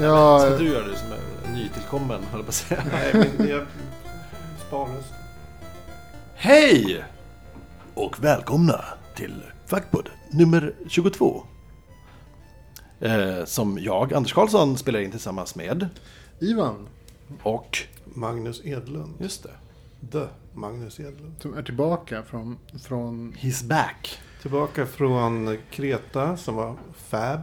[0.00, 2.82] Ja, Ska du göra det som är nytillkommen, höll jag på att säga.
[2.92, 3.66] Nej, men jag
[4.66, 4.94] sparar.
[6.34, 7.04] Hej!
[7.94, 8.84] Och välkomna
[9.14, 11.42] till Fackpodd nummer 22.
[13.00, 15.88] Eh, som jag, Anders Karlsson, spelar in tillsammans med.
[16.40, 16.88] Ivan
[17.42, 17.78] Och...
[18.04, 19.14] Magnus Edlund.
[19.20, 19.50] Just det.
[20.12, 21.34] The Magnus Edlund.
[21.40, 24.18] som är tillbaka från, från He's back.
[24.42, 27.40] Tillbaka från Kreta som var fab.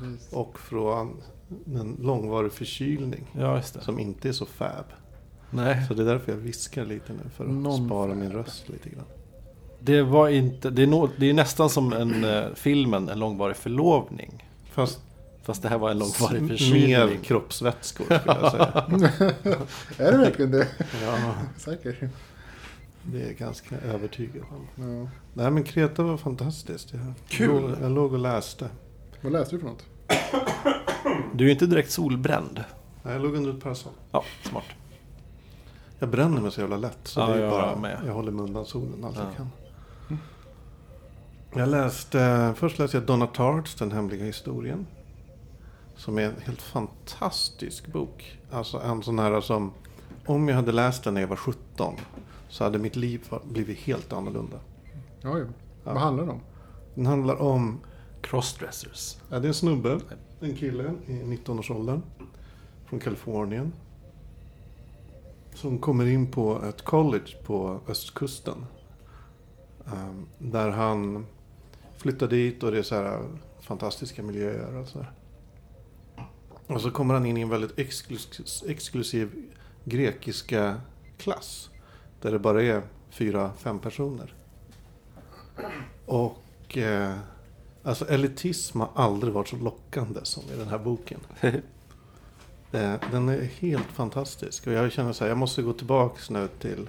[0.00, 0.32] precis.
[0.32, 1.22] Och från
[1.66, 3.24] en långvarig förkylning.
[3.38, 3.80] Ja, just det.
[3.80, 4.84] Som inte är så fab.
[5.50, 7.30] Nej, Så det är därför jag viskar lite nu.
[7.36, 9.04] För att Non- spara min röst lite grann.
[9.80, 10.70] det var inte...
[10.70, 14.44] Det är, nå- det är nästan som en eh, filmen, en långvarig förlovning.
[14.72, 15.00] Fast
[15.42, 17.18] Fast det här var en långvarig mer förkylning.
[17.22, 18.84] kroppsvätskor skulle jag säga.
[20.08, 20.68] Är det verkligen det?
[21.02, 22.08] Ja, Säker?
[23.02, 24.84] det är ganska övertygad om.
[25.02, 25.08] Ja.
[25.34, 26.92] Nej men Kreta var fantastiskt.
[26.92, 27.48] Jag, Kul.
[27.62, 28.68] Låg, jag låg och läste.
[29.20, 29.84] Vad läste du för något?
[31.34, 32.64] Du är ju inte direkt solbränd.
[33.02, 33.92] Nej, jag låg under ett parasoll.
[34.12, 34.64] Ja, smart.
[35.98, 36.98] Jag bränner mig så jävla lätt.
[37.02, 37.98] Så Ja, det är jag bara, med.
[38.06, 39.22] jag håller mig undan solen allt Ja.
[39.24, 39.48] jag kan.
[41.54, 44.86] Jag läste, först läste jag Donna Tarts Den hemliga historien.
[45.96, 48.38] Som är en helt fantastisk bok.
[48.50, 49.72] Alltså en sån här som,
[50.26, 51.94] om jag hade läst den när jag var 17
[52.48, 54.56] så hade mitt liv blivit helt annorlunda.
[55.24, 55.40] Oj.
[55.84, 55.92] Ja.
[55.92, 56.40] Vad handlar det om?
[56.94, 57.80] Den handlar om,
[58.22, 59.16] Crossdressers.
[59.30, 60.00] ja, det är en snubbe,
[60.40, 62.02] en kille i 19-årsåldern.
[62.84, 63.72] Från Kalifornien.
[65.54, 68.66] Som kommer in på ett college på östkusten.
[69.86, 71.26] Ehm, där han
[71.96, 73.22] flyttar dit och det är så här
[73.60, 75.12] fantastiska miljöer och så där.
[76.66, 77.78] Och så kommer han in i en väldigt
[78.66, 79.30] exklusiv
[79.84, 80.80] grekiska
[81.18, 81.70] klass.
[82.20, 84.34] Där det bara är fyra, fem personer.
[86.06, 87.14] Och eh,
[87.86, 91.20] alltså elitism har aldrig varit så lockande som i den här boken.
[92.72, 94.66] Eh, Den är helt fantastisk.
[94.66, 96.88] Och jag känner så här, jag måste gå tillbaks nu till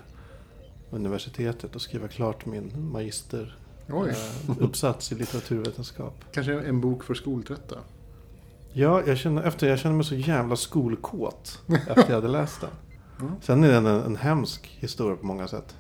[0.92, 3.58] universitetet och skriva klart min magister
[3.90, 4.10] Oj.
[4.10, 6.14] eh, uppsats i litteraturvetenskap.
[6.32, 7.76] Kanske en bok för skoltrötta?
[8.74, 12.70] Ja, jag känner, efter, jag känner mig så jävla skolkåt efter jag hade läst den.
[13.22, 13.34] Mm.
[13.42, 15.76] Sen är den en, en hemsk historia på många sätt.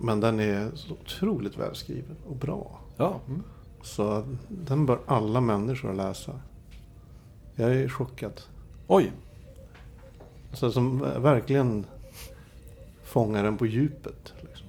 [0.00, 2.80] Men den är så otroligt välskriven och bra.
[2.96, 3.20] Ja.
[3.82, 6.40] Så den bör alla människor läsa.
[7.54, 8.40] Jag är chockad.
[8.86, 9.12] Oj.
[10.52, 11.86] Så som verkligen
[13.04, 14.32] fångar den på djupet.
[14.40, 14.66] Liksom.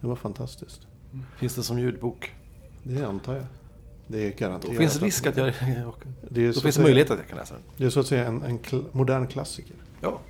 [0.00, 0.86] Det var fantastiskt.
[1.36, 2.32] Finns det som ljudbok?
[2.82, 3.44] Det antar jag.
[4.06, 4.76] Det är Då garanterat.
[4.76, 5.46] finns risk att jag...
[6.30, 7.62] Det är Då finns det möjlighet att jag kan läsa den.
[7.76, 9.76] Det är så att säga en, en kl- modern klassiker.
[10.00, 10.20] Ja.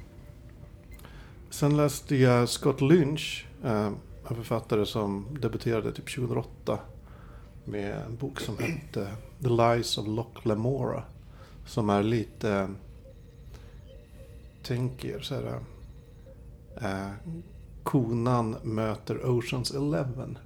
[1.51, 3.87] Sen läste jag Scott Lynch, eh,
[4.29, 6.79] en författare som debuterade typ 2008
[7.65, 9.09] med en bok som hette
[9.43, 11.05] The Lies of Loch Lamora.
[11.67, 12.69] Som är lite, eh,
[14.63, 15.61] tänk er så här,
[16.77, 17.11] eh,
[17.83, 20.39] konan möter Oceans Eleven.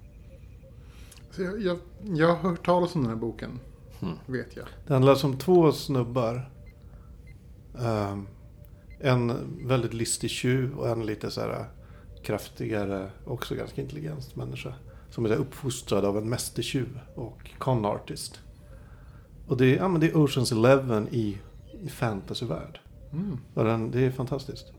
[1.31, 3.60] Så jag, jag, jag har hört talas om den här boken.
[4.03, 4.15] Mm.
[4.26, 4.66] Vet jag.
[4.87, 6.50] Det handlar om två snubbar.
[7.78, 8.26] Ehm,
[9.00, 9.32] en
[9.66, 11.65] väldigt listig tjuv och en lite så här
[12.22, 14.75] kraftigare, också ganska intelligent människa.
[15.16, 18.41] Som är uppfostrad av en mästertjuv och con artist.
[19.47, 21.38] Och det är, ja, men det är Oceans Eleven i,
[21.82, 22.81] i fantasyvärld.
[23.12, 23.38] Mm.
[23.55, 24.72] Den, det är fantastiskt.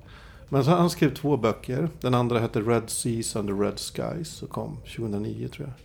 [0.49, 1.89] Men så han skrev två böcker.
[2.01, 5.75] Den andra hette Red Seas under Red Skies och kom 2009 tror jag.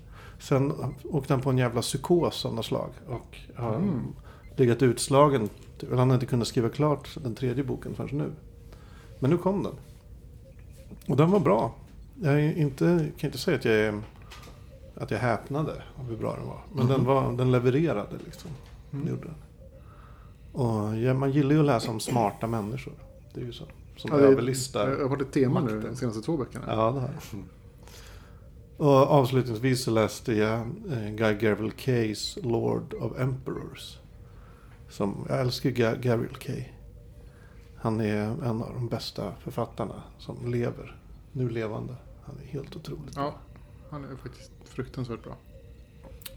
[0.43, 0.73] Sen
[1.05, 2.91] åkte han på en jävla psykos av något slag.
[3.09, 4.01] Och har Mm.
[4.57, 5.49] legat utslagen.
[5.91, 8.33] Han har inte kunnat skriva klart den tredje boken förrän nu.
[9.19, 9.75] Men nu kom den.
[11.07, 11.75] Och den var bra.
[12.23, 14.03] Jag är inte, kan inte säga att jag, är,
[15.03, 16.61] att jag häpnade av hur bra den var.
[16.75, 18.51] Men den, var, den levererade liksom.
[18.93, 19.09] Mm.
[19.09, 19.35] Gjorde den.
[20.53, 22.95] Och ja, man gillar ju att läsa om smarta människor.
[23.35, 23.65] Det är ju så.
[23.97, 24.91] Som Ja, överlistar.
[24.91, 25.91] Jag har fått ett tema nu makten.
[25.91, 26.65] de senaste två böckerna.
[26.69, 27.43] Ja, det har jag.
[28.77, 30.59] Och avslutningsvis så läste jag
[30.93, 33.99] eh, Guy Gavriel Kays Lord of Emperors.
[34.89, 36.65] Som, jag älskar Ga- Gavriel Kay.
[37.77, 40.97] Han är en av de bästa författarna som lever.
[41.33, 41.95] Nu levande.
[42.23, 43.17] Han är helt otroligt.
[43.17, 43.35] Ja,
[43.91, 45.37] han är faktiskt fruktansvärt bra.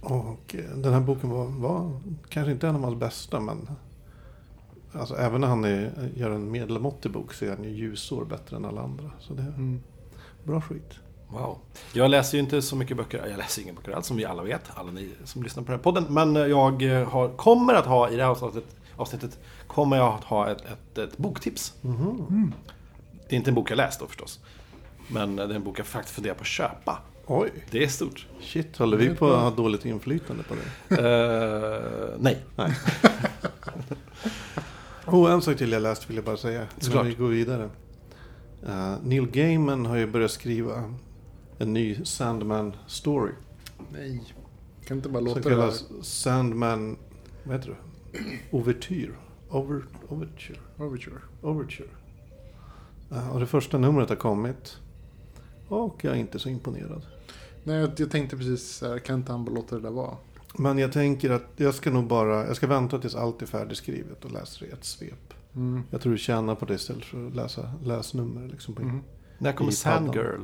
[0.01, 1.99] Och eh, den här boken var, var
[2.29, 3.69] kanske inte en av hans bästa men
[4.99, 8.55] Alltså även när han är, gör en medelmåttig bok så är han ju ljusår bättre
[8.57, 9.11] än alla andra.
[9.19, 9.81] Så det är Mm.
[10.43, 10.93] bra skit.
[11.29, 11.57] Wow.
[11.93, 13.25] Jag läser ju inte så mycket böcker.
[13.29, 14.61] Jag läser inga böcker alls som vi alla vet.
[14.75, 16.05] Alla ni som lyssnar på den här podden.
[16.09, 18.63] Men jag eh, har, kommer att ha i det här avsnittet,
[18.95, 21.73] avsnittet kommer jag att ha ett, ett, ett boktips.
[21.81, 22.53] Mhm.
[23.29, 24.39] Det är inte en bok jag läst då förstås.
[25.07, 26.99] Men det är en bok jag faktiskt funderar på att köpa.
[27.27, 28.27] Oj, Det är stort.
[28.41, 28.77] shit.
[28.77, 30.95] Håller vi på att ha dåligt inflytande på det?
[30.95, 32.45] Eh, nej.
[32.55, 32.71] Nej.
[35.07, 36.67] Oh, en sak till jag läst vill jag bara säga.
[36.77, 37.03] Såklart.
[37.03, 37.69] När vi går vidare.
[38.67, 40.93] Eh, Neil Gaiman har ju börjat skriva
[41.57, 43.31] en ny Sandman-story.
[43.93, 44.23] Nej.
[44.87, 45.61] Kan inte bara Som låta det här.
[45.61, 46.97] kallas Sandman...
[47.43, 48.19] Vad heter det?
[48.51, 49.15] Overtyr.
[49.49, 50.59] Over, overture.
[50.77, 51.17] Overture.
[51.41, 51.89] Overture.
[53.11, 54.77] Eh, och det första numret har kommit.
[55.67, 57.05] Och jag är inte så imponerad.
[57.67, 60.17] Nej, jag, jag tänkte precis så här, kan inte han bara låta det där vara?
[60.57, 62.47] Men jag tänker att jag ska nog bara...
[62.47, 65.33] Jag ska vänta tills allt är färdigskrivet och läsa det i ett svep.
[65.55, 65.83] Mm.
[65.91, 68.47] Jag tror du tjänar på det istället för att läsa läsnummer.
[68.47, 69.01] Liksom på, Mhm.
[69.37, 69.71] När kommer.
[69.71, 70.41] Sandgirl?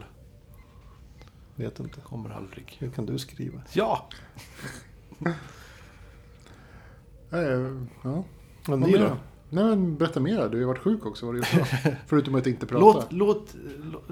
[1.56, 2.02] Vet inte.
[2.02, 2.76] Kommer aldrig.
[2.80, 3.62] Hur kan du skriva?
[3.74, 4.10] Ja!
[7.30, 7.46] Nej,
[8.04, 8.24] ja.
[8.68, 9.18] Vad ni då?
[9.50, 10.36] Nej men berätta mer.
[10.38, 11.26] Du har ju varit sjuk också.
[11.26, 11.68] Vad du gjort?
[12.08, 12.86] Förutom att inte prata.
[12.86, 13.56] Låt, låt,
[13.92, 14.04] låt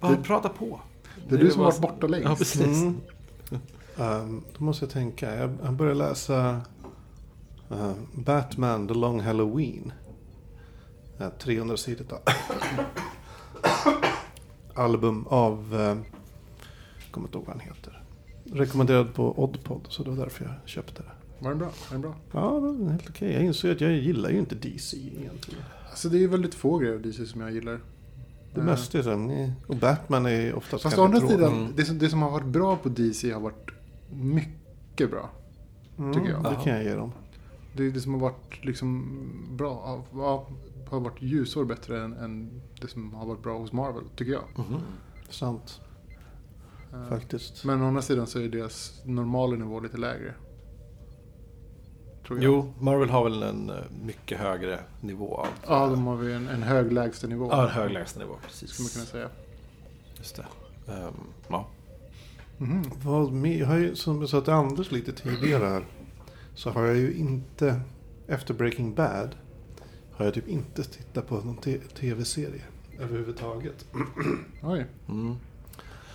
[0.00, 0.80] bara Det- prata på.
[1.28, 2.28] Det är du som har var- varit borta längst.
[2.28, 2.82] Ja, precis.
[2.82, 3.00] Mm.
[3.98, 5.34] Ehm, då måste jag tänka.
[5.36, 6.60] Jag, jag börjar läsa
[7.70, 9.92] eh, Batman The Long Halloween.
[11.20, 12.06] Uh, 300 sidor
[14.74, 15.74] album av...
[15.74, 15.96] Uh, jag
[17.10, 18.02] kommer inte ihåg vad han heter.
[18.44, 21.10] Rekommenderad på Oddpod, så det var därför jag köpte det.
[21.38, 21.66] Var den bra?
[21.68, 22.14] Var den bra?
[22.32, 23.32] Ja, var helt okej.
[23.32, 25.64] Jag insåg att jag gillar ju inte DC egentligen.
[25.90, 27.80] Alltså det är väldigt få grejer av DC som jag gillar.
[28.54, 29.52] Det Eh, mesta är så.
[29.66, 31.72] Och Batman är oftast Fast å andra sidan, Mm.
[31.76, 33.70] det, som, det som har varit bra på DC har varit
[34.10, 35.30] mycket bra.
[35.98, 36.42] mm, tycker jag.
[36.42, 37.12] Det kan jag ge dem.
[37.76, 39.08] Det, det som har varit liksom
[39.56, 40.46] bra, ja,
[40.88, 44.44] har varit ljusår bättre än, än det som har varit bra hos Marvel, tycker jag.
[44.56, 44.80] Mhm.
[45.30, 45.80] Sant,
[46.94, 47.64] Eh, faktiskt.
[47.64, 50.34] Men å andra sidan så är deras normala nivå lite lägre.
[52.26, 52.44] Tror jag.
[52.44, 55.46] Jo, Marvel har väl en eh, mycket högre nivå av...
[55.66, 57.48] Ja, de har ju en, en hög lägstanivå.
[57.50, 58.36] Ja, en hög lägstanivå.
[58.46, 58.70] Precis.
[58.70, 59.28] Skulle man kunna säga.
[60.18, 60.46] Just det.
[60.92, 61.14] Ehm,
[61.48, 61.66] ja.
[62.58, 62.82] Mhm.
[63.02, 63.58] Vad mer?
[63.58, 65.84] Jag har ju, som jag sa till Anders lite tidigare här.
[66.54, 67.80] Så har jag ju inte,
[68.26, 69.36] efter Breaking Bad,
[70.12, 71.56] har jag typ inte tittat på någon
[71.94, 72.62] tv-serie
[72.98, 73.86] överhuvudtaget.
[74.62, 74.86] Oj.
[75.08, 75.36] Mm.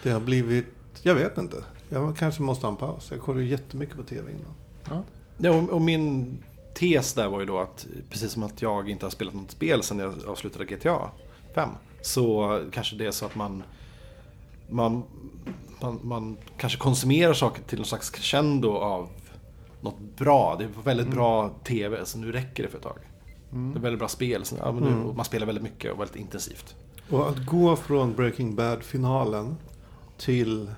[0.03, 0.65] Det har blivit,
[1.01, 1.63] jag vet inte.
[1.89, 3.11] Jag kanske måste ha en paus.
[3.11, 4.53] Jag kollade ju jättemycket på tv innan.
[4.89, 5.03] Ja.
[5.37, 6.37] Ja, och, och min
[6.73, 9.83] tes där var ju då att precis som att jag inte har spelat något spel
[9.83, 11.11] sedan jag avslutade GTA
[11.55, 11.69] 5.
[12.01, 13.63] Så kanske det är så att man,
[14.69, 15.03] man,
[15.81, 19.09] man, man kanske konsumerar saker till någon slags crescendo av
[19.81, 20.55] något bra.
[20.59, 22.97] Det var väldigt bra TV, så nu räcker det för ett tag.
[23.49, 25.15] Det är väldigt bra spel, så, ja, men nu, Mm.
[25.15, 26.75] man spelar väldigt mycket och väldigt intensivt.
[27.09, 29.55] Och att gå från Breaking Bad-finalen
[30.17, 30.71] till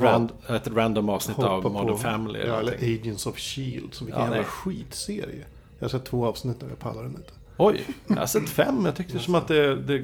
[0.00, 2.38] Rand, ett random avsnitt av Modern på- Family.
[2.38, 3.00] Ja, eller eller någonting.
[3.00, 3.94] Agents of Shield.
[3.94, 5.44] Som vilken Ja, jävla skitserie.
[5.78, 7.32] Jag har sett två avsnitt och jag pallar den inte.
[7.56, 8.84] Oj, jag har sett fem.
[8.84, 9.98] Jag tyckte som att det, det,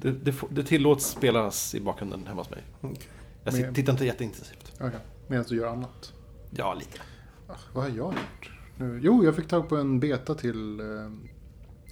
[0.00, 2.62] det, det, tillåts spelas i bakgrunden hemma hos mig.
[3.44, 4.72] Jag tittar inte jätteintensivt.
[4.80, 4.90] Okej.
[5.26, 6.12] Medan du gör annat.
[6.50, 6.98] Ja, lite.
[7.48, 8.50] Ah, vad har jag gjort?
[8.76, 9.00] Nu?
[9.02, 10.86] Jo, jag fick tag på en beta till eh,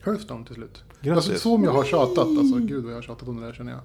[0.04, 0.82] Hearthstone till slut.
[1.02, 1.28] Grattis.
[1.28, 2.18] Alltså, som jag har tjatat.
[2.38, 3.80] Alltså, gud vad jag har tjatat om det där känner jag.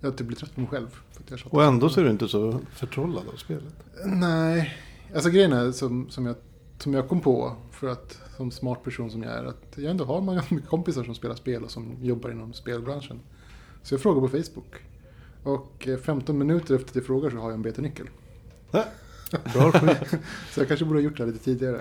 [0.00, 0.88] Jag har typ blivit trött på mig själv.
[1.12, 1.52] För att jag tjatat.
[1.52, 3.74] Och ändå så är du inte så förtrollad av spelet.
[4.04, 4.74] Nej,
[5.14, 6.36] alltså grejen är som, som, jag,
[6.78, 10.04] som jag kom på för att som smart person som jag är att jag ändå
[10.04, 13.20] har många kompisar som spelar spel och som jobbar inom spelbranschen.
[13.82, 14.74] Så jag frågar på Facebook.
[15.42, 18.06] Och eh, 15 minuter efter att jag frågar så har jag en betanyckel.
[19.30, 19.72] Bra.
[20.50, 21.80] Så jag kanske borde ha gjort det här lite tidigare.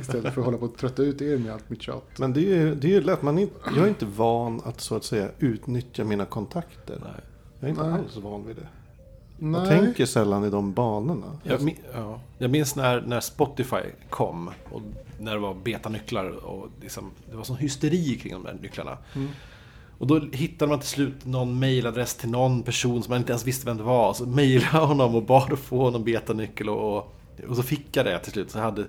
[0.00, 2.04] Istället för att hålla på att trötta ut er med allt mitt tjat.
[2.18, 3.22] Men det är ju det är ju lätt.
[3.22, 6.98] Man är, inte- jag är inte van att så att säga utnyttja mina kontakter.
[7.02, 7.12] Nej.
[7.60, 7.92] Jag är inte Nej.
[8.00, 8.68] alls van vid det.
[9.38, 9.60] Nej.
[9.60, 11.38] Jag tänker sällan i de banorna.
[11.42, 12.20] Jag, ja.
[12.38, 14.82] jag minns när, när Spotify kom och
[15.20, 18.98] när det var betanycklar och liksom, det var sån hysteri kring de där nycklarna.
[19.14, 19.28] Mm.
[19.98, 23.46] Och då hittade man till slut någon mailadress till någon person som man inte ens
[23.46, 24.14] visste vem det var.
[24.14, 27.14] Så mejlade honom och bad att få någon betanyckel och, och,
[27.48, 28.50] och så fick jag det till slut.
[28.50, 28.84] Så jag hade,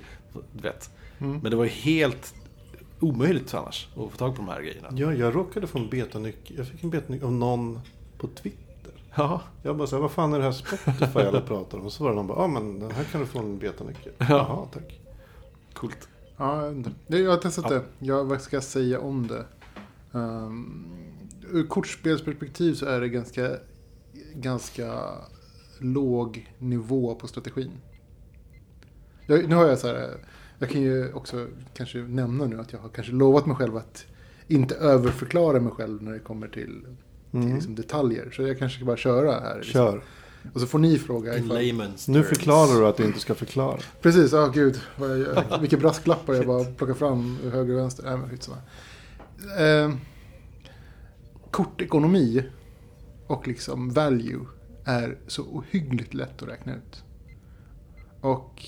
[0.53, 0.89] du vet.
[1.19, 1.39] Mm.
[1.39, 2.35] Men det var ju helt
[2.99, 4.87] omöjligt annars att få tag på de här grejerna.
[4.91, 6.57] Ja, jag råkade få en betanyckel.
[6.57, 7.79] Jag fick en betanyckel av någon
[8.17, 8.91] på Twitter.
[9.15, 11.85] Ja, Jag bara så här, vad fan är det här Spotify alla pratar om?
[11.85, 14.11] Och så var det någon bara, ja men här kan du få en betanyckel.
[14.17, 14.99] Jaha, tack.
[15.73, 16.07] coolt.
[16.37, 16.73] Ja,
[17.07, 17.81] jag har testat det.
[17.99, 19.45] Jag, vad ska jag säga om det?
[20.11, 20.85] Um,
[21.51, 23.49] ur kortspelsperspektiv så är det ganska,
[24.35, 25.01] ganska
[25.79, 27.71] låg nivå på strategin.
[29.25, 30.09] Jag, nu har jag så här,
[30.59, 34.05] jag kan ju också kanske nämna nu att jag har kanske lovat mig själv att
[34.47, 36.85] inte överförklara mig själv när det kommer till,
[37.31, 37.55] till Mm.
[37.55, 38.31] liksom detaljer.
[38.31, 39.55] Så jag kanske ska bara köra här.
[39.55, 39.71] Liksom.
[39.73, 40.03] Kör.
[40.53, 41.37] Och så får ni fråga.
[41.37, 41.47] Ifall-
[42.07, 43.77] Nu förklarar du att du inte ska förklara.
[44.01, 44.79] Precis, ja gud.
[44.97, 45.57] Vad jag gör.
[45.61, 48.03] Vilka brasklappar jag bara plockar fram ur höger och vänster.
[48.03, 48.57] Nej, men skitsamma.
[49.59, 49.95] Eh,
[51.51, 52.43] kortekonomi
[53.27, 54.45] och liksom value
[54.83, 57.03] är så ohyggligt lätt att räkna ut.
[58.21, 58.63] Och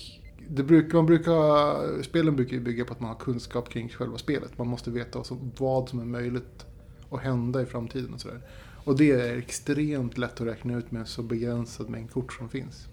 [0.48, 4.18] det brukar, man brukar, spelen brukar ju bygga på att man har kunskap kring själva
[4.18, 4.58] spelet.
[4.58, 6.66] Man måste veta vad som, vad som är möjligt
[7.10, 8.40] att hända i framtiden och sådär.
[8.84, 12.48] Och det är extremt lätt att räkna ut med en så begränsad mängd kort som
[12.48, 12.88] finns.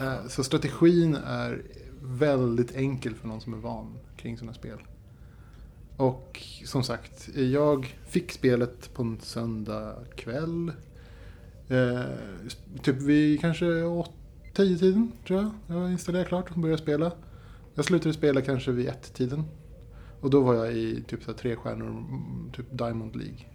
[0.00, 1.62] Eh, så strategin är
[2.02, 4.78] väldigt enkel för någon som är van kring sådana spel.
[6.02, 10.72] Och som sagt, jag fick spelet på en söndag kväll.
[11.68, 12.02] Eh,
[12.82, 13.66] typ vid kanske
[14.52, 15.50] 10 tiden tror jag.
[15.66, 17.12] Jag installerade klart och började spela.
[17.74, 19.44] Jag slutade spela kanske vid ett tiden
[20.20, 23.46] Och då var jag i typ så här tre stjärnor, mm, typ Diamond League.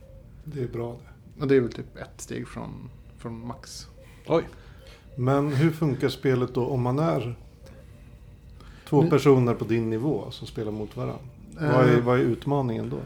[0.44, 1.42] Det är bra det.
[1.42, 3.88] Och det är väl typ ett steg från, från max.
[4.27, 4.44] Oj.
[5.16, 7.36] Men hur funkar spelet då om man är
[8.89, 11.20] två personer på din nivå som spelar mot varandra?
[11.60, 13.00] Vad, är, Eh, vad är utmaningen då?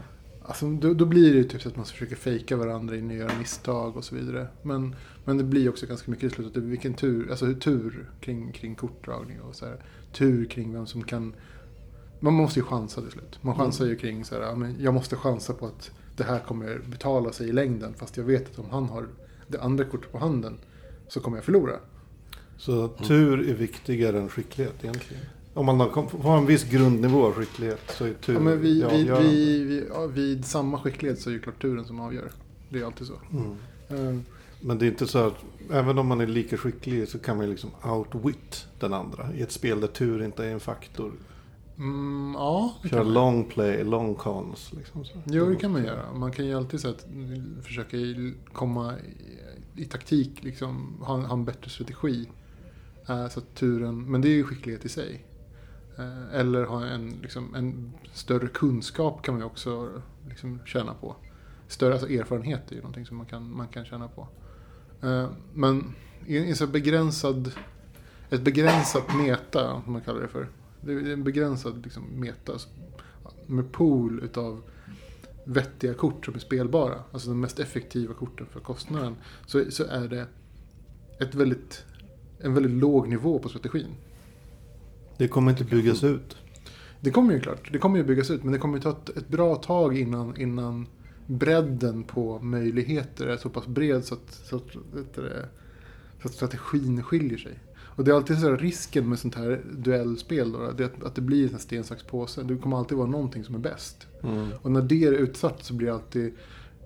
[0.44, 3.16] Alltså, då, då blir det ju typ så att man försöker fejka varandra in och
[3.16, 4.46] göra misstag och så vidare.
[4.62, 6.62] Men, men det blir också ganska mycket i slutet.
[6.62, 9.76] Vilken tur, alltså tur kring, kring kortdragning och så här.
[10.12, 11.34] Tur kring vem som kan...
[12.20, 13.38] Man måste ju chansa till slut.
[13.42, 17.32] Man chansar ju kring så här, jag måste chansa på att det här kommer betala
[17.32, 17.94] sig i längden.
[17.94, 19.06] Fast jag vet att om han har
[19.48, 20.58] det andra kortet på handen
[21.08, 21.76] så kommer jag förlora.
[22.56, 25.22] Så tur är viktigare än skicklighet egentligen.
[25.54, 28.88] Om man har, en viss grundnivå av skicklighet så är tur Ja, men vid, det
[28.88, 29.28] vid, avgörande.
[30.14, 32.30] vid, ja, samma skicklighet så är det ju klart turen som avgör.
[32.68, 33.14] Det är alltid så.
[33.32, 33.50] Mm.
[33.88, 34.22] Eh,
[34.60, 35.34] Men det är inte så att
[35.70, 39.34] även om man är lika skicklig så kan man ju liksom outwit den andra.
[39.34, 41.12] I ett spel där tur inte är en faktor.
[41.78, 44.72] Mm, ja, Köra long play, long cons.
[44.72, 45.22] Liksom så.
[45.26, 46.12] Jo, det kan man göra.
[46.12, 47.06] Man kan ju alltid så att,
[47.62, 47.96] försöka
[48.52, 48.94] komma
[49.76, 52.28] i, i taktik, liksom, ha, ha en bättre strategi.
[53.08, 55.24] Eh, så att turen, men det är ju skicklighet i sig.
[56.02, 59.90] Eh, eller ha en, liksom, en större kunskap kan man ju också
[60.28, 61.16] liksom, tjäna på.
[61.68, 64.28] Större alltså erfarenhet är ju någonting som man kan, man kan tjäna på.
[65.02, 65.94] Eh, men
[66.26, 67.52] i en, i en så här begränsad,
[68.30, 70.48] ett begränsat meta, som man kallar det för.
[70.80, 72.52] Det är en begränsad liksom, meta
[73.46, 74.62] med pool utav
[75.44, 79.16] vettiga kort som är spelbara, alltså de mest effektiva korten för kostnaden,
[79.46, 80.26] så, så är det
[81.20, 81.84] ett väldigt,
[82.38, 83.94] en väldigt låg nivå på strategin.
[85.16, 86.36] Det kommer inte byggas ut.
[87.00, 89.08] Det kommer ju klart, det kommer ju byggas ut, men det kommer ju ta ett,
[89.08, 90.86] ett bra tag innan, innan
[91.26, 94.62] bredden på möjligheter är så pass bred så att, så att,
[96.22, 97.58] så att strategin skiljer sig.
[97.94, 101.14] Och det är alltid så här risken med sånt här duellspel då, det att, att
[101.14, 102.42] det blir en sten, sax, påse.
[102.42, 104.06] Det kommer alltid vara någonting som är bäst.
[104.22, 104.48] Mm.
[104.62, 106.34] Och när det är utsatt så blir det alltid,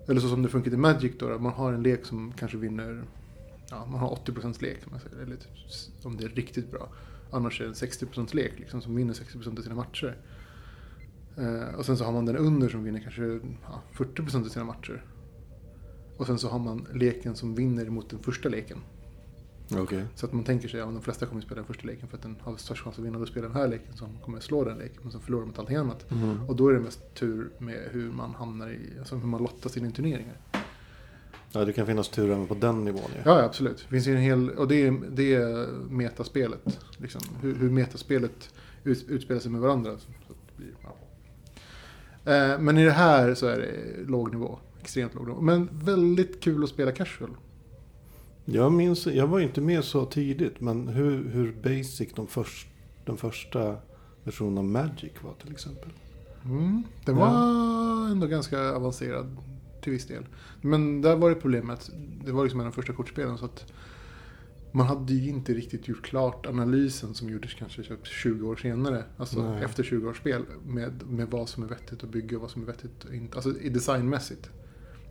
[0.07, 2.57] eller så som det funkar i Magic då, att man har en lek som kanske
[2.57, 3.03] vinner,
[3.69, 4.77] ja, man har 80% lek
[5.23, 5.51] eller typ,
[6.03, 6.89] om det är riktigt bra.
[7.31, 10.17] Annars är det en 60% lek liksom, som vinner 60% av sina matcher.
[11.37, 13.23] Eh, och sen så har man den under som vinner kanske
[13.63, 15.05] ja, 40% av sina matcher.
[16.17, 18.77] Och sen så har man leken som vinner mot den första leken.
[19.75, 20.05] Okej.
[20.15, 22.17] Så att man tänker sig att de flesta kommer att spela den första leken för
[22.17, 23.19] att den har störst chans att vinna.
[23.19, 24.97] Då spelar den här leken som kommer att slå den leken.
[25.01, 26.11] Men sen förlorar mot allting annat.
[26.11, 26.47] Mm.
[26.47, 29.77] Och då är det mest tur med hur man hamnar i, alltså hur man lottas
[29.77, 30.37] in i turneringar.
[31.57, 33.21] Ja, det kan finnas tur även på den nivån ju.
[33.25, 33.77] Ja, ja, absolut.
[33.77, 36.79] Det finns en hel, och det är, det är metaspelet.
[36.97, 37.21] Liksom.
[37.41, 39.91] Hur, hur metaspelet ut, utspelar sig med varandra.
[40.57, 40.95] Blir, ja.
[42.33, 44.59] eh, men i det här så är det låg nivå.
[44.81, 45.41] Extremt låg nivå.
[45.41, 47.29] Men väldigt kul att spela casual.
[48.45, 52.67] Jag minns, jag var inte med så tidigt, men hur, hur basic de först,
[53.05, 53.75] den första
[54.23, 55.89] versionen av Magic var till exempel.
[56.45, 57.25] Mm, den Ja.
[57.25, 59.37] var ändå ganska avancerad
[59.81, 60.25] till viss del.
[60.61, 61.91] Men där var det problemet
[62.25, 63.71] det var liksom en av de första kortspelen så att
[64.71, 69.03] man hade ju inte riktigt gjort klart analysen som gjordes kanske typ 20 år senare.
[69.17, 69.63] Alltså Nej.
[69.63, 72.61] efter 20 års spel med, med vad som är vettigt att bygga och vad som
[72.61, 73.35] är vettigt och inte.
[73.35, 74.49] Alltså i designmässigt.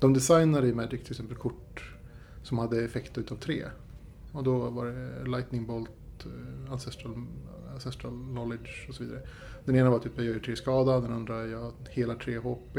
[0.01, 1.91] De designade i Magic till exempel kort
[2.43, 3.65] som hade effekt utav tre.
[4.33, 5.91] Och då var det Lightning Bolt,
[6.27, 7.27] eh, Ancestral,
[7.75, 9.21] ancestral Knowledge och så vidare.
[9.65, 12.79] Den ena var typ jag gör tre skada, den andra jag helar tre HP,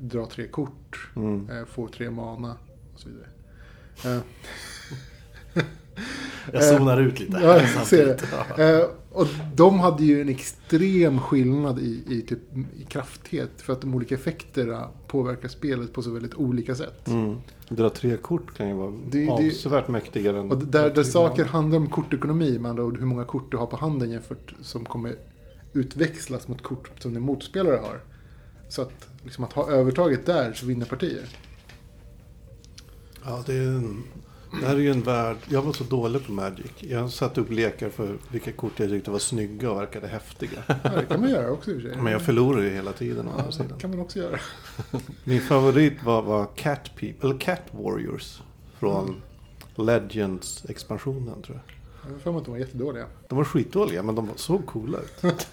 [0.00, 1.50] drar tre kort, Mm.
[1.50, 2.56] eh, får tre mana
[2.94, 3.26] och så vidare.
[4.04, 4.22] Eh,
[6.52, 7.38] Jag zonar ut lite.
[7.42, 8.20] Ja, här samtidigt.
[8.20, 8.80] ser Ja.
[8.80, 12.38] Eh, och de hade ju en extrem skillnad i, i, typ,
[12.80, 17.08] i krafthet för att de olika effekterna påverkar spelet på så väldigt olika sätt.
[17.08, 17.36] Mm.
[17.68, 20.50] Dra tre kort kan ju vara Det- det- avsevärt mäktigare än...
[20.50, 23.66] Och där, där saker handlar om kortekonomi, med andra ord hur många kort du har
[23.66, 25.14] på handen jämfört som kommer
[25.72, 28.00] utväxlas mot kort som din motspelare har.
[28.70, 31.24] Så att, liksom, att ha övertaget där så vinner partier.
[33.24, 34.02] Ja, det, är en,
[34.60, 35.36] det här är ju en värld.
[35.48, 36.70] Jag var så dålig på Magic.
[36.78, 40.62] Jag satte upp lekar för vilka kort jag tyckte var snygga och verkade häftiga.
[40.66, 41.96] Ja, det kan man göra också i och för sig.
[42.02, 43.68] Men jag förlorade ju hela tiden Ja, andra sidan.
[43.74, 44.38] det kan man också göra.
[45.24, 48.42] Min favorit var, var Cat People, eller Cat Warriors.
[48.78, 49.22] Från
[49.76, 51.79] Legends-expansionen tror jag.
[52.12, 53.06] Jag för mig att de var jättedåliga.
[53.28, 55.46] De var skitdåliga men de såg coola ut.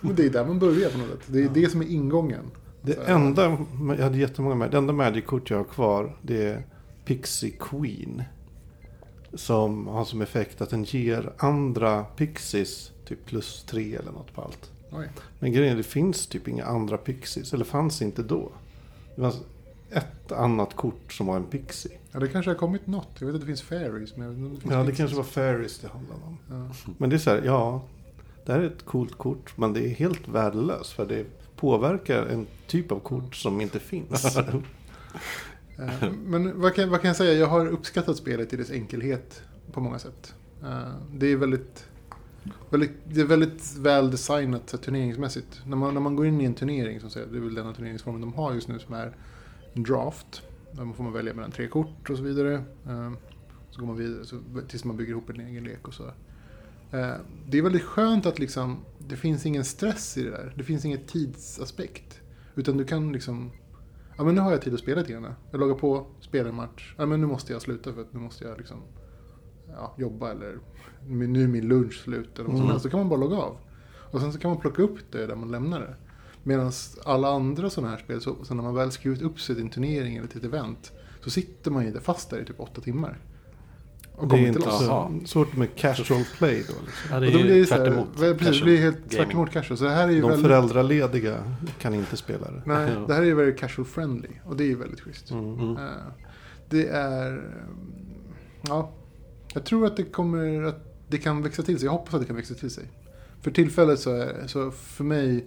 [0.00, 1.20] Men det är där man börjar på något sätt.
[1.26, 2.50] Det är det som är ingången.
[2.82, 3.42] Det Så- enda,
[3.88, 4.70] jag hade jättemånga med.
[4.70, 6.66] Det enda Magic-kort jag har kvar det är
[7.04, 8.22] Pixie Queen.
[9.34, 14.42] Som har som effekt att den ger andra Pixies typ plus tre eller något på
[14.42, 14.70] allt.
[14.92, 15.08] Oj.
[15.38, 17.52] Men grejen är det finns typ inga andra Pixies.
[17.54, 18.52] Eller fanns inte då.
[19.14, 19.32] Det var
[19.90, 21.98] ett annat kort som var en Pixie.
[22.14, 23.08] Ja, det kanske har kommit något.
[23.18, 24.16] Jag vet att det finns fairies.
[24.16, 26.38] Men det finns Ja, det kanske var Fairies det handlade om.
[26.50, 26.92] Ja.
[26.98, 27.82] Men det är så här, ja.
[28.46, 29.56] Det här är ett coolt kort.
[29.58, 30.92] Men det är helt värdelöst.
[30.92, 31.24] För det
[31.56, 34.36] påverkar en typ av kort som inte finns.
[35.78, 37.32] Eh, Men vad kan, vad kan jag säga?
[37.32, 39.42] Jag har uppskattat spelet i dess enkelhet
[39.72, 40.34] på många sätt.
[40.62, 41.86] Eh, Det är väldigt,
[42.70, 45.60] väldigt, det är väldigt väl designat så turneringsmässigt.
[45.66, 47.72] När man, när man går in i en turnering, som säger, det är väl denna
[47.74, 49.16] turneringsformen de har just nu som är
[49.72, 50.42] draft.
[50.76, 52.54] Där får man välja mellan tre kort och så vidare.
[52.86, 53.12] Eh,
[53.70, 56.04] Så går man vidare så, tills man bygger ihop en egen lek och så.
[56.90, 57.12] Eh,
[57.48, 60.52] Det är väldigt skönt att liksom, det finns ingen stress i det där.
[60.56, 62.20] Det finns ingen tidsaspekt.
[62.54, 63.50] Utan du kan liksom
[64.16, 65.26] Ja men nu har jag tid att spela lite grann.
[65.50, 66.94] Jag loggar på, spelar en match.
[66.98, 68.76] Ja men nu måste jag sluta för att nu måste jag liksom
[69.68, 70.58] ja, jobba eller
[71.08, 72.68] nu är min lunch slut eller vad som Mm.
[72.70, 72.82] helst.
[72.82, 73.56] Så kan man bara logga av.
[74.12, 75.94] Och sen så kan man plocka upp det där man lämnar det.
[76.44, 76.72] Medan
[77.04, 79.70] alla andra sådana här spel, så, så när man väl skrivit upp sig till en
[79.70, 80.92] turnering eller till ett event.
[81.20, 83.18] Så sitter man ju där fast där i typ åtta timmar.
[84.16, 84.58] Och Det är kommer inte
[85.18, 85.30] loss.
[85.30, 86.74] Svårt med casual play då.
[86.86, 87.10] Liksom.
[87.10, 88.38] Ja, det Och är då blir ju här, tvärt emot.
[88.38, 89.78] precis, det blir helt tvärt emot casual.
[89.78, 90.46] Så det här är ju De väldigt...
[90.46, 92.62] föräldralediga kan inte spela det.
[92.66, 93.00] Nej, Ja.
[93.06, 94.28] det här är ju väldigt casual friendly.
[94.44, 95.30] Och det är ju väldigt schysst.
[95.30, 95.54] Mm.
[95.54, 95.76] Mm.
[95.76, 95.82] Eh,
[96.68, 97.26] Det är...
[97.28, 97.42] mm,
[98.68, 98.90] Ja,
[99.54, 101.84] jag tror att det kommer att det kan växa till sig.
[101.86, 102.84] Jag hoppas att det kan växa till sig.
[103.40, 105.46] För tillfället så, är, så för mig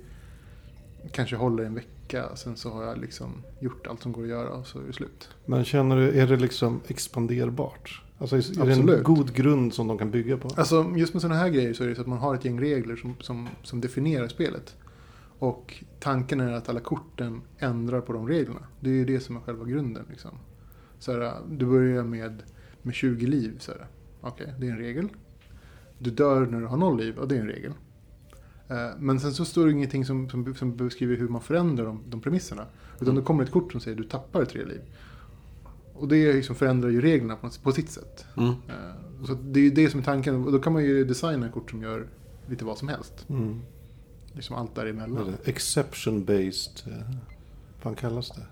[1.11, 2.35] kanske håller en vecka.
[2.35, 4.93] Sen så har jag liksom gjort allt som går att göra och så är det
[4.93, 5.29] slut.
[5.46, 8.03] Men känner du, är det liksom expanderbart?
[8.17, 9.03] Alltså är det en Absolut.
[9.03, 10.50] god grund som de kan bygga på?
[10.55, 12.61] Alltså just med sådana här grejer så är det så att man har ett gäng
[12.61, 14.75] regler som, som, som definierar spelet.
[15.39, 18.67] Och tanken är att alla korten ändrar på de reglerna.
[18.79, 20.05] Det är ju det som är själva grunden.
[20.09, 20.31] Liksom.
[21.00, 22.43] Så här, du börjar med,
[22.81, 23.59] med 20 liv.
[24.22, 25.09] Okej, det är en regel.
[26.00, 27.74] Du dör när du har noll liv, och det är en regel.
[28.70, 32.03] Eh, Men sen så står det ingenting som, som, som beskriver hur man förändrar de,
[32.10, 32.66] de premisserna.
[32.96, 33.16] Utan Mm.
[33.16, 34.82] det kommer ett kort som säger du tappar tre liv.
[35.94, 38.25] Och det liksom förändrar ju reglerna på, på sitt sätt.
[38.38, 38.50] Mm.
[38.50, 40.46] Eh, Så det är ju det som är tanken.
[40.46, 42.08] Och då kan man ju designa kort som gör
[42.48, 43.25] lite vad som helst.
[43.30, 43.62] Mm.
[44.34, 45.34] Liksom allt däremellan.
[45.46, 46.88] Exception based.
[46.88, 47.16] eh,
[47.84, 48.46] Vad kallas det?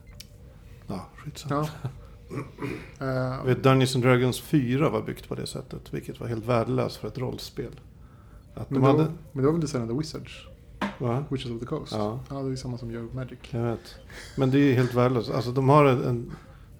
[0.88, 1.67] Ja, skitsamma.
[1.84, 1.89] Ja.
[3.38, 5.93] Jag vet, Dungeons and Dragons 4 var byggt på det sättet.
[5.93, 7.71] Vilket var helt värdelöst för ett rollspel.
[8.55, 9.03] Att men, de hade...
[9.03, 10.47] men det var väl designat av Wizards?
[10.97, 11.25] Va?
[11.29, 11.91] Witches of the Coast?
[11.91, 12.19] Ja.
[12.29, 13.39] ja, det är samma som gör Magic.
[13.49, 13.95] Jag vet.
[14.37, 15.31] Men det är helt värdelöst.
[15.31, 16.31] Alltså de har en,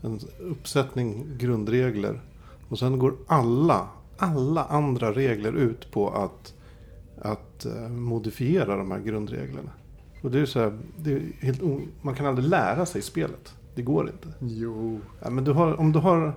[0.02, 2.22] en, uppsättning grundregler.
[2.70, 6.54] Och sen går alla, alla andra regler ut på att,
[7.22, 9.72] att eh, modifiera de här grundreglerna.
[10.22, 11.62] Och det är så här, det är helt
[12.02, 13.56] man kan aldrig lära sig spelet.
[13.76, 14.28] Det går inte.
[14.40, 15.00] Jo.
[15.22, 16.34] Ja, men du har, om du har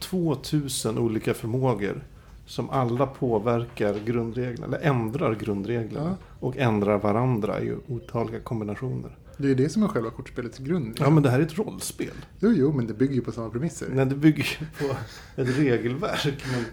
[0.00, 2.04] 2000 olika förmågor
[2.46, 6.16] som alla påverkar grundreglerna, eller ändrar grundreglerna.
[6.20, 6.26] Ja.
[6.40, 9.16] Och ändrar varandra i otaliga kombinationer.
[9.36, 10.86] Det är ju det som är själva kortspelets grund.
[10.88, 11.04] liksom.
[11.06, 12.10] Ja, men det här är ett rollspel.
[12.40, 13.86] Jo, jo, men det bygger ju på samma premisser.
[13.92, 14.94] Nej, det bygger ju på
[15.42, 16.64] ett regelverk, men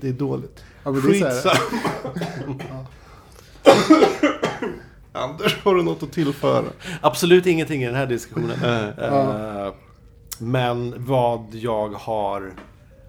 [0.00, 0.64] det är dåligt.
[0.84, 2.86] Ja, men det är så här- Skitsamma.
[5.12, 6.64] Anders, har du något att tillföra?
[7.00, 8.62] Absolut ingenting i den här diskussionen.
[8.98, 9.72] Eh,
[10.38, 12.52] Men vad jag har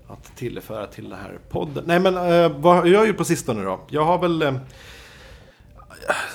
[0.07, 1.83] att tillföra till den här podden.
[1.87, 3.79] Nej men eh, vad har jag gjort på sistone då?
[3.89, 4.55] Jag har väl, eh,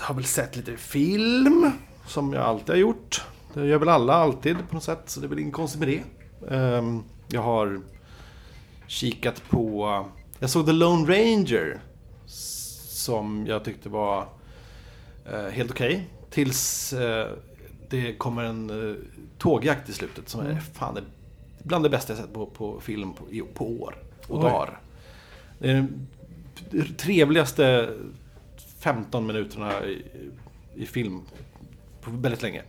[0.00, 1.70] har väl sett lite film.
[2.06, 3.22] Som jag alltid har gjort.
[3.54, 5.02] Det gör väl alla alltid på något sätt.
[5.06, 6.02] Så det är väl inget konstigt med det.
[6.54, 6.83] Eh,
[7.28, 7.80] Jag har
[8.87, 10.04] kikat på...
[10.38, 11.80] Jag såg The Lone Ranger.
[12.26, 14.26] Som jag tyckte var
[15.33, 16.11] eh, helt okej.
[16.30, 17.28] Tills eh,
[17.90, 18.96] det kommer en eh,
[19.38, 21.02] tågjakt i slutet som är fan det,
[21.62, 23.94] bland det bästa jag sett på, på film på, på år
[24.29, 24.42] och Oj.
[24.51, 24.81] dagar.
[25.59, 25.87] Det är
[26.70, 27.90] den trevligaste
[28.79, 30.03] 15 minuterna i,
[30.75, 31.20] i film
[32.03, 32.62] på väldigt länge.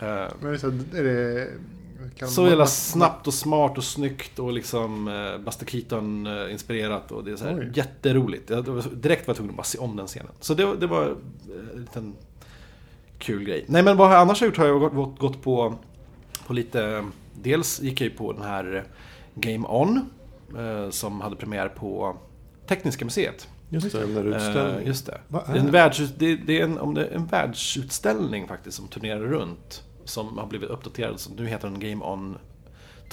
[0.00, 1.48] Eh, Men så, är det...
[2.16, 6.52] kan så man- jävla snabbt och smart och snyggt och liksom eh, Buster Keaton eh,
[6.52, 7.70] inspirerat och det är så här Oj.
[7.74, 8.50] jätteroligt.
[8.50, 10.32] Jag, direkt var jag tvungen att bara se om den scenen.
[10.40, 11.12] Så det, det var eh,
[11.74, 12.14] en liten
[13.18, 13.64] kul grej.
[13.68, 15.74] Nej men vad jag annars har gjort har jag gått, gått, gått på,
[16.46, 17.04] på lite...
[17.42, 18.84] Dels gick jag ju på den här
[19.34, 20.10] Game On
[20.58, 22.16] eh, som hade premiär på
[22.66, 23.48] Tekniska museet.
[23.68, 24.80] Just det, den där utställningen.
[24.80, 25.20] Eh, just det.
[25.28, 25.72] Det är är, en det?
[25.72, 29.84] världs, det, det är en, om det är en världsutställning faktiskt som turnerar runt.
[30.04, 32.38] Som har blivit uppdaterad, som nu heter den Game On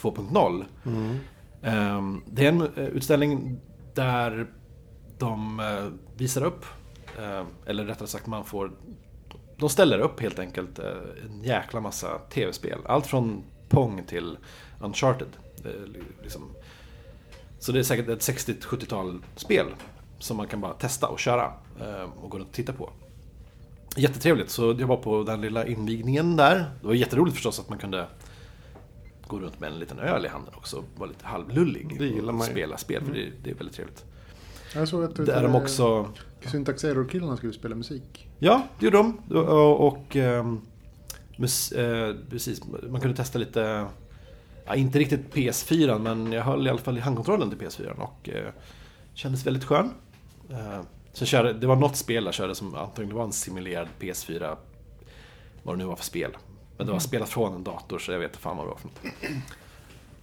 [0.01, 0.65] 2.0.
[0.85, 1.17] Mm.
[1.61, 3.59] Ehm, Det är en eh, utställning
[3.93, 4.47] där
[5.17, 5.61] de
[6.17, 6.65] visar upp,
[7.65, 8.71] eller rättare sagt man får
[9.57, 12.79] de ställer upp helt enkelt en jäkla massa tv-spel.
[12.85, 14.37] Allt från Pong till
[14.79, 15.27] Uncharted.
[16.23, 16.51] Liksom.
[17.59, 19.65] Så det är säkert ett 60-70-tal spel
[20.19, 22.89] som man kan bara testa och köra eh, och gå runt och titta på.
[23.95, 26.55] Jättetrevligt, så jag var på den lilla invigningen där.
[26.81, 28.07] Det var jätteroligt förstås att man kunde
[29.27, 30.83] gå runt med en liten öl i handen också.
[30.97, 31.95] Vara lite halvlullig.
[31.99, 32.53] Det gillar och man ju.
[32.53, 34.05] spela spel, för det, det är väldigt trevligt.
[34.75, 36.09] Jag såg att Där de också...
[36.51, 38.27] Syntax Error-killarna skulle spela musik.
[38.39, 39.17] Ja, det gjorde de.
[39.37, 40.61] Och, och ehm,
[41.37, 43.87] mus, eh, precis, man kunde testa lite,
[44.65, 48.29] ja, inte riktigt PS4, men jag höll i alla fall i handkontrollen till PS4 och
[48.29, 48.51] eh,
[49.13, 49.91] kändes väldigt skön.
[50.49, 50.81] Eh,
[51.13, 54.55] så körde, det var något spel jag körde som antagligen var en simulerad PS4,
[55.63, 56.31] vad det nu var för spel.
[56.77, 58.77] Men det var spelat från en dator så jag vet inte fan vad det var
[58.77, 59.33] för något.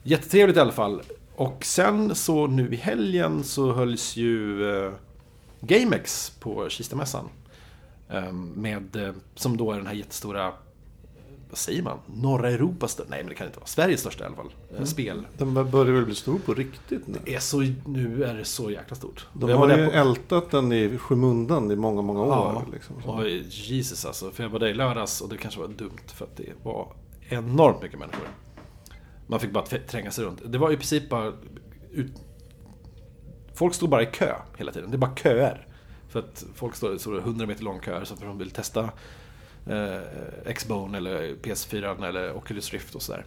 [0.03, 1.03] Jättetrevligt i alla fall.
[1.37, 4.93] Och sen så nu i helgen så hölls ju eh,
[5.61, 7.29] GameX på Kistamässan.
[8.09, 10.53] Eh, med, eh, som då är den här jättestora,
[11.53, 11.99] vad säger man?
[12.07, 14.53] Norra Europas största, nej men det kan det inte vara, Sveriges största i alla fall,
[14.79, 15.27] eh, spel.
[15.39, 17.19] Den börjar väl bli stor på riktigt nu.
[17.27, 19.27] Är så, nu är det så jäkla stort.
[19.33, 22.29] De Jag har ju på- ältat den i skymundan i många, många år.
[22.29, 22.97] Ja, Liksom.
[22.97, 24.31] Och Jesus alltså.
[24.31, 26.93] För jag var där i lördags och det kanske var dumt för att det var
[27.29, 28.29] enormt mycket människor.
[29.27, 30.43] Man fick bara tränga sig runt.
[30.47, 31.33] Det var i princip bara...
[31.93, 32.13] Ut...
[33.55, 34.91] Folk stod bara i kö hela tiden.
[34.91, 35.67] Det är bara köer.
[36.09, 38.91] För att folk står så 100 meter lång köer så att de vill testa
[39.67, 43.25] eh, Xbone eller PS4 eller Oculus Rift och sådär.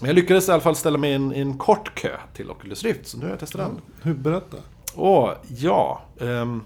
[0.00, 2.50] Men jag lyckades i alla fall ställa mig i en, i en kort kö till
[2.50, 3.80] Oculus Rift, så nu har jag testat den.
[4.02, 4.56] Hur, berätta.
[4.96, 6.02] Åh, ja.
[6.20, 6.62] ehm.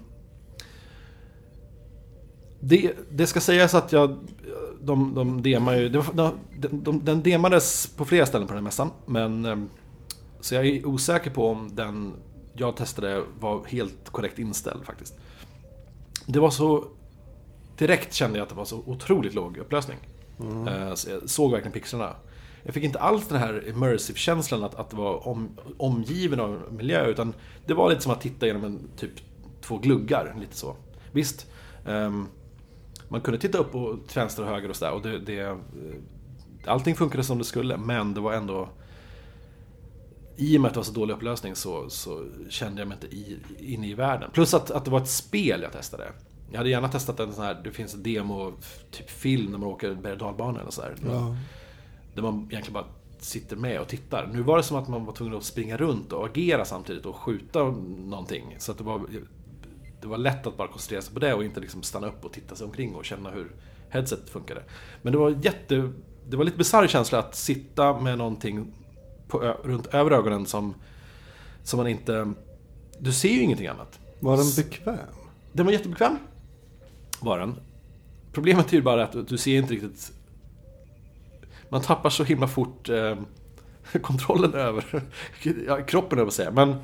[2.59, 4.17] det, det ska sägas att jag...
[4.81, 5.89] De, de demar ju...
[5.89, 8.91] Var, de, de, den demades på flera ställen på den här mässan.
[9.05, 9.45] Men...
[9.45, 9.69] ehm,
[10.41, 12.13] Så jag är osäker på om den
[12.55, 15.13] jag testade var helt korrekt inställd faktiskt.
[16.25, 16.87] Det var så...
[17.77, 19.97] Direkt kände jag att det var så otroligt låg upplösning.
[20.67, 22.15] Eh, Så jag såg verkligen pixlarna.
[22.63, 27.05] Jag fick inte alls den här immersive-känslan att, att det var om, omgiven av miljö,
[27.05, 27.33] utan
[27.65, 29.11] det var lite som att titta genom en typ
[29.61, 30.75] två gluggar, lite så.
[31.11, 31.47] Visst,
[31.87, 32.27] ehm,
[33.07, 35.57] man kunde titta upp och till vänster och höger och sådär och det, det, eh,
[36.65, 38.69] allting funkade som det skulle, men det var ändå
[40.37, 43.15] i och med att det var så dålig upplösning så, så kände jag mig inte
[43.15, 44.29] i, inne i världen.
[44.33, 46.11] Plus att, att det var ett spel jag testade.
[46.51, 48.53] Jag hade gärna testat en sån här, det finns en demo,
[48.91, 50.95] typ film när man åker berg och dalbana eller sådär.
[51.05, 51.35] Ja.
[52.15, 52.85] Där man egentligen bara
[53.19, 54.29] sitter med och tittar.
[54.33, 57.15] Nu var det som att man var tvungen att springa runt och agera samtidigt och
[57.15, 58.55] skjuta någonting.
[58.59, 59.01] Så att det var,
[60.01, 62.31] det var lätt att bara koncentrera sig på det och inte liksom stanna upp och
[62.33, 63.51] titta sig omkring och känna hur
[63.89, 64.63] headsetet funkade.
[65.01, 65.91] Men det var jätte...
[66.29, 68.73] Det var lite bisarr känsla att sitta med någonting
[69.27, 70.73] på, runt över ögonen som,
[71.63, 72.33] som man inte...
[72.99, 73.99] Du ser ju ingenting annat.
[74.19, 74.97] Var den bekväm?
[75.51, 76.17] Den var jättebekväm.
[77.23, 77.55] Var den.
[78.31, 80.11] Problemet är ju bara att du ser inte riktigt...
[81.69, 83.17] Man tappar så himla fort eh,
[84.01, 84.85] kontrollen över
[85.67, 86.51] ja, kroppen, över säga.
[86.51, 86.75] Men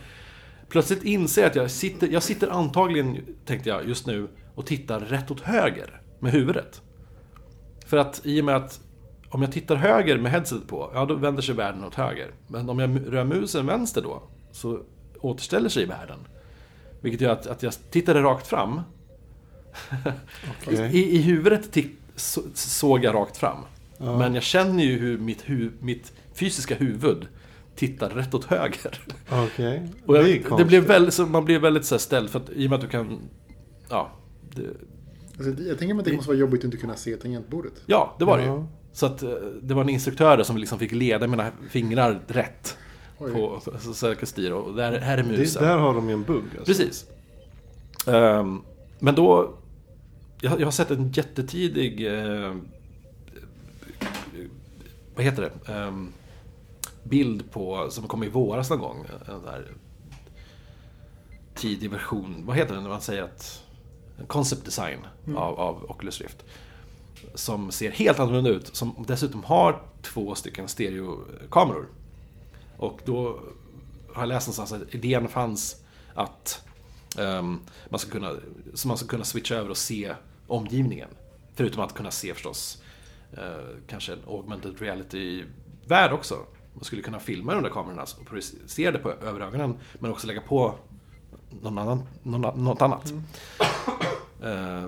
[0.70, 5.00] plötsligt inser jag att jag sitter, jag sitter antagligen, tänkte jag just nu, och tittar
[5.00, 6.82] rätt åt höger med huvudet.
[7.86, 8.82] För att i och med att
[9.30, 12.32] om jag tittar höger med headset på, ja då vänder sig världen åt höger.
[12.48, 14.80] Men om jag rör musen vänster då, så
[15.20, 16.20] återställer sig världen.
[17.02, 18.82] Vilket gör att, att jag tittade rakt fram.
[20.68, 20.98] Okej.
[20.98, 23.58] I, I huvudet titt, så, såg jag rakt fram.
[23.98, 24.18] Ja.
[24.18, 27.28] Men jag känner ju hur mitt, hu, mitt fysiska huvud
[27.76, 29.02] tittar rätt åt höger.
[30.06, 32.50] Och jag, det det, blev väldigt, så man blir väldigt så här ställd för att
[32.50, 33.20] i och med att du kan...
[33.90, 34.12] Ja,
[34.56, 34.64] det,
[35.40, 37.74] Alltså, jag tänker mig att det måste vara jobbigt att inte kunna se tangentbordet.
[37.86, 38.64] ja det var det ju.
[38.94, 39.30] Så att eh,
[39.62, 42.78] det var en instruktör som liksom fick leda mina fingrar rätt.
[43.18, 43.32] Oj.
[43.34, 45.64] På, så, så jag styra och där, här är Det, musen.
[45.64, 46.44] där har de ju en bugg.
[46.44, 46.66] Alltså.
[46.66, 47.06] Precis.
[48.08, 48.62] Ehm,
[49.00, 49.54] men då...
[50.42, 52.08] Jag, jag har sett en jättetidig...
[52.08, 52.56] eh,
[55.16, 55.74] vad heter det?
[55.74, 56.14] Ehm,
[57.04, 59.06] bild på, som kom i våras någon gång.
[59.28, 59.72] En där
[61.56, 62.46] tidig version.
[62.46, 63.64] Vad heter det när man säger att...
[64.20, 65.00] En concept design
[65.36, 66.46] av, av Oculus Rift.
[67.34, 68.76] Som ser helt annorlunda ut.
[68.76, 71.88] Som dessutom har två stycken stereokameror.
[72.78, 73.40] Och då
[74.14, 76.68] har jag läst någonstans att idén fanns att
[77.18, 78.32] ehm, man, ska kunna,
[78.74, 80.14] så man ska kunna switcha över och se
[80.52, 81.10] omgivningen.
[81.54, 82.84] Förutom att kunna se förstås
[83.34, 83.42] eh,
[83.88, 86.36] kanske en augmented reality-värld också.
[86.74, 90.28] Man skulle kunna filma de där kamerorna och projicera det på över ögonen men också
[90.28, 90.76] lägga på
[91.62, 93.14] någon annan, någon, något annat.
[94.44, 94.86] Eh,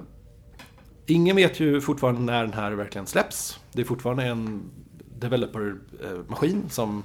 [1.06, 3.60] ingen vet ju fortfarande när den här verkligen släpps.
[3.72, 4.72] Det är fortfarande en
[5.20, 7.04] developer-maskin som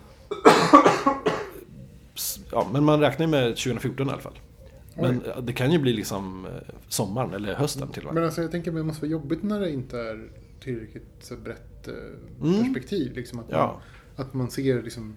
[2.53, 4.38] ja, men man räknar ju med 2014 i alla fall.
[4.96, 6.52] Men eh, det kan ju bli liksom eh,
[6.88, 8.14] sommaren eller hösten till och med.
[8.14, 10.28] Men alltså jag tänker att det måste vara jobbigt när det inte är
[10.61, 11.94] tillräckligt så brett eh,
[12.42, 12.64] Mm.
[12.64, 13.12] perspektiv.
[13.16, 13.80] Liksom att, Ja.
[14.16, 15.16] man, att man ser liksom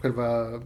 [0.00, 0.60] själva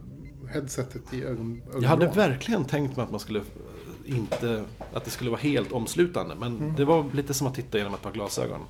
[0.53, 1.31] headsetet i ögon,
[1.61, 1.81] ögonvrån.
[1.81, 5.71] Jag hade verkligen tänkt mig att man skulle eh, inte, att det skulle vara helt
[5.71, 6.35] omslutande.
[6.39, 6.75] Men Mm.
[6.75, 8.61] det var lite som att titta genom ett par glasögon.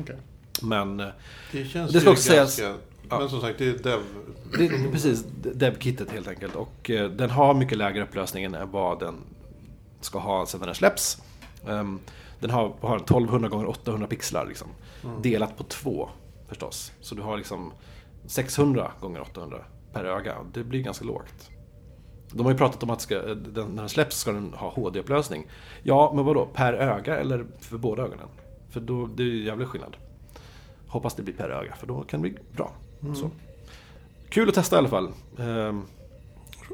[0.00, 0.16] Okej.
[0.62, 1.06] Men eh,
[1.52, 2.74] Det känns Det ska ju också sägas- ganska...
[3.10, 3.18] ja.
[3.18, 4.00] Men som sagt, det är dev.
[4.58, 6.56] det är precis dev-kittet helt enkelt.
[6.56, 9.14] Och eh, den har mycket lägre upplösning än vad den
[10.00, 11.22] ska ha sedan den släpps.
[11.68, 11.98] Ehm,
[12.40, 14.68] den har, har 1200 gånger 800 pixlar liksom.
[15.04, 15.22] Mm.
[15.22, 16.08] Delat på två
[16.48, 16.92] förstås.
[17.00, 17.72] Så du har liksom
[18.26, 19.58] 600 gånger 800
[19.92, 20.36] per öga.
[20.52, 21.50] Det blir ganska lågt.
[22.32, 25.46] De har ju pratat om att ska, den, när den släpps ska den ha HD-upplösning.
[25.82, 26.46] Ja, men vadå?
[26.46, 28.28] Per öga eller för båda ögonen?
[28.70, 29.96] För då, det är ju jävligt skillnad.
[30.86, 32.72] Hoppas det blir per öga, för då kan det bli bra.
[33.14, 33.30] Så.
[34.28, 35.10] Kul att testa i alla fall.
[35.38, 35.82] Ehm,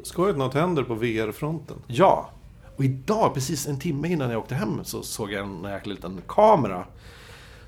[0.02, 1.76] Skojigt något händer på VR-fronten.
[1.86, 2.30] ja,
[2.76, 6.22] och idag, precis en timme innan jag åkte hem, så såg jag en jäkla liten
[6.28, 6.86] kamera.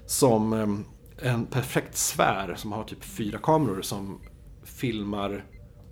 [0.07, 0.85] Som ehm,
[1.23, 4.21] en perfekt sfär som har typ fyra kameror som
[4.65, 5.45] filmar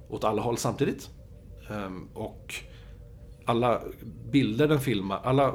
[0.09, 1.11] åt alla håll samtidigt.
[1.71, 2.55] Ehm, och
[3.45, 3.81] alla
[4.33, 5.55] bilder den filmar, alla,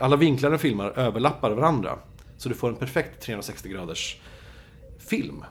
[0.00, 1.98] alla vinklar den filmar överlappar varandra.
[2.36, 4.20] Så du får en perfekt 360 graders
[5.08, 5.44] film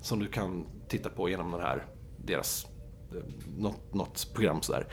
[0.00, 1.84] som du kan titta på genom den här,
[2.16, 2.66] deras,
[3.10, 3.22] eh,
[3.58, 4.86] något, något program sådär.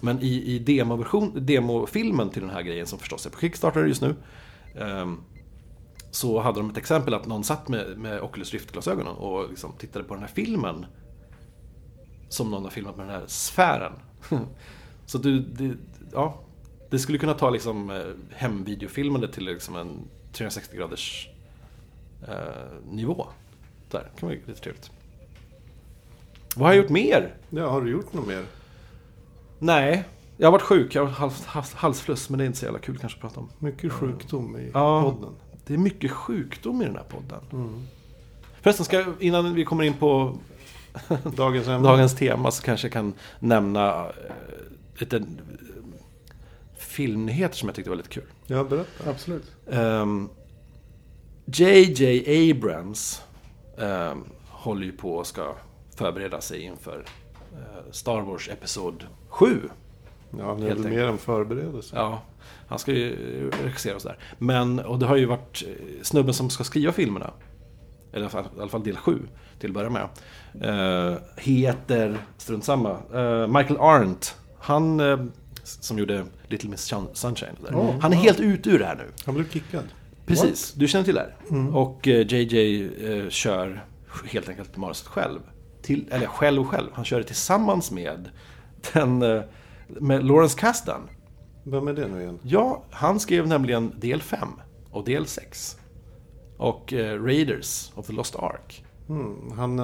[0.00, 4.02] Men i, i demoversion, demofilmen till den här grejen som förstås är på Kickstarter just
[4.02, 4.16] nu.
[4.74, 5.20] Ehm,
[6.10, 10.04] så hade de ett exempel att någon satt med, med Oculus Rift-glasögonen och liksom tittade
[10.04, 10.86] på den här filmen.
[12.28, 13.92] Som någon har filmat med den här sfären.
[15.06, 15.76] så du, det,
[16.12, 16.40] ja,
[16.90, 21.28] det skulle kunna ta liksom eh, hemvideofilmande till liksom en 360 graders
[22.28, 23.26] eh, nivå.
[23.92, 24.90] Där, det kan vara lite trevligt.
[26.56, 27.34] Vad har jag gjort mer?
[27.50, 28.44] Ja, har du gjort något mer?
[29.58, 30.04] Nej,
[30.36, 30.94] jag har varit sjuk.
[30.94, 33.40] Jag har haft hals, halsfluss, men det är inte så jävla kul kanske att prata
[33.40, 33.48] om.
[33.58, 35.02] Mycket sjukdom i Ja.
[35.02, 35.34] podden.
[35.66, 37.40] Det är mycket sjukdom i den här podden.
[37.52, 37.82] Mm.
[38.60, 40.36] Förresten, ska, jag- innan vi kommer in på
[41.36, 44.12] Dagens dagens tema så kanske jag kan nämna eh,
[44.98, 45.22] lite eh,
[46.76, 48.24] filmnyheter som jag tyckte var lite kul.
[48.46, 49.10] Ja, berätta.
[49.10, 49.52] Absolut.
[49.66, 50.28] Um,
[51.46, 52.50] J.J.
[52.50, 53.22] Abrams
[53.82, 55.54] um, håller ju på och ska
[55.96, 57.04] förbereda sig inför
[57.52, 59.60] eh, Star Wars Episod 7.
[60.30, 60.88] Ja, det är enkelt.
[60.88, 61.96] mer än förberedelse.
[61.96, 62.22] Ja,
[62.68, 63.12] han ska ju
[63.48, 64.18] eh, regissera och sådär.
[64.38, 67.30] Men, och det har ju varit eh, snubben som ska skriva filmerna.
[68.12, 69.18] Eller i alla fall, del 7
[69.58, 70.08] till att börja med.
[70.60, 74.36] Eh, heter, strunt samma, eh, Michael Arndt.
[74.58, 75.24] Han eh,
[75.64, 77.56] som gjorde Little Miss Sun- Sunshine.
[77.68, 77.74] Där.
[77.74, 79.04] Oh, han är helt ute ur det här nu.
[79.26, 79.84] Han blev kickad.
[80.40, 81.36] Precis, du känner till det här.
[81.50, 81.76] Mm.
[81.76, 83.84] Och eh, JJ eh, kör
[84.26, 85.40] helt enkelt manuset själv.
[85.82, 88.28] Till, eller själv och själv, han kör det tillsammans med
[88.92, 89.42] den eh,
[89.88, 91.08] med Lawrence Kasdan.
[91.64, 92.38] Vem är det nu igen?
[92.42, 94.48] Ja, han skrev nämligen del 5
[94.90, 95.76] och del 6.
[96.56, 98.84] Och eh, Raiders of the Lost Ark.
[99.08, 99.78] Mm, han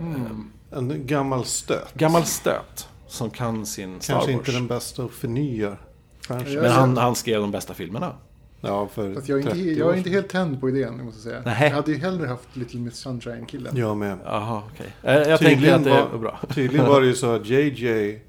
[0.00, 0.50] Mm.
[0.70, 1.94] en gammal stöt.
[1.94, 4.38] Gammal stöt som kan sin Star Kanske Wars.
[4.40, 5.80] inte den bästa och förnyar.
[6.20, 6.54] franchise.
[6.54, 8.14] Ja, Men han, han skrev de bästa filmerna.
[8.60, 11.04] Ja, för Fast jag är, inte, 30 jag år är inte helt tänd på idén,
[11.04, 11.42] måste jag säga.
[11.58, 11.68] Nej.
[11.68, 13.76] Jag hade ju hellre haft Little Miss Sunshine-killen.
[13.76, 14.18] Jag med.
[14.24, 14.86] Jaha, okej.
[15.02, 16.40] Eh, Jag Tydligen att det var- bra.
[16.54, 18.20] Tydligen var det ju så att JJ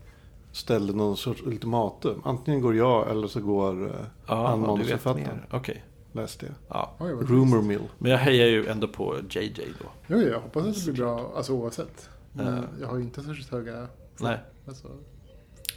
[0.52, 2.22] ställde någon sorts ultimatum.
[2.26, 3.92] Antingen går jag eller så går uh,
[4.28, 5.42] Ja, han manusförfattaren.
[5.52, 5.84] Okej.
[6.12, 6.56] Läste jag.
[6.68, 6.96] Ja.
[7.00, 7.82] Oj, Rumor mill.
[7.98, 9.86] Men jag hejar ju ändå på JJ då.
[10.08, 12.10] Jo, jag hoppas att det blir bra, alltså oavsett.
[12.34, 12.62] Men Ja.
[12.82, 13.88] jag har ju inte särskilt höga...
[14.20, 14.38] Nej.
[14.68, 14.88] Alltså,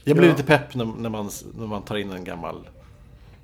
[0.05, 0.33] Jag blir Ja.
[0.37, 2.69] lite pepp när, när, man, när man tar in en gammal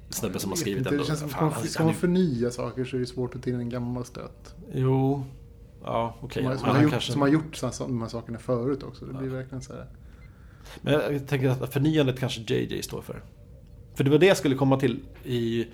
[0.08, 0.84] snubbe som har skrivit.
[0.84, 3.42] Det känns som Fan, ska man- han man förnya saker så är det svårt att
[3.42, 4.54] ta in en gammal stöt.
[4.74, 5.24] Jo,
[5.84, 6.42] ja okej.
[6.44, 9.04] Men som, har gjort, kanske- som har gjort så- de här sakerna förut också.
[9.04, 9.86] Det blir verkligen så här.
[10.82, 13.22] Men jag tänker att förnyandet kanske JJ står för.
[13.94, 15.66] För det var det jag skulle komma till i,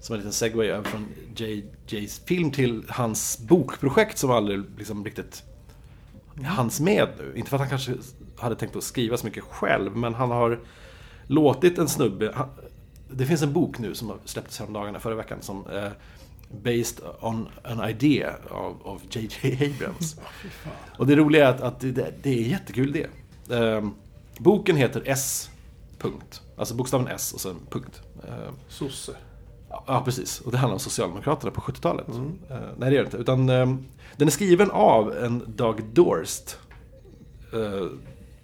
[0.00, 5.42] som en liten segway över från JJs film till hans bokprojekt som aldrig liksom riktigt
[6.44, 7.32] hanns med nu.
[7.36, 7.94] Inte för att han kanske
[8.36, 10.60] hade tänkt att skriva så mycket själv, men han har
[11.26, 12.34] låtit en snubbe...
[13.10, 15.92] Det finns en bok nu som har släppts häromdagarna, förra veckan, som är
[16.50, 20.16] based on an idea av, JJ Abrams.
[20.98, 23.06] Och det roliga är att, att det, det är en jättekul idé.
[23.50, 23.94] Ehm,
[24.38, 25.50] boken heter S.
[25.98, 26.42] Punkt.
[26.56, 28.02] Alltså bokstaven S och sen punkt.
[28.28, 29.12] Ehm, Sosse.
[29.68, 30.40] ja, precis.
[30.40, 32.08] Och det handlar om Socialdemokraterna på 70-talet.
[32.08, 32.38] Mm.
[32.50, 33.16] Eh, nej, det gör det inte.
[33.16, 33.84] Utan ehm,
[34.16, 36.58] den är skriven av en Doug Dorst.
[37.52, 37.86] Eh,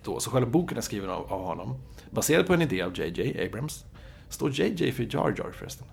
[0.04, 1.80] då, så själva boken är skriven av, av honom.
[2.10, 3.84] Baserad på en idé av JJ Abrams.
[4.34, 5.86] Står JJ för Jar Jar förresten?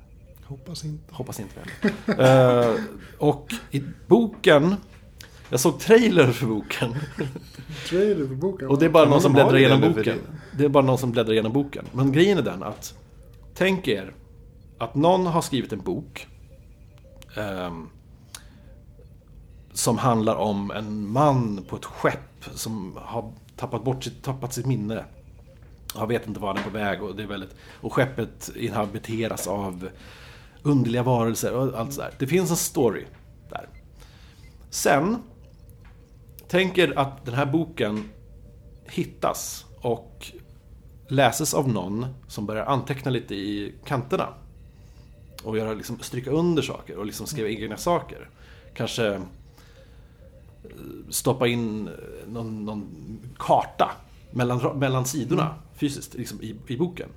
[0.43, 1.15] Hoppas inte.
[1.15, 2.19] Hoppas inte väl.
[2.19, 2.75] Eh,
[3.17, 4.75] och i boken
[5.49, 6.95] Jag såg trailer för boken.
[7.89, 8.67] Trailer för boken.
[8.67, 10.17] Och det är bara någon som bläddrar igenom boken.
[10.57, 11.85] Det är bara någon som bläddrar igenom boken.
[11.91, 12.93] Men grejen är den att
[13.55, 14.13] Tänk er
[14.77, 16.27] att någon har skrivit en bok
[17.37, 17.89] ehm,
[19.73, 24.65] Som handlar om en man på ett skepp som har tappat bort sitt, tappat sitt
[24.65, 25.05] minne.
[25.95, 27.55] Jag vet inte var han är på väg och det är väldigt...
[27.81, 29.89] Och skeppet inhabiteras av
[30.63, 32.13] underliga varelser och allt sådär.
[32.19, 33.05] Det finns en story
[33.49, 33.67] där.
[34.69, 35.17] Sen
[36.51, 38.09] Tänker att den här boken
[38.85, 40.31] hittas och
[41.07, 44.27] läses av någon som börjar anteckna lite i kanterna.
[45.43, 48.29] Och göra, liksom, stryka under saker och liksom skriva egna saker.
[48.73, 49.21] Kanske eh,
[51.09, 51.89] stoppa in
[52.27, 52.87] någon, någon
[53.37, 53.91] karta
[54.31, 57.09] mellan, mellan sidorna fysiskt liksom, i, i boken.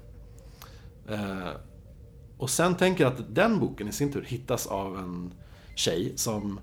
[1.09, 1.49] Eh,
[2.39, 5.33] och sen tänker jag att den boken i sin tur hittas av en
[5.75, 6.61] tjej som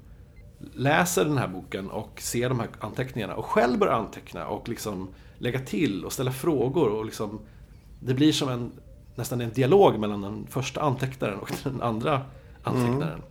[0.73, 5.09] läser den här boken och ser de här anteckningarna och själv börjar anteckna och liksom
[5.37, 7.39] lägga till och ställa frågor och liksom
[7.99, 8.71] Det blir som en
[9.15, 12.21] nästan en dialog mellan den första antecknaren och den andra
[12.63, 13.21] antecknaren.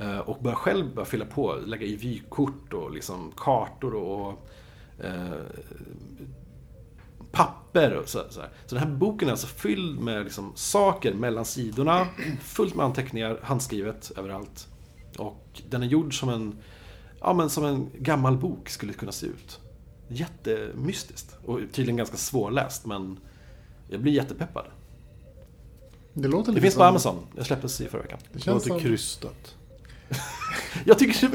[0.00, 4.48] Eh, Och börjar själv börja fylla på, lägga i vykort och liksom kartor och
[5.04, 5.30] eh,
[7.32, 8.50] papper och så, så, här.
[8.66, 12.06] så den här boken är alltså fylld med liksom saker mellan sidorna,
[12.42, 14.68] fullt med anteckningar, handskrivet överallt.
[15.18, 16.56] Och den är gjord som en,
[17.20, 19.60] ja, men som en gammal bok skulle kunna se ut.
[20.08, 21.36] Jättemystiskt.
[21.44, 23.18] Och tydligen ganska svårläst, men
[23.88, 24.64] jag blir jättepeppad.
[26.12, 27.26] Det låter Det finns på Amazon.
[27.36, 28.18] Jag släpptes i förra veckan.
[28.22, 28.80] Det Det känns låter som...
[28.80, 29.56] krystat.
[30.84, 31.30] Jag tycker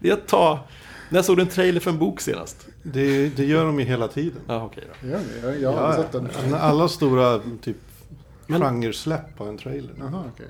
[0.00, 0.60] det är att ta...
[1.10, 2.66] När såg en trailer för en bok senast.
[2.82, 4.40] Det, det gör de ju hela tiden.
[4.46, 5.08] Ja, okej då.
[5.08, 5.24] Gör ni?
[5.42, 6.54] Jag, jag har aldrig sett den.
[6.54, 7.76] Alla stora typ
[8.46, 9.90] Men- genresläpp har en trailer.
[9.98, 10.46] Jaha, okej.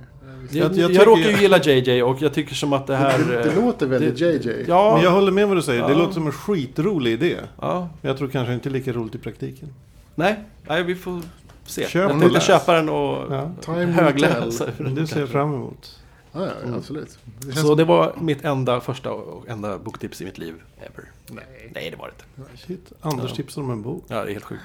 [0.50, 3.18] Jag, Jag- jag, jag råkar ju gilla JJ och jag tycker som att det här...
[3.18, 4.64] Det, det eh, låter väldigt det- JJ.
[4.68, 5.82] Ja, Men jag håller med vad du säger.
[5.82, 5.98] Det Ja.
[5.98, 7.36] låter som en skitrolig idé.
[7.60, 7.88] ja.
[8.00, 9.68] Men jag tror kanske inte lika roligt i praktiken.
[10.14, 11.20] Nej, nej, vi får
[11.66, 11.86] se.
[11.88, 13.50] Köp jag tänkte köpa den och Ja.
[13.74, 14.66] Högläsa.
[14.78, 15.99] det ser jag fram emot.
[16.32, 16.74] Ja, ja, Mm.
[16.74, 17.18] absolut.
[17.38, 17.52] Det.
[17.52, 21.10] Så det var mitt enda, första och enda boktips i mitt liv ever.
[21.30, 21.70] Nej.
[21.74, 22.56] Nej, det var det inte.
[22.66, 22.92] Shit.
[23.00, 23.36] Anders Ja.
[23.36, 24.04] tipsar om en bok.
[24.08, 24.62] Ja, det är helt sjukt.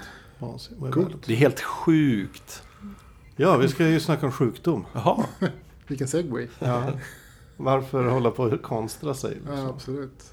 [0.91, 1.25] Coolt.
[1.25, 2.63] Det är helt sjukt.
[3.35, 4.85] Ja, vi ska ju snacka om sjukdom.
[4.93, 5.25] Jaha.
[5.87, 6.47] Vilken segway.
[6.59, 6.83] Ja.
[7.57, 9.31] Varför hålla på och konstra sig?
[9.35, 9.57] Liksom?
[9.57, 10.23] Ja, absolut.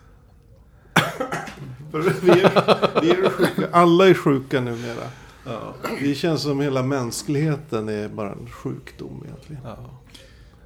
[2.22, 3.68] Vi, är, vi är sjuka.
[3.72, 5.04] Alla är sjuka numera.
[5.46, 5.74] Ja.
[6.00, 9.62] Det känns som hela mänskligheten är bara en sjukdom egentligen.
[9.64, 9.76] Ja.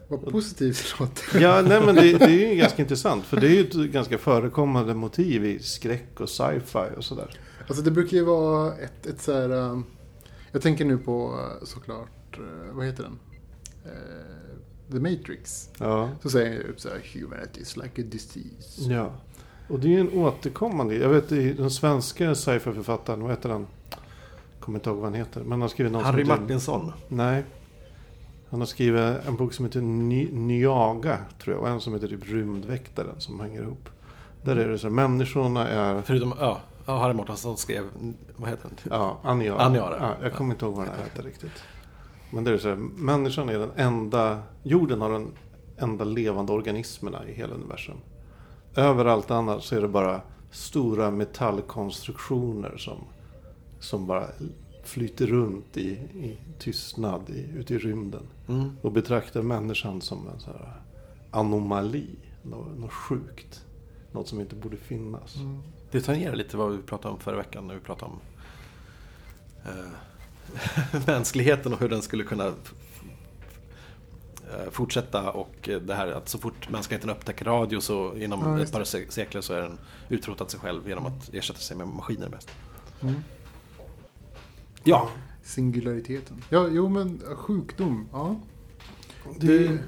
[0.09, 1.41] Vad positivt det låter.
[1.41, 3.25] Ja, nej men det, det är ju ganska intressant.
[3.25, 7.31] För det är ju ett ganska förekommande motiv i skräck och sci-fi och sådär.
[7.69, 9.51] Alltså det brukar ju vara ett, ett så här...
[9.51, 9.85] um,
[10.53, 13.19] Jag tänker nu på uh, såklart, uh, vad heter den?
[13.85, 15.71] Eh, The Matrix.
[15.79, 16.11] Ja.
[16.23, 18.93] Så säger jag ju så här, humanity is like a disease.
[18.93, 19.13] ja.
[19.69, 20.95] Och det är ju en återkommande.
[20.95, 23.67] Jag vet den svenska sci-fi-författaren, vad heter han?
[24.61, 25.41] Kommer inte ihåg vad han heter.
[25.41, 26.93] Men han har skrivit någon Harry Martinsson.
[27.09, 27.45] Nej.
[28.51, 31.63] Han har skrivit en bok som heter Ny- Nyaga, tror jag.
[31.63, 33.89] Och en som heter typ Rymdväktaren som hänger ihop.
[34.43, 36.03] Där är det så här, människorna är...
[36.03, 37.85] Förutom, ja, ja Harry Martinsson skrev,
[38.37, 38.79] vad heter den?
[38.91, 39.61] Ja, Aniara.
[39.61, 39.97] Aniara.
[40.01, 41.63] Ja, jag kommer inte ihåg vad den heter riktigt.
[42.31, 44.43] Men det är så här, människan är den enda...
[44.63, 45.29] Jorden har den
[45.79, 47.97] enda levande organismerna i hela universum.
[48.77, 52.99] Överallt annars så är det bara stora metallkonstruktioner som,
[53.81, 54.27] som bara
[54.87, 58.23] flyter runt i, i tystnad i, ute i rymden.
[58.49, 58.77] Mm.
[58.83, 60.73] Och betraktar människan som en så här
[61.31, 62.07] anomali.
[62.43, 63.65] Något, något sjukt.
[64.13, 65.37] Något som inte borde finnas.
[65.37, 65.63] Mm.
[65.91, 68.19] Det tangerar lite vad vi pratade om förra veckan när vi pratade om
[69.65, 69.71] eh,
[71.07, 72.53] mänskligheten och hur den skulle kunna eh,
[74.71, 78.85] fortsätta och det här att så fort mänskligheten upptäcker radio så inom Ja, ett par
[78.85, 82.51] se- sekler så är den utrotat sig själv genom att ersätta sig med maskiner mest.
[83.03, 83.15] Mm.
[84.87, 85.11] Ja,
[85.43, 86.43] Singulariteten.
[86.51, 88.09] Ja, jo men sjukdom.
[88.13, 88.41] Ja.
[89.41, 89.79] Det, Det,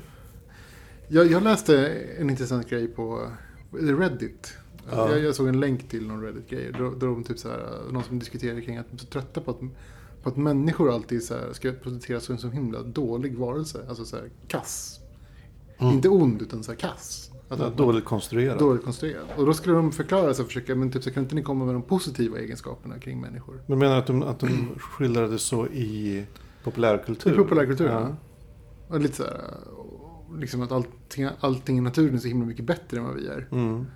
[1.09, 1.88] jag, jag läste
[2.18, 3.30] en intressant grej på
[3.70, 4.57] Reddit.
[4.90, 5.11] Ja.
[5.11, 6.72] Jag, jag såg en länk till någon Reddit-grej.
[6.72, 9.40] Där, där de typ så här, någon som diskuterade kring att de är så trötta
[9.40, 9.61] på att,
[10.22, 13.86] på att människor alltid så här, ska presenteras som en så himla dålig varelse.
[13.88, 15.01] Alltså så här, kass.
[15.78, 15.92] Mm.
[15.92, 17.28] Inte ond, utan så här kass.
[17.49, 18.59] Att, att- dåligt konstruerat.
[18.59, 19.26] dåligt konstruerad.
[19.36, 21.64] Och då skulle de förklara sig och försöka, men typ så kan inte ni komma
[21.64, 23.62] med de positiva egenskaperna kring människor?
[23.66, 26.24] Men menar att de, att de skildrade så i
[26.64, 27.32] populärkultur?
[27.32, 28.16] I populärkultur, Ja.
[28.90, 28.96] ja.
[28.99, 29.40] Lite så här,
[30.38, 33.49] liksom att allting, allting i naturen är så himla mycket bättre än vad vi är.
[33.53, 33.86] Mm.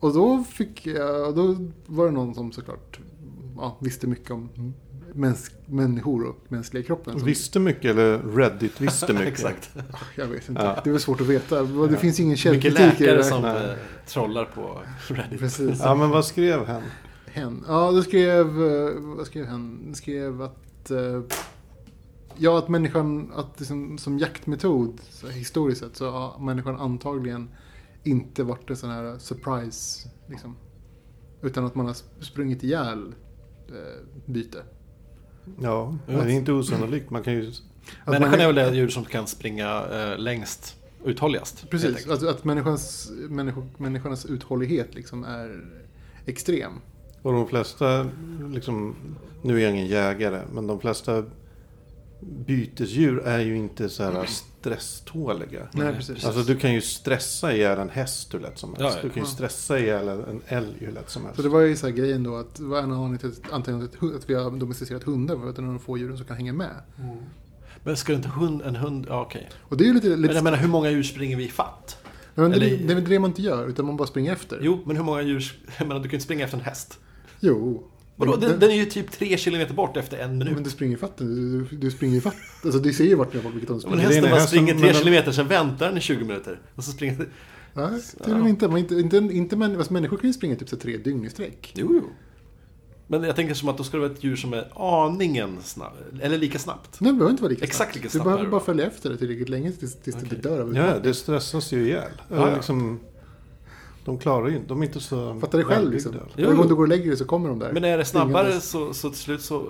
[0.00, 1.56] Och då fick jag, då
[1.86, 3.00] var det någon som såklart
[3.56, 4.48] ja, visste mycket om
[5.14, 7.18] mäns människor och mänskliga kroppen.
[7.18, 9.28] som- Visste mycket eller Reddit visste mycket.
[9.28, 9.70] Exakt.
[10.16, 10.62] Jag vet inte.
[10.62, 10.80] Ja.
[10.84, 11.62] Det är väl svårt att veta.
[11.62, 11.96] Det Ja.
[11.98, 13.64] finns ingen Mycket källkritik i det läkare som Nej.
[13.70, 15.38] eh, trollar på Reddit.
[15.40, 15.80] Precis.
[15.84, 16.82] Ja, men vad skrev hen?
[17.26, 17.64] Hen.
[17.68, 19.80] Ja, då skrev, eh, vad skrev hen?
[19.84, 21.20] Den skrev att, eh,
[22.36, 25.00] ja att människan, att liksom, som jaktmetod,
[25.30, 27.48] historiskt sett, så har människan antagligen
[28.04, 30.56] inte varit en sån här surprise, liksom.
[31.42, 33.14] Utan att man har sprungit ihjäl
[33.68, 34.62] eh, byte.
[35.60, 36.18] Ja, det Ja.
[36.24, 37.10] är inte osannolikt.
[37.10, 37.38] Man kan ju...
[38.06, 41.70] Människan är människ- väl det djur som kan springa eh, längst uthålligast.
[41.70, 45.60] Precis, att, att människans, människo, människans uthållighet liksom är
[46.26, 46.72] extrem.
[47.22, 48.06] Och de flesta,
[48.52, 48.94] liksom,
[49.42, 51.24] nu är jag ingen jägare, men de flesta
[52.22, 55.68] bytesdjur är ju inte så här stresståliga.
[55.72, 56.24] Nej, precis.
[56.24, 58.82] Alltså du kan ju stressa ihjäl en häst hur lätt som helst.
[58.82, 59.02] Ja, ja.
[59.02, 61.36] Du kan ju stressa ihjäl en älg hur lätt som helst.
[61.36, 64.14] Så det var ju så här grejen då att det var en anledning till att,
[64.16, 66.52] att, vi har domesticerat hundar för att det är de få djuren som kan hänga
[66.52, 66.76] med.
[67.84, 69.50] Men ska inte hund, en hund, ja okej.
[69.60, 70.08] Och det är ju lite...
[70.08, 71.98] Men lite jag menar hur många djur springer vi i fatt?
[72.34, 74.58] men det, eller- det är väl det man inte gör, utan man bara springer efter.
[74.62, 76.98] Jo, men hur många djur, jag menar du kan inte springa efter en häst.
[77.40, 77.88] Jo.
[78.16, 80.54] Vadå, Men- den, den är ju typ tre kilometer bort efter en minut.
[80.54, 81.24] Men du springer i fatt du,
[81.64, 82.34] du, du springer i fatt.
[82.64, 83.98] Alltså du ser ju vart jag vilket håll du Men springer.
[83.98, 86.60] det är hästen en bara springer tre men kilometer, sen väntar den i 20 minuter.
[86.74, 87.26] Och så springer
[87.74, 88.68] Nej, tydligen inte.
[88.68, 91.30] Men inte, inte, inte män, alltså, människor kan ju springa typ så tre dygn i
[91.30, 91.72] sträck.
[91.76, 92.02] Jo, jo.
[93.06, 94.68] Men jag tänker som att då ska det vara ett djur som är
[95.06, 95.92] aningen snabb,
[96.22, 97.00] eller lika snabbt.
[97.00, 97.94] Nej, det behöver inte vara lika Exakt snabbt.
[97.94, 100.28] lika Du snabbt behöver är det bara följa efter det tillräckligt länge tills, tills Okej.
[100.30, 102.10] det dör av Ja, det stressas ju ihjäl.
[102.28, 102.54] Ja, ja.
[102.54, 103.00] Liksom,
[104.04, 106.12] de klarar ju inte, de är inte så Fattar det själv liksom.
[106.36, 106.68] Varje gång jo.
[106.68, 107.72] du går och lägger dig så kommer de där.
[107.72, 109.62] Men är det snabbare så, så till slut så...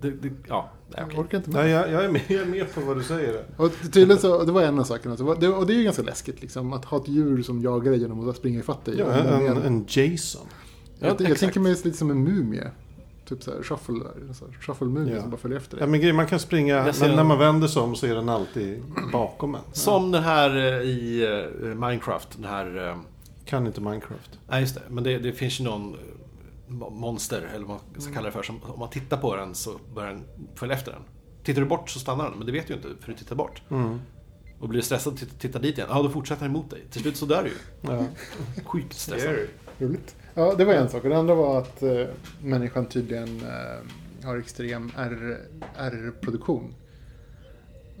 [0.00, 1.60] Det, det, ja, nej, Jag orkar inte med.
[1.64, 3.44] Nej, jag, jag, är med, jag är med på vad du säger.
[3.56, 5.16] Och tydligen så, det var en av sakerna.
[5.16, 6.72] Så var- det, och det är ju ganska läskigt liksom.
[6.72, 8.94] Att ha ett djur som jagar dig genom att springa i fatt dig.
[8.98, 10.46] Ja, en, en Jason.
[10.98, 11.40] Ja, jag, jag exakt.
[11.40, 12.70] tänker mig lite som en mumie.
[13.28, 13.94] Typ såhär shuffle,
[14.34, 15.20] så shuffle-mumie Ja.
[15.20, 15.90] som bara följer efter Ja, dig.
[15.90, 18.28] men grejen, man kan springa, Jag men när man vänder sig om så är den
[18.28, 19.60] alltid bakom en.
[19.72, 21.22] Som den här eh, i
[21.62, 22.96] eh, Minecraft, den här...
[23.48, 24.38] Kan inte Minecraft.
[24.48, 24.82] Nej, just det.
[24.88, 26.00] Men det, det finns ju någon eh,
[26.68, 29.54] mo- monster, eller vad man ska kalla det för, som om man tittar på den
[29.54, 30.24] så börjar den
[30.54, 31.02] följa efter den.
[31.42, 33.36] Tittar du bort så stannar den, men det vet du ju inte för du tittar
[33.36, 33.62] bort.
[33.70, 33.98] Mm.
[34.60, 36.82] Och blir du stressad och tittar, dit igen, ja då fortsätter den emot dig.
[36.90, 37.56] Till slut så dör du ju.
[37.94, 38.04] Ja.
[38.64, 39.36] Sjukt stressad.
[39.78, 40.16] Roligt.
[40.34, 41.04] Ja, det var en sak.
[41.04, 42.04] Och det andra var att eh,
[42.42, 45.38] människan tydligen eh, har extrem R-
[45.76, 46.74] R-produktion.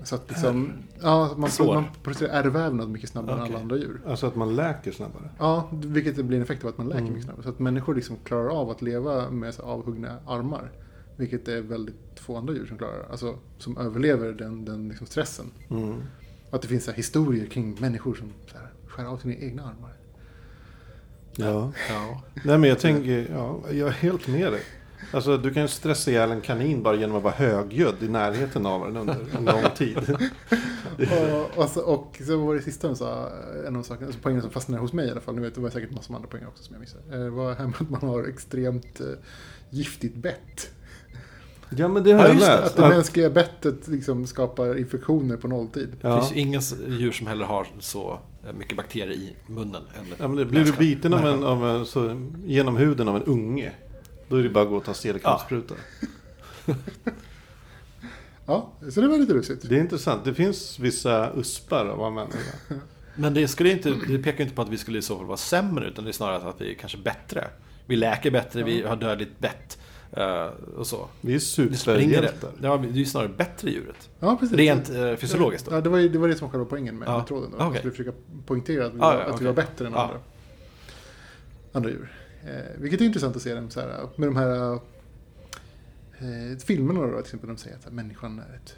[0.04, 0.72] Så att liksom,
[1.02, 1.74] ja, man, Sår.
[1.74, 3.52] man producerar ärrvävnad mycket snabbare än Okej.
[3.54, 4.00] alla andra djur.
[4.06, 5.30] Alltså att man läker snabbare.
[5.38, 7.10] Ja, vilket blir en effekt av att man läker Mm.
[7.12, 7.42] mycket snabbare.
[7.42, 10.70] Så att människor liksom klarar av att leva med så avhuggna armar.
[11.16, 13.06] Vilket är väldigt få andra djur som klarar.
[13.10, 15.46] Alltså som överlever den, den liksom stressen.
[15.70, 15.94] Mm.
[16.50, 19.62] Att det finns så här historier kring människor som så här, skär av sina egna
[19.62, 19.92] armar.
[21.36, 21.72] Ja.
[21.90, 22.22] Ja.
[22.44, 24.62] Nej men jag tänker, ja, jag är helt med dig.
[25.12, 28.66] Alltså du kan ju stressa ihjäl en kanin bara genom att vara högljudd i närheten
[28.66, 30.16] av den under en lång tid.
[30.96, 33.30] och, och, så, och så var det sista hon sa,
[33.66, 35.60] en av sakerna, alltså poängen som fastnade hos mig i alla fall, nu vet det
[35.60, 37.02] var säkert massor med andra poänger också som jag missade.
[37.12, 39.06] Eh, Det var här med att man har extremt eh,
[39.70, 40.70] giftigt bett.
[41.76, 42.76] Ja men det har Ja, jag det, Att läst.
[42.76, 45.88] det Att, mänskliga bettet liksom skapar infektioner på nolltid.
[46.00, 46.20] Det ja.
[46.20, 46.60] finns ju inga
[46.98, 49.82] djur som heller har så eh, mycket bakterier i munnen.
[49.94, 53.16] Eller ja, men det, blir du biten av en, av en, så, genom huden av
[53.16, 53.72] en unge.
[54.28, 55.74] Då är det bara att gå och ta stelkrampsspruta.
[58.46, 59.68] Ja, så det var lite lustigt.
[59.68, 60.24] Det är intressant.
[60.24, 62.38] Det finns vissa uspar av människa.
[63.14, 65.36] Men det, skulle inte, det pekar inte på att vi skulle i så fall vara
[65.36, 67.48] sämre, utan det är snarare att vi är kanske bättre.
[67.86, 69.78] Vi läker bättre, vi har dödligt bett
[70.12, 71.08] eh, och så.
[71.20, 71.40] Vi är Vi
[71.76, 72.50] superhjältar.
[72.62, 74.08] Ja, det är ju snarare bättre djuret.
[74.20, 74.56] Ja, precis.
[74.56, 75.74] Rent eh, fysiologiskt då.
[75.76, 77.16] Ja, det var, ju, det var det som var själva poängen med, Ja.
[77.18, 77.50] med tråden.
[77.50, 77.56] Då.
[77.56, 77.66] Okej.
[77.68, 78.12] Att vi skulle försöka
[78.46, 79.46] poängtera att vi, Ja, var, ja, att vi okej.
[79.46, 80.02] var bättre än Ja.
[80.02, 80.18] andra,
[81.72, 82.12] andra djur.
[82.44, 84.72] Eh, vilket är intressant att se dem så här, med de här
[86.18, 87.48] eh, filmerna då, till exempel.
[87.48, 88.74] De säger att här, människan är ett,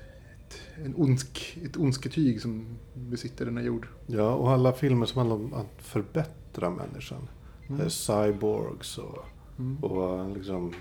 [0.48, 3.88] ett, en ondsk, ett ondsketyg som besitter denna jord.
[4.06, 7.28] Ja, och alla filmer som handlar om att förbättra människan.
[7.68, 7.90] Mm.
[7.90, 9.18] Cyborgs och,
[9.58, 9.84] Mm.
[9.84, 10.72] och liksom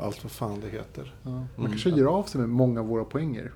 [0.00, 1.14] allt vad fan det heter.
[1.22, 1.30] Ja.
[1.30, 1.70] Man Mm.
[1.70, 3.52] kanske gör av sig med många av våra poänger.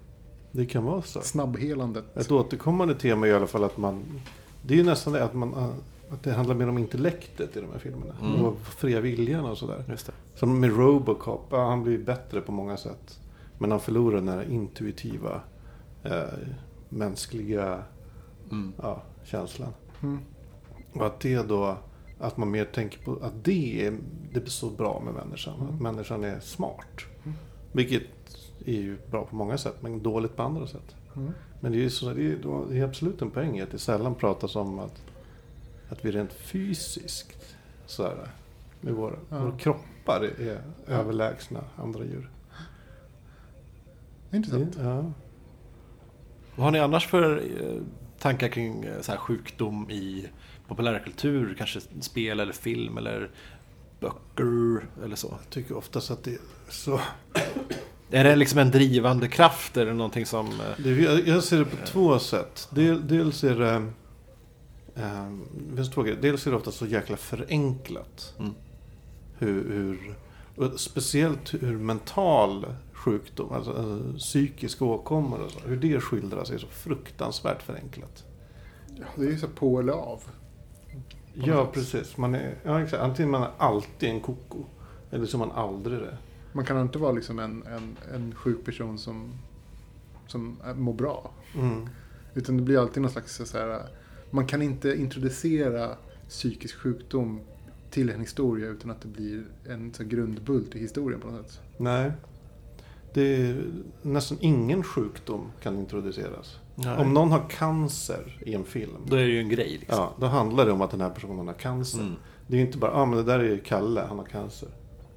[0.52, 1.20] Det kan vara så.
[1.20, 2.16] Snabbhelandet.
[2.16, 4.02] Ett återkommande tema är i alla fall att man...
[4.62, 5.54] Det är ju nästan det att, man,
[6.10, 8.14] att det handlar mer om intellektet i de här filmerna.
[8.22, 8.44] Mm.
[8.44, 9.84] Och fria viljan och sådär.
[9.88, 10.12] Just det.
[10.34, 13.20] Som med Robocop, ja, han blir bättre på många sätt.
[13.58, 15.40] Men han förlorar den här intuitiva,
[16.02, 16.22] eh,
[16.88, 17.82] mänskliga
[18.50, 18.72] Mm.
[18.82, 19.72] ja, känslan.
[20.02, 20.18] Mm.
[20.92, 21.76] Och att det då,
[22.18, 23.98] att man mer tänker på att det är,
[24.32, 25.54] det är så bra med människan.
[25.60, 25.74] Mm.
[25.74, 27.00] Att människan är smart.
[27.24, 27.36] Mm.
[27.72, 28.02] Vilket
[28.64, 30.96] är ju bra på många sätt, men dåligt på andra sätt.
[31.16, 31.32] Mm.
[31.60, 33.78] Men det är, ju så, det är, det är absolut en poäng i att det
[33.78, 35.02] sällan pratas om att,
[35.94, 38.28] att vi rent fysiskt, så här,
[38.80, 39.38] med våra, Ja.
[39.44, 42.30] våra kroppar är överlägsna andra djur.
[44.32, 44.76] Intressant.
[44.80, 45.12] Ja.
[46.56, 47.80] Vad har ni annars för eh,
[48.18, 50.28] tankar kring eh, så här, sjukdom i
[50.68, 51.54] populärkultur?
[51.58, 53.30] Kanske spel eller film eller
[54.00, 55.28] böcker eller så?
[55.42, 56.38] Jag tycker oftast att det är
[56.68, 57.00] så.
[58.10, 59.76] Är det liksom en drivande kraft?
[59.76, 60.60] Är det någonting som...
[60.84, 62.68] eh, jag, ser det på två sätt.
[62.70, 63.86] Del, dels är det...
[64.96, 65.30] Eh,
[65.70, 66.18] det finns två grejer.
[66.22, 68.34] Dels är det ofta så jäkla förenklat.
[68.38, 68.54] Mm.
[69.38, 70.14] Hur, hur,
[70.56, 76.58] och speciellt hur mental sjukdom, alltså, alltså psykisk åkomma och så, hur det skildras är
[76.58, 78.24] så fruktansvärt förenklat.
[78.96, 80.22] Ja, det är ju så på eller av.
[81.34, 81.74] Ja, något sätt.
[81.74, 82.16] precis.
[82.16, 83.02] Man är, ja, exakt.
[83.02, 84.64] Antingen man är alltid en koko,
[85.10, 86.18] eller så är man aldrig det.
[86.52, 89.32] Man kan inte vara liksom en, en, en sjuk person som,
[90.26, 91.30] som mår bra.
[91.54, 91.88] Mm.
[92.34, 93.82] Utan det blir alltid någon slags så här,
[94.34, 95.96] man kan inte introducera
[96.28, 97.40] psykisk sjukdom
[97.90, 101.62] till en historia utan att det blir en så grundbult i historien på något sätt.
[101.76, 102.12] Nej.
[103.12, 103.64] Det är,
[104.02, 106.58] nästan ingen sjukdom kan introduceras.
[106.74, 106.96] Nej.
[106.96, 108.96] Om någon har cancer i en film.
[109.06, 109.70] Då är det ju en grej.
[109.80, 109.98] Liksom.
[109.98, 112.00] Ja, då handlar det om att den här personen har cancer.
[112.00, 112.14] Mm.
[112.46, 114.24] Det är ju inte bara, ja ah, men det där är ju Kalle, han har
[114.24, 114.68] cancer.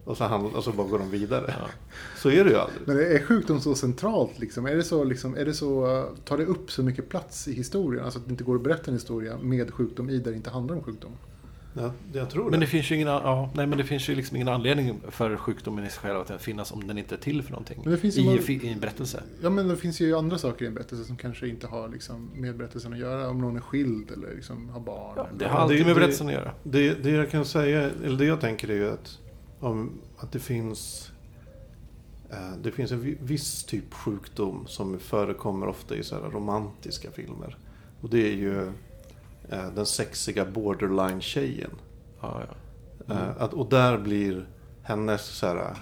[0.07, 1.53] Och så, handl- och så bara går de vidare.
[1.59, 1.67] Ja.
[2.17, 2.81] Så är det ju aldrig.
[2.87, 4.65] Men är sjukdom så centralt liksom?
[4.65, 8.03] Är det så, liksom, är det så, tar det upp så mycket plats i historien?
[8.05, 10.49] Alltså att det inte går att berätta en historia med sjukdom i där det inte
[10.49, 11.11] handlar om sjukdom?
[11.73, 12.65] Ja, jag tror Men det.
[12.65, 15.85] det finns ju ingen, ja, nej, men det finns ju liksom ingen anledning för sjukdomen
[15.85, 17.79] i sig själv att den finnas om den inte är till för någonting.
[17.83, 19.23] Men det finns ju I, många- I en berättelse.
[19.41, 22.29] Ja men det finns ju andra saker i en berättelse som kanske inte har liksom,
[22.35, 23.29] med berättelsen att göra.
[23.29, 25.13] Om någon är skild eller liksom har barn.
[25.15, 26.51] Ja, eller- det har alltid det- med det- berättelsen att göra.
[26.63, 26.93] det.
[27.03, 29.19] Det jag kan säga, eller det jag tänker är ju att,
[29.59, 31.11] om, att det finns
[32.29, 37.11] eh, det finns en vi- viss typ sjukdom som förekommer ofta i så här romantiska
[37.11, 37.57] filmer.
[38.01, 38.67] Och det är ju
[39.49, 41.71] eh, den sexiga borderline-tjejen.
[42.21, 43.13] Ja, ja.
[43.15, 44.47] Eh, Att, och där blir
[44.83, 45.75] hennes så här,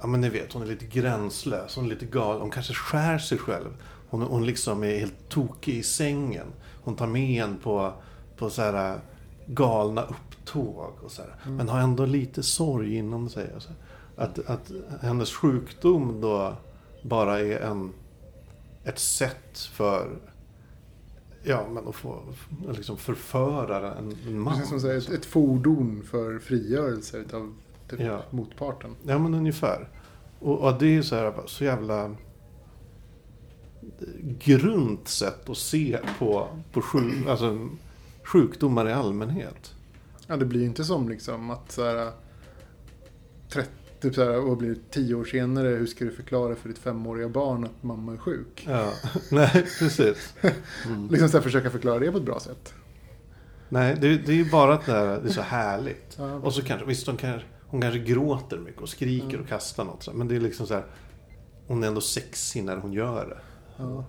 [0.00, 3.18] ja men ni vet, hon är lite gränslös, hon är lite galen, hon kanske skär
[3.18, 3.68] sig själv.
[4.08, 6.46] Hon, hon liksom är helt tokig i sängen.
[6.82, 7.92] Hon tar med en på,
[8.36, 9.00] på så här
[9.46, 10.14] galna
[10.46, 11.50] upptåg och så här.
[11.50, 13.52] Men har ändå lite sorg inom sig.
[13.56, 13.76] Och så här.
[14.24, 14.70] Att, att
[15.02, 16.56] hennes sjukdom då
[17.02, 17.92] bara är en,
[18.84, 20.18] ett sätt för
[21.48, 22.22] Ja, men att få
[22.76, 24.54] liksom förföra en, en man.
[24.54, 27.54] Precis som här, ett, ett fordon för frigörelse av
[27.90, 28.22] typ Ja.
[28.30, 28.90] motparten.
[29.02, 29.88] Ja, men ungefär.
[30.38, 32.14] Och, och det är så här så jävla
[34.44, 37.68] grunt sätt att se på, på sjuk, alltså,
[38.24, 39.75] sjukdomar i allmänhet.
[40.26, 42.12] Ja, det blir inte som liksom att så här,
[43.48, 43.70] 30,
[44.00, 47.28] typ så här, vad blir 10 år senare, hur ska du förklara för ditt femåriga
[47.28, 48.66] barn att mamma är sjuk?
[48.68, 48.92] Ja,
[49.30, 50.34] nej, precis.
[50.86, 51.08] Mm.
[51.10, 52.74] Liksom så här, försöka förklara det på ett bra sätt.
[53.68, 56.16] Nej, det, det är ju bara att det, här, det är så härligt.
[56.18, 56.34] Ja.
[56.34, 60.14] Och så kanske, visst hon kanske, hon kanske gråter mycket och skriker och kastar något.
[60.14, 60.84] Men det är liksom så här,
[61.66, 63.38] hon är ändå sexig när hon gör det.
[63.76, 64.04] Ja.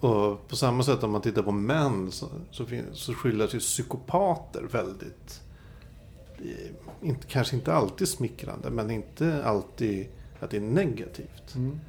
[0.00, 4.62] Och på samma sätt om man tittar på män så, så, så skildras ju psykopater
[4.62, 5.40] väldigt...
[6.38, 10.06] eh, Inte, kanske inte alltid smickrande, men inte alltid
[10.40, 11.54] att det är negativt.
[11.54, 11.80] Mm.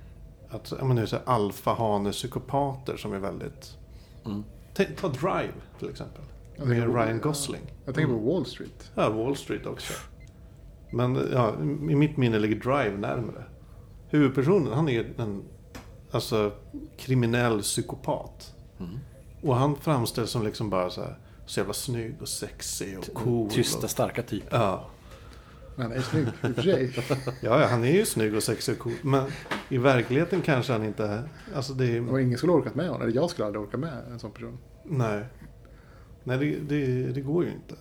[0.49, 3.77] Att, jag menar, så alfahane-psykopater som är väldigt...
[4.25, 4.43] Mm.
[4.73, 6.21] Ta, ta Drive till exempel.
[6.57, 7.61] Med Ryan Gosling.
[7.85, 8.91] Jag tänker på Wall Street.
[8.95, 9.93] Ja, Wall Street också.
[10.91, 11.55] Men ja,
[11.89, 13.43] i mitt minne ligger Drive närmare.
[14.09, 15.43] Huvudpersonen, han är en
[16.11, 16.51] alltså,
[16.97, 18.55] kriminell psykopat.
[18.79, 18.99] Mm.
[19.41, 23.49] Och han framställs som liksom bara så här, så jävla snygg och sexig och cool.
[23.49, 24.43] Tysta, Och, starka typ.
[24.49, 24.85] ja.
[25.75, 27.33] Men han är snygg i och för sig.
[27.41, 28.93] ja, ja, han är ju snygg och sexig och cool.
[29.01, 29.25] Men
[29.69, 31.23] i verkligheten kanske han inte...
[31.55, 32.11] Alltså det är...
[32.11, 33.01] Och ingen skulle orkat med honom.
[33.01, 34.57] Eller jag skulle aldrig orka med en sån person.
[34.83, 35.25] Nej.
[36.23, 37.75] Nej, det, det, det går ju inte.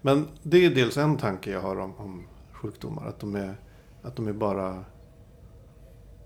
[0.00, 3.06] Men det är dels en tanke jag har om, om sjukdomar.
[3.06, 3.56] Att de är,
[4.02, 4.84] att de är bara...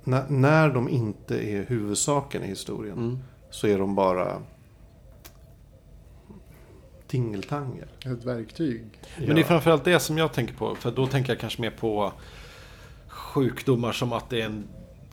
[0.07, 3.19] När, när de inte är huvudsaken i historien Mm.
[3.51, 4.43] så är de bara
[7.07, 7.89] tingeltangel.
[8.05, 8.85] Ett verktyg.
[9.19, 10.75] Men det är framförallt det som jag tänker på.
[10.75, 12.13] För då tänker jag kanske mer på
[13.09, 14.65] sjukdomar som att det är en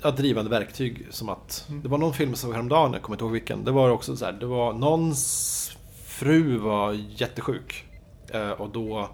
[0.01, 1.07] ja, drivande verktyg.
[1.09, 3.63] Som att, Det var någon film som såg häromdagen, jag kommer inte ihåg vilken.
[3.63, 7.85] Det var också så här, det var någons fru var jättesjuk.
[8.31, 9.09] Eh, och då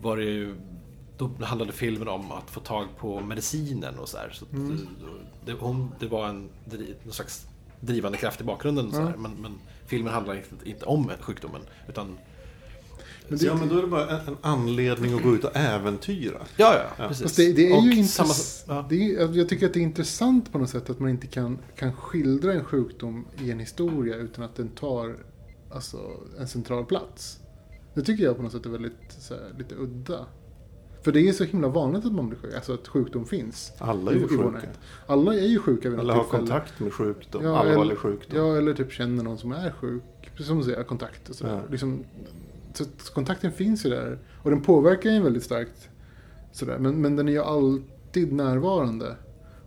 [0.00, 0.54] var det ju
[1.18, 4.30] då handlade filmen om att få tag på medicinen och så här.
[4.30, 4.50] Så att
[5.46, 6.48] det, hon, det var en,
[7.04, 7.46] någon slags
[7.80, 8.92] drivande kraft i bakgrunden.
[8.92, 9.16] Så här.
[9.16, 9.52] Men, men
[9.86, 11.60] filmen handlar inte, inte om sjukdomen.
[11.88, 12.18] Utan,
[13.28, 15.56] Men det, ja, men då är det bara en, en anledning att gå ut och
[15.56, 16.38] äventyra.
[16.56, 17.08] ja, ja, Ja.
[17.08, 17.22] precis.
[17.22, 18.34] Fast det, det är Och ju samma-
[18.76, 18.86] ja.
[18.88, 21.58] Det är, jag tycker att det är intressant på något sätt att man inte kan,
[21.76, 25.16] kan skildra en sjukdom i en historia utan att den tar
[25.70, 25.98] alltså,
[26.38, 27.38] en central plats.
[27.94, 30.26] Det tycker jag på något sätt är väldigt så här, lite udda.
[31.06, 33.72] För det är så himla vanligt att man blir sjuk, alltså att sjukdom finns.
[33.78, 34.60] Alla är ju sjuka.
[35.06, 36.38] Alla är ju sjuka vid något har tillfälle.
[36.38, 37.44] kontakt med sjukdom.
[37.44, 38.38] Ja, allvarlig eller- sjukdom.
[38.38, 40.02] Ja, eller typ känner någon som är sjuk.
[40.30, 41.54] Precis som du säger, kontakt och sådär.
[41.54, 41.60] Ja.
[41.70, 42.04] Liksom,
[42.74, 42.84] så
[43.14, 44.18] kontakten finns ju där.
[44.42, 45.88] Och den påverkar ju väldigt starkt.
[46.52, 46.78] Sådär.
[46.78, 49.16] Men, men den är ju alltid närvarande.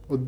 [0.07, 0.19] Och,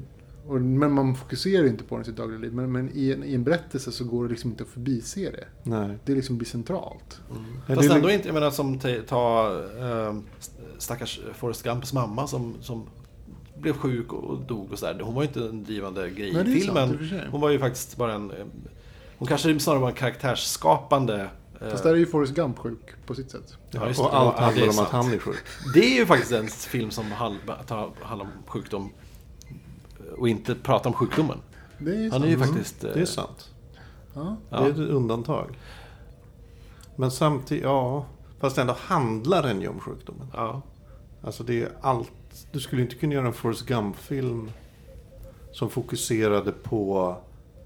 [0.47, 2.53] och, men man fokuserar inte på den i sitt dagliga liv.
[2.53, 5.45] Men, men i, en, i en berättelse så går det liksom inte att förbise det.
[5.63, 5.97] Nej.
[6.05, 7.21] Det liksom blir centralt.
[7.67, 9.47] Ja, Fast det är ändå inte, jag menar som ta- ta
[9.79, 10.15] eh,
[10.81, 12.87] stackars Forrest Gumps mamma som, som
[13.57, 14.99] blev sjuk och dog och sådär.
[15.03, 17.09] Hon var ju inte en drivande grej Nej, i sant, filmen.
[17.09, 17.27] sig.
[17.31, 18.31] Hon var ju faktiskt bara en...
[18.31, 18.45] eh,
[19.17, 21.29] Hon kanske snarare var en karaktärsskapande...
[21.61, 23.57] eh, Fast där är ju Forrest Gump sjuk på sitt sätt.
[23.71, 24.05] ja, just det.
[24.05, 24.89] och allt Ja, handlar är om att sant.
[25.05, 25.37] han är sjuk.
[25.73, 28.89] Det är ju faktiskt en film som handlar, om sjukdom
[30.17, 31.37] och inte pratar om sjukdomen.
[31.77, 32.23] Det är Han sant.
[32.23, 32.83] är ju Mm, faktiskt...
[32.83, 33.49] eh, Det är sant.
[34.13, 34.37] Ja.
[34.49, 35.57] Det är ett undantag.
[36.95, 38.05] Men samtidigt, ja.
[38.39, 40.27] Fast ändå handlar den ju om sjukdomen.
[40.33, 40.61] Ja.
[41.21, 42.11] Alltså det är allt.
[42.51, 44.51] Du skulle inte kunna göra en Forrest Gump-film
[45.51, 47.15] som fokuserade på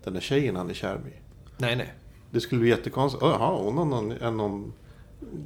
[0.03, 1.13] den där tjejen han är kär med.
[1.57, 1.93] Nej, nej.
[2.31, 3.23] Det skulle bli jättekonstigt.
[3.23, 4.73] Jaha, hon har någon, är någon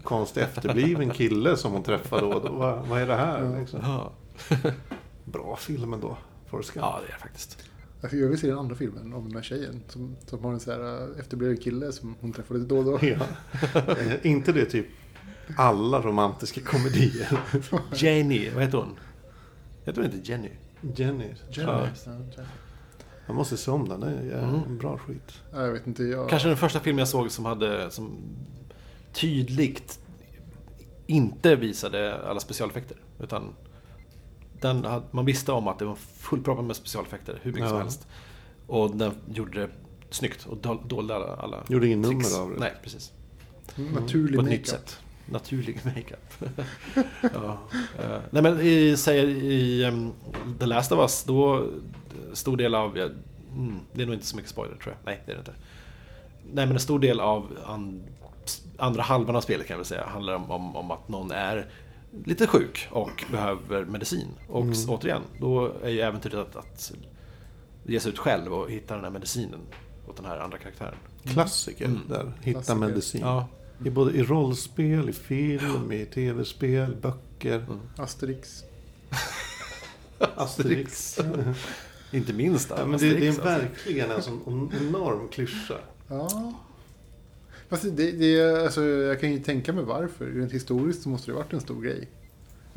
[0.04, 2.40] konstig efterbliven kille som hon träffar då.
[2.40, 2.52] då.
[2.54, 3.60] Vad, vad är det här?
[3.60, 3.80] Liksom.
[3.84, 4.12] Ja,
[5.26, 6.86] Bra film ändå, Forrest Gump.
[6.86, 7.58] ja det är det faktiskt.
[8.02, 9.84] Alltså, jag vill se den andra filmen om den här tjejen.
[9.88, 12.86] Som, som har en så här äh, efterbliven kille som hon träffar lite då och
[12.86, 13.00] då.
[13.08, 13.18] Ja.
[13.98, 14.86] Eh, inte det typ
[15.58, 17.40] alla romantiska komedier.
[17.96, 19.00] Jenny, vad heter hon?
[19.86, 20.50] Heter hon inte Jenny?
[20.96, 21.26] Jenny.
[21.26, 21.34] Jenny.
[21.52, 22.48] Ja, Ja, Jenny.
[23.26, 24.00] jag måste se om den.
[24.00, 24.56] Det är Mm.
[24.68, 25.34] en bra skit.
[25.54, 26.30] Ja, Jag vet inte, jag...
[26.30, 28.18] Kanske den första filmen jag såg som hade som
[29.14, 30.00] tydligt
[31.08, 32.98] inte visade alla specialeffekter.
[33.20, 33.56] Utan
[34.62, 37.84] den hade, man visste om att det var fullproppad med specialeffekter, hur mycket som Ja.
[37.84, 38.08] helst.
[38.68, 39.70] Och den gjorde det
[40.10, 42.32] snyggt och dol- dolde alla, alla Gjorde ingen tricks.
[42.32, 42.60] nummer av det.
[42.60, 43.12] Nej, precis.
[43.76, 45.00] Naturlig På ett nytt sätt.
[45.32, 46.34] Naturlig makeup.
[47.34, 47.58] ja.
[48.00, 50.14] Eh, nej men i, säger i um,
[50.60, 51.68] The Last of Us, då
[52.34, 53.06] stor del av, ja,
[53.56, 55.06] mm, det är nog inte så mycket spoiler tror jag.
[55.12, 55.54] Nej, det är det inte.
[56.54, 58.04] Nej men en stor del av an,
[58.78, 61.68] andra halvan av spelet kan jag väl säga handlar om, om, om att någon är
[62.26, 64.28] lite sjuk och behöver medicin.
[64.48, 64.76] Och Mm.
[64.90, 66.92] återigen, då är ju äventyret att, att
[67.86, 69.60] ge sig ut själv och hitta den här medicinen
[70.08, 70.96] åt den här andra karaktären.
[71.24, 72.00] Klassiker Mm.
[72.10, 72.32] där.
[72.42, 72.76] Hitta Klassiker.
[72.80, 73.22] medicin.
[73.22, 73.48] Ja,
[73.86, 77.56] I både i rollspel, i film, i tv-spel, böcker.
[77.58, 77.80] Mm.
[77.98, 78.64] Asterix.
[80.20, 81.20] Asterix.
[82.12, 83.44] inte minst Ja, men det, det är alltså.
[83.44, 85.78] verkligen en sån enorm klyscha.
[86.08, 86.54] Ja.
[87.70, 90.26] Fast det, det, alltså, jag kan ju tänka mig varför.
[90.26, 92.08] Rent historiskt så måste det varit en stor grej.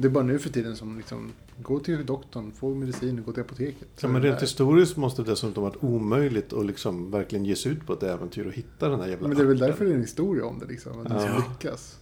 [0.02, 1.32] Det är bara nu för tiden som liksom,
[1.62, 3.88] gå till doktorn, få medicin och gå till apoteket.
[4.00, 7.86] Ja, men rent historiskt måste det dessutom varit omöjligt att liksom verkligen ge sig ut
[7.86, 9.94] på ett äventyr och hitta den här jävla Men det är väl därför det är
[9.94, 11.00] en historia om det liksom.
[11.00, 11.28] Att den Ja.
[11.28, 11.98] ska lyckas.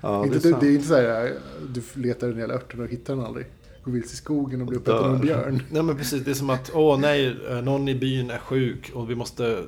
[0.00, 1.32] Ja, inte, det är det är inte så här,
[1.74, 3.46] du letar den jävla örten och hittar den aldrig.
[3.84, 5.62] Går vilse i skogen och blir uppäten av en björn.
[5.70, 8.90] Nej men precis, det är som att åh nej, eh, någon i byn är sjuk
[8.94, 9.64] och vi måste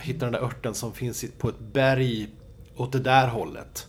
[0.00, 2.28] hitta den där örten som finns på ett berg
[2.76, 3.86] åt det där hållet.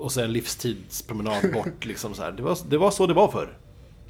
[0.00, 2.32] Och sen en livstidspromenad bort liksom så här.
[2.32, 3.58] Det var, det var så det var förr.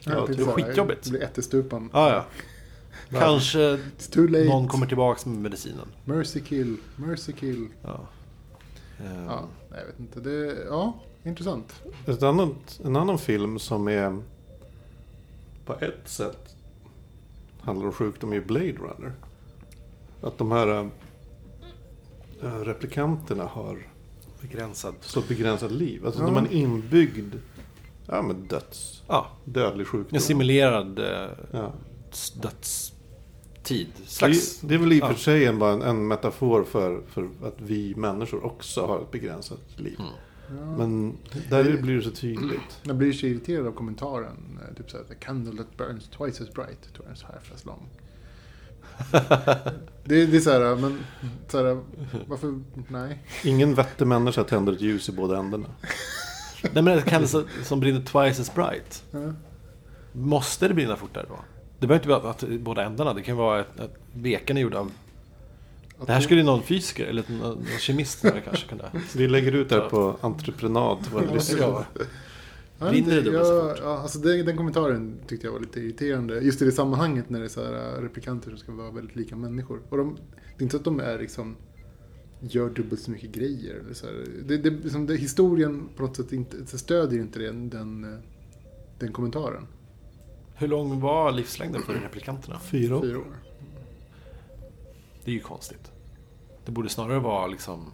[0.01, 1.05] Ja, typ det var så här, skitjobbigt.
[1.05, 1.91] Det blir ättestupan.
[1.93, 2.25] Ja, ja.
[3.19, 3.79] Kanske
[4.49, 5.87] någon kommer tillbaks med medicinen.
[6.05, 7.69] Mercy kill, mercy kill.
[7.83, 8.01] Ja.
[8.99, 10.21] Eh, Ja, nej, jag vet inte.
[10.21, 11.83] Det, ja, intressant.
[12.07, 14.19] Ett annat, en annan film som är
[15.65, 16.57] på ett sätt
[17.61, 19.13] handlar om sjukdom är Blade Runner.
[20.23, 20.91] Att de här
[22.43, 23.90] äh, replikanterna har
[24.43, 24.95] Begränsad.
[25.01, 26.07] så begränsat liv.
[26.07, 26.27] Alltså Ja.
[26.27, 27.35] de har en inbyggd
[28.07, 30.15] ja, men döds, Ja, dödlig sjukdom.
[30.17, 31.73] en simulerad eh, ja.
[32.43, 33.87] dödstid.
[33.97, 34.63] Det, Slags...
[34.63, 35.19] är- det är väl i och för ja.
[35.19, 39.61] sig en, bara en, en metafor för, för att vi människor också har ett begränsat
[39.77, 39.97] liv.
[40.01, 40.13] Mm.
[40.61, 40.77] Ja.
[40.77, 41.17] Men
[41.51, 42.81] där blir det så tydligt.
[42.83, 44.59] Jag blir så irriterad av kommentaren.
[44.69, 47.89] eh, Typ såhär, the candle that burns twice as bright, twice half as long.
[50.05, 50.99] Det, det är såhär, men
[51.49, 51.81] såhär,
[52.27, 53.19] varför, nej.
[53.45, 55.67] Ingen vettig människa tänder ett ljus i båda ändarna.
[56.63, 57.29] Nej men det kan
[57.65, 59.05] som, brinner twice as bright.
[59.11, 59.19] Ja.
[60.13, 61.39] Måste det brinna fortare då?
[61.79, 63.15] Det behöver inte vara att båda ändarna.
[63.15, 64.93] Det kan vara att, att veken är gjord av...
[66.01, 68.85] Att Det här skulle någon fysiker eller någon, någon kemist kanske kunna...
[69.17, 71.85] Vi lägger ut det här på entreprenad till våra
[72.81, 73.79] jag Brinner det inte, dubbelt så jag, fort?
[73.83, 76.41] ja, alltså den, den kommentaren tyckte jag var lite irriterande.
[76.41, 79.17] Just i det sammanhanget när det är så här äh, replikanter som ska vara väldigt
[79.17, 79.81] lika människor.
[79.89, 80.15] Och de,
[80.57, 81.57] det är inte så att de är liksom
[82.41, 83.75] gör dubbelt så mycket grejer.
[83.75, 84.27] Eller så här.
[84.45, 88.23] Det, det, liksom, det, historien på något sätt inte, så stödjer inte den, den,
[88.99, 89.67] den kommentaren.
[90.55, 92.59] Hur lång var livslängden för replikanterna?
[92.59, 93.03] Fyra år.
[93.03, 93.37] Fyra år.
[95.25, 95.93] Det är ju konstigt.
[96.65, 97.93] Det borde snarare vara liksom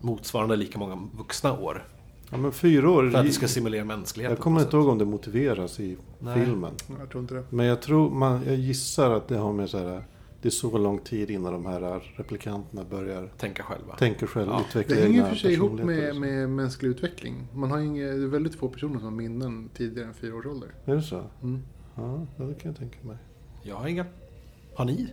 [0.00, 1.88] motsvarande lika många vuxna år.
[2.34, 3.10] Ja, men fyra år.
[3.10, 4.36] För att det ska simulera mänskligheten.
[4.36, 6.44] jag kommer inte ihåg om det motiveras i Nej.
[6.44, 6.72] filmen.
[7.00, 7.44] Jag tror inte det.
[7.50, 10.04] Men jag tror, man, jag gissar att det har med så här,
[10.42, 13.32] det är så lång tid innan de här replikanterna börjar.
[13.38, 13.96] Tänka själva.
[13.96, 14.60] tänka själv, Ja.
[14.68, 16.20] utveckla Det hänger för sig ihop med, så.
[16.20, 17.46] med mänsklig utveckling.
[17.54, 20.46] Man har inga, det är väldigt få personer som har minnen tidigare än fyra års
[20.46, 20.68] ålder.
[20.84, 21.22] Är det så?
[21.42, 21.62] Mm.
[21.96, 23.16] Ja, det kan jag tänka mig.
[23.62, 24.06] Jag har inga.
[24.74, 25.08] Har ni?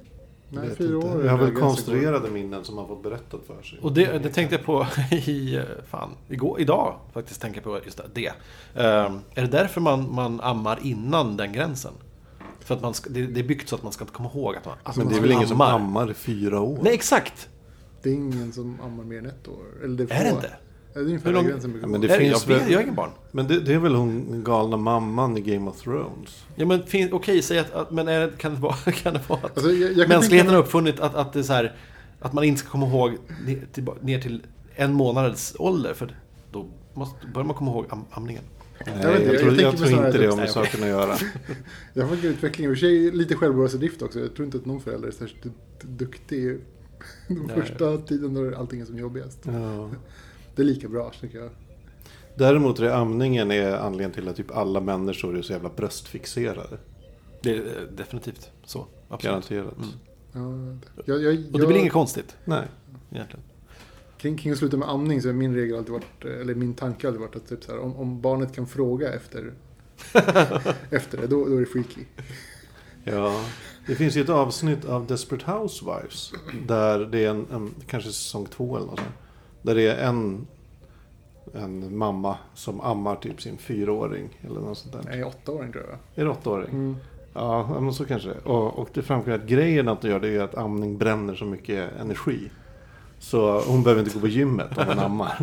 [0.54, 1.08] Nej, Vet fyra inte.
[1.08, 1.22] år.
[1.22, 3.80] är Jag har väl konstruerade minnen som man fått berättat för sig.
[3.82, 4.86] Och det, det tänkte jag på
[5.16, 8.28] i, fan, igår, idag faktiskt tänka på just det.
[8.76, 11.94] Ehm, är det därför man, man ammar innan den gränsen?
[12.60, 14.56] För att man ska, det, det är byggt så att man ska inte komma ihåg
[14.56, 15.76] att man, att Men man det är väl ingen som ammar.
[15.76, 16.80] ammar i fyra år?
[16.82, 17.50] Nej, exakt!
[18.04, 19.66] Det är ingen som ammar mer än ett år.
[19.84, 20.36] Eller det Är det få.
[20.36, 20.52] inte?
[20.94, 22.96] Det är ungefär lång- gränsen brukar Ja, men det finns jag, väl- jag har ingen
[22.96, 23.10] barn.
[23.32, 26.44] Men det, det är väl hon galna mamman i Game of Thrones?
[26.56, 28.74] Ja, men fin, okej, säg att, att men är det, kan, det vara,
[29.04, 31.40] kan det vara att Alltså, jag, jag kan mänskligheten tänka har uppfunnit att, att det
[31.40, 31.76] är så här,
[32.20, 34.44] att man inte ska komma ihåg ner till, ner till
[34.76, 35.94] en månads ålder?
[35.94, 36.16] För
[36.52, 38.44] då måste, börjar man komma ihåg am, amningen.
[38.86, 40.50] Nej, vet jag, inte, jag tror, tänker jag mig tror inte det att- har med
[40.50, 41.16] saken att göra.
[41.94, 44.20] Jag har utveckling, i och för sig lite självbevarelsedrift också.
[44.20, 46.60] Jag tror inte att någon förälder är särskilt du- duktig
[47.28, 49.40] de första tiden när allting är som jobbigast.
[49.44, 49.90] Ja.
[50.56, 51.50] Det är lika bra, tycker jag.
[52.36, 56.78] Däremot är amningen är anledningen till att typ alla människor är så jävla bröstfixerade.
[57.42, 58.88] Det är eh, definitivt så.
[59.10, 59.32] Absolut.
[59.32, 59.78] Garanterat.
[60.34, 60.80] Mm.
[60.96, 62.68] Ja, jag, jag, Och det blir inget konstigt Nej.
[63.12, 63.44] egentligen.
[64.18, 67.08] Kring, kring att sluta med amning så är min regel alltid varit, eller min tanke
[67.08, 69.54] alltid varit att typ så här, om, om barnet kan fråga efter,
[70.90, 72.02] efter det, då, då är det freaky.
[73.04, 73.46] Ja.
[73.88, 76.34] Det finns ju ett avsnitt av Desperate Housewives.
[76.68, 79.12] Där det är en, en kanske säsong två eller något sånt.
[79.62, 80.48] Där det är en,
[81.54, 84.40] en mamma som ammar typ sin fyraåring.
[84.42, 85.02] Eller något sånt där.
[85.06, 86.22] Nej, åttaåring tror jag.
[86.22, 86.70] Är det åttaåring?
[86.70, 86.96] Mm.
[87.34, 90.30] Ja, men så kanske det och, och det framgår att grejen att de gör det
[90.30, 92.52] är att amning bränner så mycket energi.
[93.20, 95.38] Så hon behöver inte gå på gymmet om hon ammar.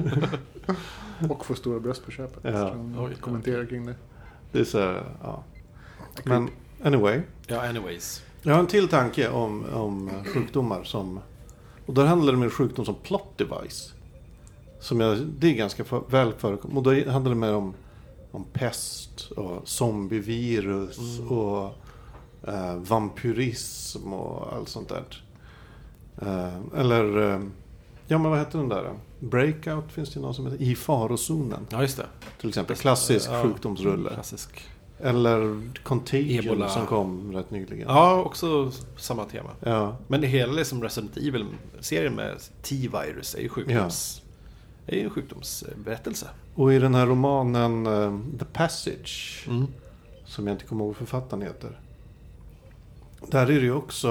[1.29, 2.55] Och få stora bröst på köpet.
[2.55, 2.75] Ja.
[2.99, 3.95] Oj, kommenterar kring det.
[4.53, 5.45] Det är så här, ja.
[6.25, 6.49] Men
[6.83, 7.21] anyway.
[7.47, 8.23] Ja, anyways.
[8.43, 11.21] Jag har en till tanke om, om sjukdomar som...
[11.87, 13.95] Och där handlar det om en sjukdom som plot device.
[14.81, 16.91] Som jag, det är ganska för, väl förekommande.
[16.91, 17.75] Och då handlar det mer om,
[18.31, 21.65] om pest och zombievirus och
[22.53, 25.05] eh, vampyrism och allt sånt där.
[26.23, 27.41] Eh, eller, eh,
[28.07, 28.91] ja men vad heter den där?
[29.21, 30.63] Breakout finns det någon som heter.
[30.65, 31.67] I farozonen.
[31.71, 32.07] Ja, just det.
[32.41, 33.43] Till exempel klassisk Ja.
[33.43, 34.11] sjukdomsrulle.
[34.15, 34.65] Klassisk.
[35.01, 36.69] Eller Contagion Ebola.
[36.69, 37.89] som kom rätt nyligen.
[37.89, 39.51] Ja, också samma tema.
[39.61, 39.97] Ja.
[40.09, 44.23] Men det hela liksom Resident Evil-serien med T-virus är ju sjukdoms...
[44.89, 46.29] är ju en sjukdomsberättelse.
[46.55, 49.67] Och i den här romanen eh, The Passage, Mm.
[50.25, 51.81] som jag inte kommer ihåg vad författaren heter.
[53.31, 54.09] Där är det ju också,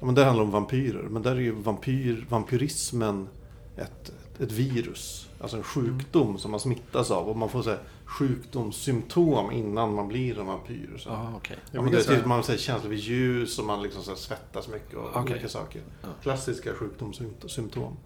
[0.00, 3.28] ja, men det handlar om vampyrer, men där är ju vampyr, vampyrismen
[3.76, 5.28] ett, ett virus.
[5.40, 10.08] Alltså en sjukdom som man smittas av och man får så här, sjukdomssymptom innan man
[10.08, 10.96] blir en vampyr.
[10.98, 11.08] Så.
[11.08, 11.56] Ja, okej.
[11.72, 14.16] Ja, men det är typ man har känsla vid ljus och man liksom så här
[14.18, 15.32] svettas mycket och Okej.
[15.32, 15.82] olika saker.
[16.22, 17.96] Klassiska sjukdomssymptom.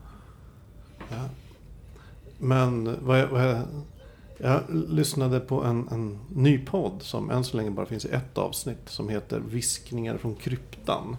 [1.10, 1.28] Ja.
[2.42, 3.62] Men vad jag, vad jag,
[4.38, 8.38] jag lyssnade på en, en ny podd som än så länge bara finns i ett
[8.38, 11.16] avsnitt som heter Viskningar från kryptan.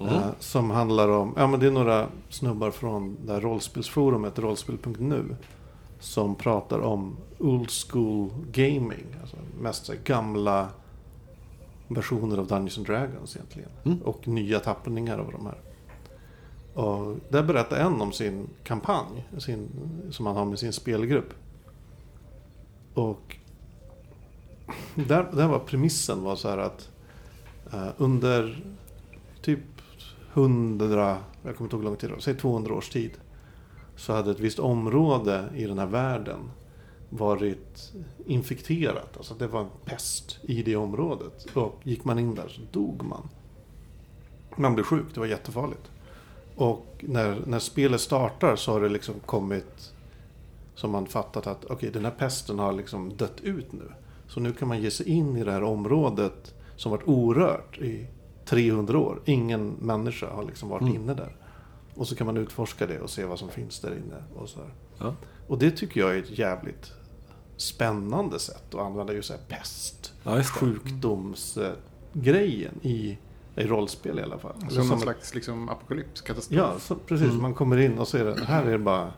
[0.00, 0.14] Mm.
[0.14, 5.36] Eh, som handlar om, ja men det är några snubbar från det här rollspelsforumet rollspel.nu.
[6.00, 9.06] Som pratar om old school gaming.
[9.20, 10.68] Alltså mest så gamla
[11.88, 13.70] versioner av Dungeons and Dragons egentligen.
[13.84, 14.02] Mm.
[14.02, 15.58] Och nya tappningar av de här.
[16.80, 19.68] Och där berättar en om sin kampanj sin,
[20.10, 21.34] som han har med sin spelgrupp.
[22.94, 23.36] Och
[24.94, 26.88] där, där var premissen var så här att
[27.72, 28.64] eh, under
[29.42, 29.60] typ
[30.34, 33.12] 100, jag kommer inte ihåg hur lång tid det var, säg 200 års tid.
[33.96, 36.50] Så hade ett visst område i den här världen
[37.08, 37.92] varit
[38.26, 39.16] infekterat.
[39.16, 41.46] Alltså det var en pest i det området.
[41.54, 43.28] Och gick man in där så dog man.
[44.56, 45.90] Man blev sjuk, det var jättefarligt.
[46.56, 49.92] Och när, när spelet startar så har det liksom kommit
[50.74, 53.92] som man fattat att okej, den här pesten har liksom dött ut nu.
[54.26, 58.06] Så nu kan man ge sig in i det här området som varit orört i
[58.44, 59.22] 300 år.
[59.24, 60.94] Ingen människa har liksom varit Mm.
[60.94, 61.36] inne där.
[61.94, 64.24] Och så kan man utforska det och se vad som finns där inne.
[64.34, 64.60] Och, så.
[64.98, 65.14] Ja.
[65.48, 66.92] och det tycker jag är ett jävligt
[67.56, 73.18] spännande sätt att använda just här pest, Ja, just sjukdomsgrejen i,
[73.60, 74.54] i rollspel i alla fall.
[74.60, 76.58] Eller Som någon ett- slags liksom, apokalyps, katastrof.
[76.58, 77.28] Ja, så, precis.
[77.28, 77.42] Mm.
[77.42, 78.44] Man kommer in och ser det.
[78.44, 79.12] Här är det bara...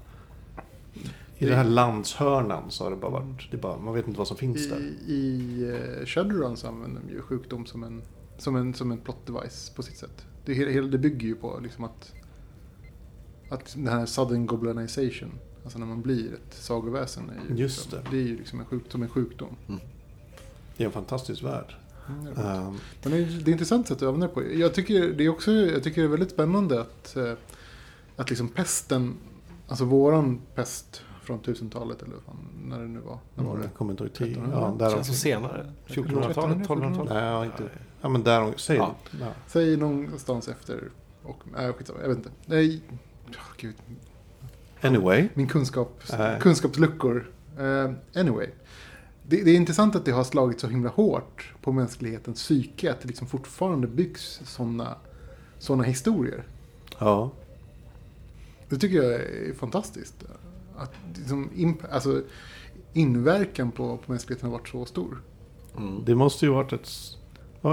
[1.39, 3.51] I den här landshörnan så har det bara varit...
[3.51, 4.79] Det är bara, man vet inte vad som finns där.
[4.79, 5.65] I, i
[6.01, 8.03] uh, Shadowrun så använder de ju sjukdom som en,
[8.39, 10.27] som en, som en plot device på sitt sätt.
[10.45, 12.13] Det, hela, det bygger ju på liksom att,
[13.49, 15.33] att den här sudden goblinization.
[15.65, 17.31] Alltså när man blir ett sagoväsen.
[17.31, 18.17] Är ju Just liksom, det.
[18.17, 19.57] det är ju liksom en sjukdom, som en sjukdom.
[20.77, 21.77] Det är en fantastisk värld.
[22.09, 23.13] Mm, det Men
[23.45, 24.53] det är, intressant sätt att det på.
[24.53, 27.33] Jag tycker det är också jag tycker det är väldigt spännande att, eh,
[28.17, 29.15] att liksom pesten,
[29.69, 33.19] alltså våran pest från 1000-talet eller fan, när det nu var.
[33.35, 33.63] När var det?
[33.63, 34.27] Jag kommer inte ihåg tid.
[34.27, 34.75] 1300?
[34.79, 35.73] Ja, där Känns som senare.
[35.87, 37.13] 1400-talet, 1200-talet.
[37.13, 37.69] Nej, inte.
[38.01, 38.95] Ja, men där Säg Ja.
[39.21, 39.27] ja.
[39.47, 40.91] Säg någonstans efter
[41.23, 42.31] och, nej skitsamma, jag vet inte.
[42.47, 42.83] Nej,
[43.29, 43.75] oh, gud,
[44.81, 45.29] Anyway.
[45.35, 46.03] min kunskap,
[46.41, 47.31] kunskapsluckor.
[47.59, 47.91] Eh,
[48.21, 48.49] anyway.
[49.29, 52.93] Det, det är intressant att det har slagit så himla hårt på mänsklighetens psyke.
[52.93, 54.97] Att det liksom fortfarande byggs sådana
[55.59, 56.45] såna historier.
[56.99, 57.31] Ja.
[58.69, 60.25] Det tycker jag är fantastiskt.
[60.77, 62.23] Att liksom, imp- alltså,
[62.93, 65.23] inverkan på, på mänskligheten har varit så stor.
[65.77, 66.05] Mm.
[66.05, 66.89] Det måste ju varit ett...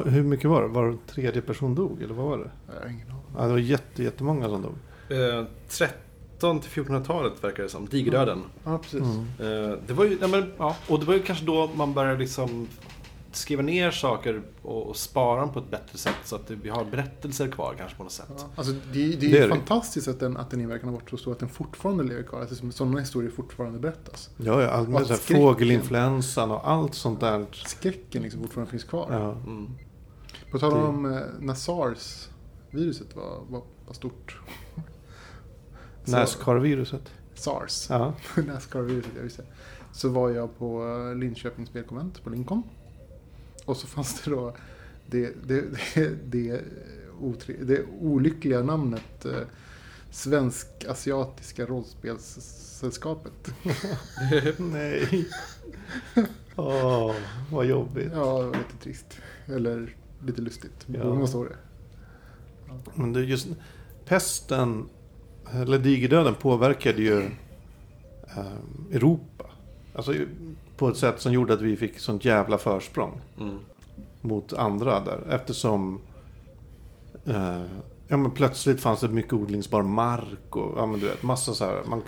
[0.05, 0.67] hur mycket var det?
[0.67, 2.01] Var det tredje person dog?
[2.01, 2.51] Eller vad var det?
[2.75, 3.21] Jag har ingen aning.
[3.37, 4.75] Ja, det var jätte, jättemånga som dog.
[5.09, 5.45] Eh,
[6.39, 7.85] 13 till 1400-talet verkar det som.
[7.85, 8.43] Digerdöden.
[8.63, 9.01] Ja, precis.
[9.01, 9.25] Mm.
[9.71, 12.19] Eh, det var ju, ja, men, ja, och det var ju kanske då man började
[12.19, 12.67] liksom
[13.31, 16.15] skriva ner saker och, spara dem på ett bättre sätt.
[16.23, 18.25] Så att det, vi har berättelser kvar kanske på något sätt.
[18.37, 19.49] Ja, alltså, det, det är Det är det.
[19.55, 22.41] fantastiskt att den, att den inverkan har varit så stor att den fortfarande lever kvar.
[22.41, 24.29] Att liksom, sådana historier fortfarande berättas.
[24.37, 24.79] Ja, ja.
[24.79, 27.45] Och så här, fågelinfluensan och allt sånt där.
[27.51, 29.07] Skräcken liksom fortfarande finns kvar.
[29.11, 29.31] Ja.
[29.31, 29.67] Mm.
[30.51, 34.39] På tal Det- om eh, när SARS-viruset var, var, var stort.
[36.11, 37.11] Nascar-viruset.
[37.33, 37.87] SARS.
[37.89, 38.13] Ja.
[38.47, 39.43] Nascar-viruset, ja just det.
[39.91, 42.63] Så var jag på eh, Linköpings spelkonvent på Lincoln.
[43.65, 44.55] Och så fanns det då
[45.05, 46.61] det, det, det, det,
[47.21, 49.41] otre, det olyckliga namnet eh,
[50.11, 53.53] Svensk-Asiatiska Rollspelssällskapet.
[54.57, 55.27] Nej.
[56.55, 57.15] Åh,
[57.51, 58.11] vad jobbigt.
[58.13, 59.17] Ja, det var lite trist.
[59.45, 59.95] Eller
[60.25, 60.85] lite lustigt.
[60.87, 61.03] Ja.
[61.03, 61.55] Många står det.
[62.95, 63.47] Men det är just
[64.05, 64.89] pesten,
[65.53, 67.19] eller digerdöden påverkade ju
[68.37, 69.45] eh, Europa.
[69.95, 70.13] Alltså
[70.77, 73.59] på ett sätt som gjorde att vi fick sånt jävla försprång Mm.
[74.21, 75.19] mot andra där.
[75.29, 75.99] Eftersom
[77.25, 77.61] eh,
[78.07, 81.65] ja, men plötsligt fanns det mycket odlingsbar mark och ja, men du vet, massa så
[81.65, 81.81] här.
[81.89, 82.01] Man,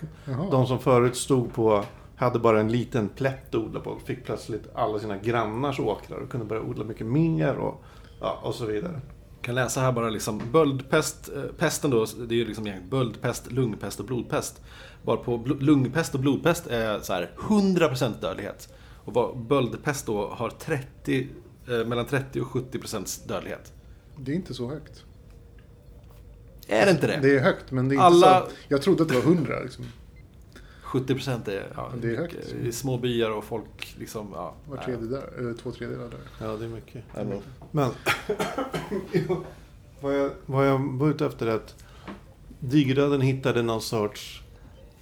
[0.50, 1.84] de som förut stod på,
[2.16, 6.28] hade bara en liten plätt att odla på, fick plötsligt alla sina grannars åkrar och
[6.30, 7.82] kunde börja odla mycket mer och,
[8.20, 9.00] ja, och så vidare.
[9.42, 13.52] Kan läsa här bara liksom böldpest, eh, pesten då, det är ju liksom egentligen böldpest,
[13.52, 14.62] lungpest och blodpest.
[15.02, 18.68] Bara på bl- lungpest och blodpest är så här 100% dödlighet.
[19.04, 21.28] Och vad böldpest då har 30,
[21.68, 23.72] eh, mellan 30 och 70% dödlighet.
[24.18, 25.04] Det är inte så högt.
[26.68, 27.18] Är det inte det?
[27.22, 28.52] Det är högt, men det är inte Alla- så.
[28.68, 29.84] Jag trodde att det var 100 liksom.
[30.92, 32.34] 70% är, ja, Det är högt.
[32.64, 34.54] I små byar och folk liksom, ja.
[34.68, 36.46] Var tredje där, eller två tredjedelar där.
[36.46, 37.04] Ja, det är mycket.
[37.16, 37.40] Ja, men-
[37.70, 37.90] Men
[40.00, 41.74] vad, jag, vad jag var ute efter är att
[42.60, 44.42] digerdöden hittade någon sorts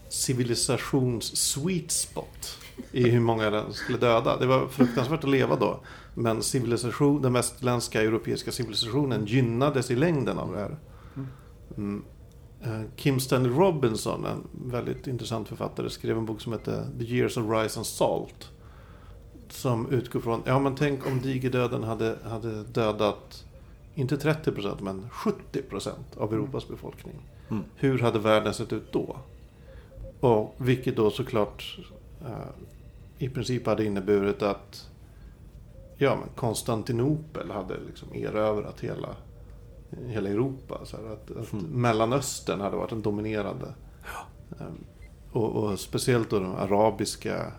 [0.09, 2.59] civilisations sweet spot
[2.93, 4.37] i hur många den skulle döda.
[4.39, 5.81] Det var fruktansvärt att leva då.
[6.15, 10.77] Men civilisation, den västerländska europeiska civilisationen gynnades i längden av det här.
[11.77, 12.05] Mm.
[12.63, 17.37] Eh, Kim Stanley Robinson, en väldigt intressant författare, skrev en bok som heter The Years
[17.37, 18.51] of Rise and Salt.
[19.49, 23.45] Som utgår från, ja men tänk om digerdöden hade, hade dödat,
[23.95, 27.15] inte 30% men 70% av Europas befolkning.
[27.51, 27.65] Mm.
[27.77, 29.17] Hur hade världen sett ut då?
[30.21, 31.79] Och vilket då såklart
[32.21, 32.49] eh,
[33.19, 34.91] i princip hade inneburit att
[35.97, 39.09] ja, men Konstantinopel hade liksom erövrat hela,
[40.07, 40.81] hela Europa.
[40.85, 41.65] Så här, att, att Mm.
[41.67, 43.75] Mellanöstern hade varit den dominerande.
[44.61, 44.85] Ehm,
[45.33, 47.53] Och, och speciellt då den arabiska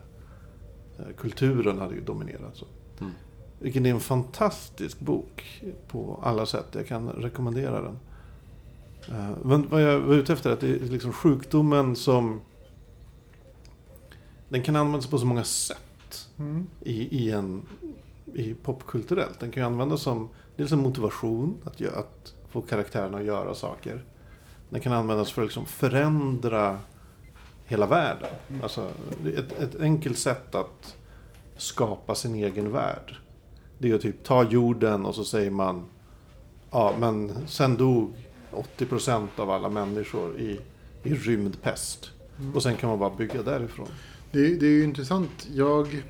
[1.00, 2.56] eh, kulturen hade ju dominerat.
[2.56, 2.66] Så.
[3.00, 3.12] Mm.
[3.60, 6.66] Vilken är en fantastisk bok på alla sätt.
[6.72, 8.00] Jag kan rekommendera den.
[9.44, 12.42] Men vad jag var ute efter är att det är liksom sjukdomen som...
[14.50, 15.78] Den kan användas på så många sätt
[16.40, 16.68] Mm.
[16.82, 17.62] i, i, en,
[18.34, 19.40] i popkulturellt.
[19.40, 20.30] Den kan ju användas som
[20.62, 24.04] dels en motivation att, att få karaktärerna att göra saker.
[24.70, 26.80] Den kan användas för att liksom förändra
[27.66, 28.30] hela världen.
[28.64, 28.90] Alltså,
[29.38, 30.98] ett, ett enkelt sätt att
[31.58, 33.16] skapa sin egen värld.
[33.78, 35.86] Det är att typ ta jorden och så säger man
[36.72, 38.14] Ja, men sen dog
[38.78, 40.60] 80% av alla människor i,
[41.04, 42.12] i rymdpest.
[42.56, 43.88] Och sen kan man bara bygga därifrån.
[44.32, 45.48] Det, det är ju intressant.
[45.54, 46.04] Jag,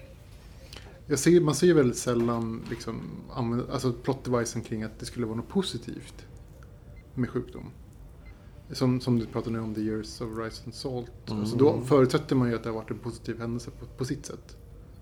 [1.12, 3.02] jag ser, man ser ju väldigt sällan liksom,
[3.72, 6.26] alltså plot-devicen kring att det skulle vara något positivt
[7.14, 7.66] med sjukdom.
[8.72, 11.30] Som, som du pratade nu om, The Years of Rise and Salt.
[11.30, 11.40] Mm.
[11.40, 14.26] Alltså då förutsätter man ju att det har varit en positiv händelse på, på sitt
[14.26, 14.58] sätt.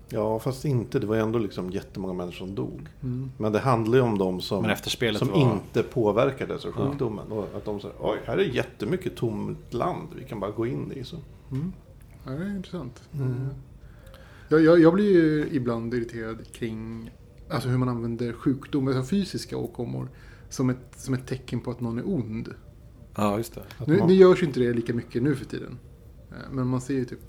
[0.09, 0.99] Ja, fast inte.
[0.99, 2.87] Det var ändå liksom jättemånga människor som dog.
[3.03, 3.31] Mm.
[3.37, 4.75] Men det handlar ju om de som,
[5.15, 5.53] som var...
[5.53, 7.31] inte påverkades av sjukdomen.
[7.31, 10.07] Och att de säger, oj, här är jättemycket tomt land.
[10.15, 11.03] Vi kan bara gå in i.
[11.03, 11.17] Så.
[11.51, 11.73] Mm.
[12.25, 13.01] Ja, det är intressant.
[14.49, 17.11] Jag, jag, jag blir ju ibland irriterad kring
[17.49, 20.09] alltså hur man använder sjukdom, alltså fysiska åkommor,
[20.49, 22.49] som ett, som ett tecken på att någon är ond.
[23.15, 23.63] Ja, just det.
[23.77, 25.77] Att Nu, man- nu görs ju inte det lika mycket nu för tiden.
[26.31, 27.19] Eh, Men man ser ju typ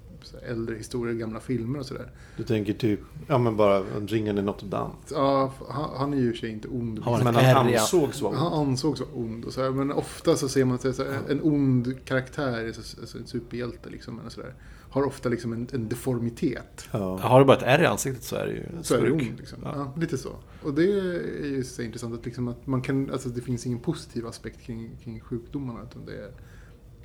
[0.49, 2.11] äldre historier, gamla filmer och sådär.
[2.37, 4.95] Du tänker typ, ja men bara ringen i Notre Dame.
[5.11, 6.99] Ja, han, han är ju i och för sig inte ond.
[6.99, 9.45] Har man Men han ansågs vara Han ansågs vara ond.
[9.45, 13.01] Och så här, men ofta så ser man att så här, en ond karaktär, så-
[13.01, 14.55] alltså en superhjälte liksom, eller så där,
[14.91, 16.88] har ofta liksom en, en deformitet.
[16.91, 17.18] Ja.
[17.18, 19.12] Har du bara ett R i ansiktet så är det ju en Så är det
[19.12, 19.38] ond.
[19.38, 19.59] Liksom.
[19.62, 19.72] Ja.
[19.76, 20.01] Ja.
[20.01, 20.36] lite så.
[20.62, 23.78] Och det är ju så intressant att, liksom att man kan, alltså det finns ingen
[23.78, 25.80] positiv aspekt kring, kring sjukdomarna.
[25.91, 26.30] Utan det är,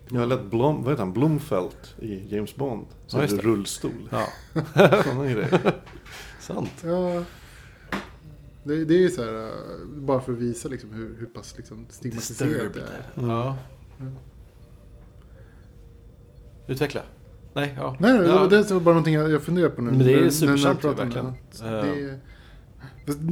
[0.09, 2.86] Jag har lätt Blom, vad heter han, Blomfelt i James Bond.
[3.07, 4.09] Så Ja, rullstol.
[4.11, 4.27] Ja,
[5.03, 5.81] Sådana grejer.
[6.39, 6.83] sant.
[6.83, 7.23] ja,
[8.63, 9.51] det, det är ju så här, äh,
[9.86, 13.11] bara för att visa liksom hur, hur pass liksom stigmatiserat det är.
[13.15, 13.29] Mm.
[13.29, 13.57] Ja.
[13.99, 14.15] Mm.
[16.67, 17.01] Utveckla.
[17.56, 17.95] Nej, ja.
[17.99, 18.47] Nej, nej, ja.
[18.47, 19.89] det är bara någonting jag jag funderar på nu.
[19.91, 21.26] Men det är supersant ju, verkligen.
[21.26, 21.32] det.
[21.62, 21.68] Det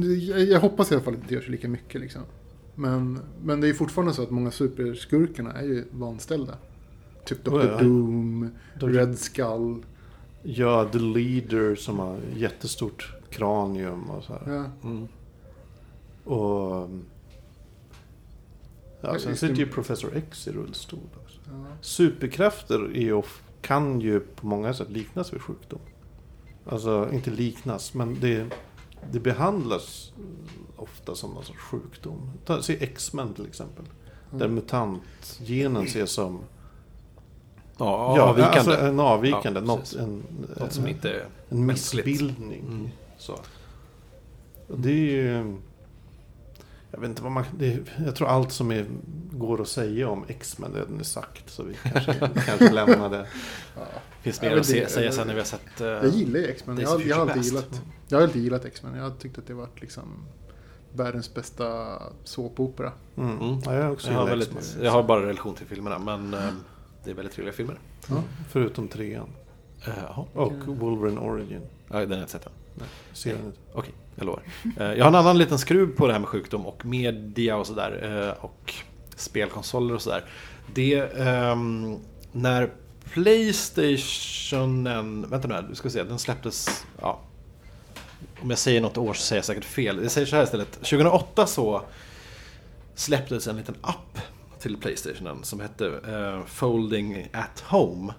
[0.06, 2.22] är- jag, jag hoppas i alla fall att det inte görs lika mycket liksom.
[2.74, 6.54] Men, men det är fortfarande så att många superskurkarna är ju vanställda.
[7.24, 7.50] Typ Dr.
[7.54, 7.78] Oh, ja.
[7.78, 8.50] Doom,
[8.80, 8.86] Dr.
[8.88, 9.84] Red Skull.
[10.42, 14.54] Ja, The Leader som har jättestort kranium och så här.
[14.54, 14.88] Ja.
[14.88, 15.08] Mm.
[16.24, 16.90] Och...
[19.00, 19.60] Ja, sen sitter det.
[19.60, 21.38] ju Professor X i rullstol också.
[21.50, 21.64] Ja.
[21.80, 25.80] Superkrafter är ju, of- kan ju på många sätt liknas vid sjukdom.
[26.66, 28.46] Alltså, inte liknas, men det,
[29.12, 30.12] det behandlas
[30.76, 32.30] ofta som någon sorts sjukdom.
[32.44, 33.84] Ta, se X-Men till exempel.
[34.30, 36.40] Där mutantgenen ses som
[37.78, 38.58] Ja, ja, avvikande.
[38.58, 39.60] Alltså en avvikande.
[39.60, 40.22] Ja, något, en,
[40.60, 42.60] Något som en, inte är en missbildning.
[42.60, 42.88] Mm.
[43.18, 43.32] Så.
[44.68, 45.56] Och det är ju...
[46.94, 47.44] Jag vet inte vad man...
[47.58, 48.86] Det, jag tror allt som är,
[49.32, 51.50] går att säga om X-Men redan är sagt.
[51.50, 52.14] Så vi kanske,
[52.46, 53.26] kanske lämnar det.
[53.76, 53.82] Ja.
[54.22, 55.80] Finns Ja, mer men att se, det- säga sen när vi har sett...
[55.80, 56.78] eh, Jag gillar ju X-Men.
[56.78, 58.94] Jag, jag, har alltid gillat, jag har alltid gillat X-Men.
[58.94, 60.02] Jag har tyckt att det varit liksom
[60.92, 62.92] världens bästa såpopera.
[63.16, 63.38] Mm.
[63.40, 63.58] Mm.
[63.64, 66.48] Ja, jag har också jag, har väldigt, jag har bara relation till filmerna, men eh,
[67.04, 67.78] det är väldigt trevliga filmer.
[68.08, 68.22] Ja.
[68.48, 69.28] Förutom trean.
[69.86, 71.60] Jaha, Och Wolverine Origin.
[71.88, 72.52] ja, den har jag inte sett än.
[73.12, 73.58] Ser den inte.
[73.72, 74.42] Okej, jag lovar.
[74.80, 77.66] Eh, Jag har en annan liten skruv på det här med sjukdom och media och
[77.66, 78.22] sådär.
[78.38, 78.74] eh, Och
[79.16, 80.24] spelkonsoler och sådär.
[80.74, 81.98] Det, ehm,
[82.32, 82.70] när
[83.12, 87.20] Playstationen, vänta nu här, du ska se, den släpptes, ja.
[88.42, 89.98] Om jag säger något år så säger jag säkert fel.
[90.02, 90.72] Jag säger så här istället.
[90.72, 91.82] 2008 så
[92.94, 94.18] släpptes en liten app
[94.60, 98.12] till Playstationen som hette eh, Folding at Home.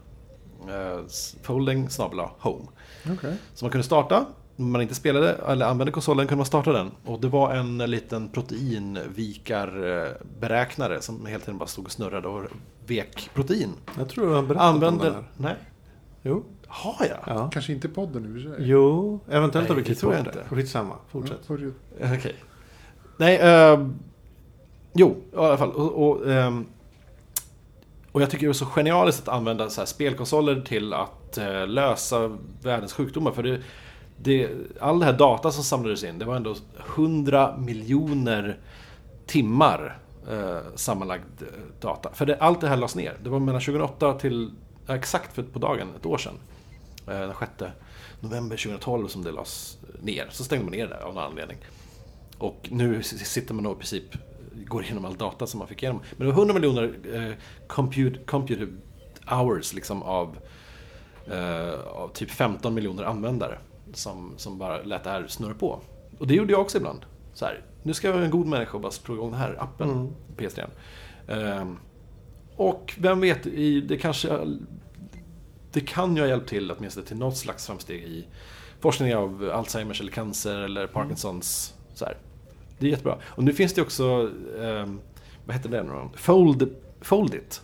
[1.07, 2.65] S- folding snabel Home.
[3.13, 3.33] Okej.
[3.53, 4.25] Så man kunde starta,
[4.55, 6.91] man inte spelade eller använde konsolen kunde man starta den.
[7.05, 12.43] Och det var en liten proteinvikarberäknare som hela tiden bara stod och snurrade och
[12.87, 13.69] vek protein.
[13.97, 15.15] Jag tror du har berättat om den Använde...
[15.15, 15.23] här.
[15.37, 15.55] Nej,
[16.23, 16.43] Jo.
[16.67, 17.17] har jag?
[17.35, 17.49] Ja.
[17.53, 18.67] Kanske inte podden i och för sig.
[18.69, 20.55] Jo, eventuellt har vi det jag klippt bort det.
[20.55, 21.45] Skitsamma, Ja, fortsätt.
[21.45, 21.73] fortsätt.
[21.99, 22.35] Okej.
[23.17, 23.87] Nej, eh,
[24.93, 25.71] jo, i alla fall.
[25.71, 26.65] Och, och, ehm,
[28.11, 31.67] och jag tycker det är så genialiskt att använda så här spelkonsoler till att eh,
[31.67, 33.31] lösa världens sjukdomar.
[33.31, 33.59] För det,
[34.17, 34.49] det,
[34.79, 36.55] all det här data som samlades in, det var ändå
[36.95, 38.59] 100 miljoner
[39.25, 39.97] timmar
[40.29, 41.47] eh, sammanlagd eh,
[41.81, 42.09] data.
[42.13, 43.17] För det, allt det här lades ner.
[43.23, 44.51] Det var mellan 2008 till,
[44.87, 46.33] exakt för, på dagen, ett år sedan.
[47.07, 47.51] Eh, den 6
[48.19, 50.27] november 2012 som det lades ner.
[50.31, 51.57] Så stängde man ner det av någon anledning.
[52.37, 54.03] Och nu sitter man då i princip
[54.55, 56.01] går igenom all data som man fick igenom.
[56.17, 57.35] Men det var 100 miljoner eh,
[57.67, 58.67] compute, computer
[59.27, 60.37] hours liksom av,
[61.31, 63.57] eh, av typ 15 miljoner användare
[63.97, 65.79] som, som bara lät det här snurra på.
[66.19, 67.05] Och det gjorde jag också ibland.
[67.33, 69.57] Så här, nu ska jag vara en god människa och bara slå igång den här
[69.59, 70.13] appen, Mm.
[70.37, 70.67] PS3.
[71.27, 71.77] Ehm,
[72.55, 74.39] och vem vet, i, det kanske
[75.71, 78.27] det kan ju ha hjälpt till åtminstone till något slags framsteg i
[78.79, 81.73] forskning av Alzheimers eller cancer eller Parkinsons.
[81.93, 82.17] Så här.
[82.79, 83.17] Det är jättebra.
[83.25, 84.31] Och nu finns det också,
[84.61, 84.99] ehm,
[85.45, 86.09] vad heter det nu?
[86.15, 87.61] Fold, Foldit,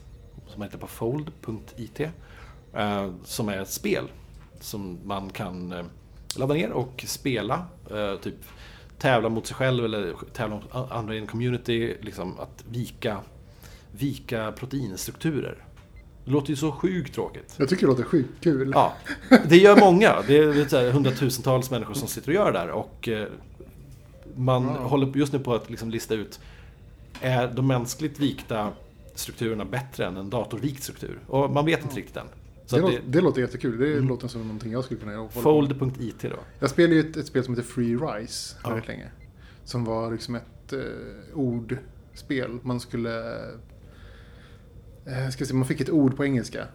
[0.48, 2.00] som heter på fold.it.
[2.74, 4.12] Eh, som är ett spel
[4.60, 5.86] som man kan eh,
[6.38, 7.66] ladda ner och spela.
[7.92, 8.36] Eh, typ
[8.98, 11.98] tävla mot sig själv eller tävla mot andra i en community.
[12.02, 13.18] Liksom att vika,
[13.92, 15.64] vika proteinstrukturer.
[16.26, 17.56] Det låter ju så sjukt tråkigt.
[17.58, 18.72] Jag tycker det låter sjukt kul.
[18.76, 18.94] Ja,
[19.50, 20.22] det gör många.
[20.28, 20.54] Det är
[20.84, 22.70] här hundratusentals människor som sitter och gör det där.
[22.70, 23.28] Och eh,
[24.36, 24.76] man Wow.
[24.76, 26.40] håller just nu på att liksom lista ut,
[27.22, 28.70] är de mänskligt vikta
[29.16, 31.20] strukturerna bättre än en datorvikt struktur?
[31.28, 32.28] Och man vet inte riktigt än.
[32.72, 33.78] Så det, att låter, det låter jättekul.
[33.80, 34.08] Det Mm.
[34.08, 35.24] låter som någonting jag skulle kunna göra.
[35.24, 36.30] det, Fold.it då.
[36.60, 38.70] Jag spelade ju ett, ett spel som heter Free Rise Ja.
[38.70, 39.12] väldigt länge.
[39.64, 40.80] Som var liksom ett eh,
[41.34, 42.60] ordspel.
[42.64, 43.34] Man skulle...
[45.06, 46.66] Eh, ska se, man fick ett ord på engelska.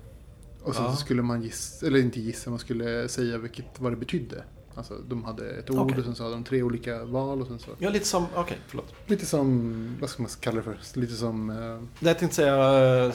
[0.62, 0.90] Och sen Ja.
[0.90, 4.44] så skulle man gissa, eller inte gissa, man skulle säga vilket, vad det betydde.
[4.76, 5.98] Alltså de hade ett ord Okej.
[5.98, 7.70] och sen så hade de tre olika val och sen så.
[7.78, 8.94] Ja, lite som, okej, förlåt.
[9.06, 11.00] Lite som, vad ska man kalla det för?
[11.00, 13.10] Lite som, eh, Jag tänkte säga, eh, eh,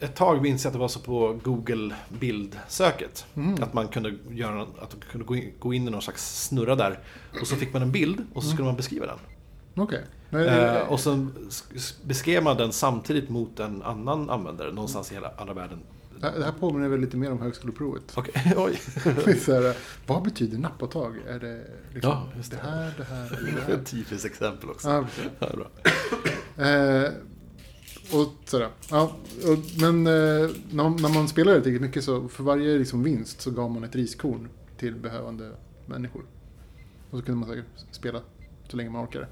[0.00, 3.26] ett tag minns jag att det var så på Google bildsöket.
[3.34, 3.54] mhm.
[3.62, 6.74] Att man kunde, göra, att man kunde gå in, gå in i någon slags snurra
[6.76, 6.98] där.
[7.40, 9.18] Och så fick man en bild och så skulle man beskriva den.
[9.84, 10.04] okej.
[10.30, 15.10] Nej, Eh, och sen s- s- beskrev man den samtidigt mot en annan användare någonstans
[15.12, 15.78] i hela andra världen.
[16.24, 18.02] Det här- det här påminner väl lite mer om högskoleprovet.
[18.14, 18.80] Okej, oj.
[19.38, 21.16] så här, vad betyder nappåtag?
[21.28, 21.64] Är det
[21.94, 22.62] liksom Ja, just det det.
[22.70, 23.74] här, det här, det här?
[23.80, 24.88] Ett typiskt exempel också.
[24.88, 25.06] Ja.
[25.38, 25.70] Ja, bra.
[26.66, 27.10] Eh,
[28.12, 28.68] och sådär.
[28.90, 33.40] Ja, och, men eh, när, när man spelade tillräckligt mycket så för varje liksom, vinst
[33.40, 34.48] så gav man ett riskorn
[34.78, 35.50] till behövande
[35.86, 36.22] människor.
[37.10, 38.20] Och så kunde man säkert spela
[38.68, 39.26] så länge man orkade.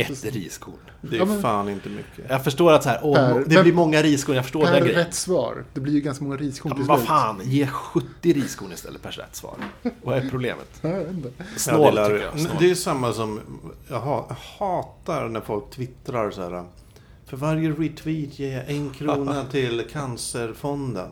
[0.00, 0.74] Ett riskorn.
[1.00, 2.24] Det är Ja, men- fan inte mycket.
[2.28, 4.82] Jag förstår att så här, åh, Per- det blir många riskorn, jag förstår Per den
[4.82, 4.98] grejen.
[5.04, 5.64] rätt svar.
[5.74, 9.10] Det blir ju ganska många riskorn Ja, men vad fan, ge 70 riskorn istället per
[9.10, 9.54] rätt svar.
[10.02, 10.68] Vad är problemet?
[10.82, 12.38] Ja, lär- tycker jag.
[12.40, 12.58] Snålt.
[12.60, 13.40] det är samma som,
[13.88, 14.00] jag
[14.58, 16.64] hatar när folk twittrar så här.
[17.26, 21.08] För varje retweet ger jag en krona till Cancerfonden.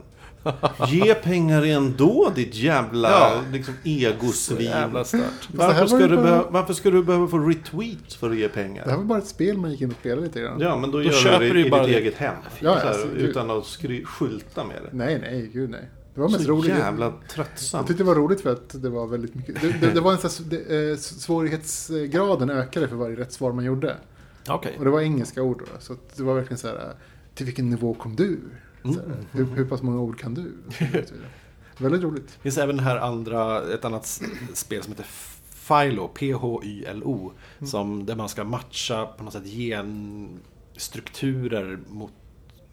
[0.88, 3.42] Ge pengar ändå ditt jävla Ja.
[3.52, 4.60] liksom, egosvin.
[4.66, 5.22] jävla stört.
[5.52, 8.42] Varför var ska, du bara- behöva, varför ska du behöva få retweets för att ge
[8.48, 8.96] Det här pengar?
[8.96, 10.60] var bara ett spel man gick in och spelade lite grann.
[10.60, 12.00] Ja, men då, Då gör köper du det ju i bara ditt det.
[12.00, 12.34] eget hem.
[12.60, 14.96] Ja, så här, alltså, utan att skry, skylta med det.
[14.96, 15.88] Nej, nej, gud nej.
[16.14, 16.68] Det var mest Så roligt.
[16.68, 17.88] jävla Jag tröttsamt.
[17.88, 19.60] tyckte det var roligt för att det var väldigt mycket.
[19.60, 23.52] Det, det, det var en sån här, det, eh, svårighetsgraden ökade för varje rätt svar
[23.52, 23.96] man gjorde.
[24.48, 24.74] Okej.
[24.78, 25.80] Och det var engelska ord då.
[25.80, 26.92] Så det var verkligen så här.
[27.34, 28.38] Till vilken nivå kom du?
[28.88, 29.00] Mm.
[29.32, 30.52] hur, hur pass många ord kan du?
[31.78, 32.26] Väldigt roligt.
[32.26, 34.22] Det finns även här andra, ett annat
[34.54, 35.06] spel som heter
[35.68, 37.32] Philo, P-H-Y-L-O.
[37.58, 37.70] Mm.
[37.70, 42.12] Som, där man ska matcha på något sätt genstrukturer mot,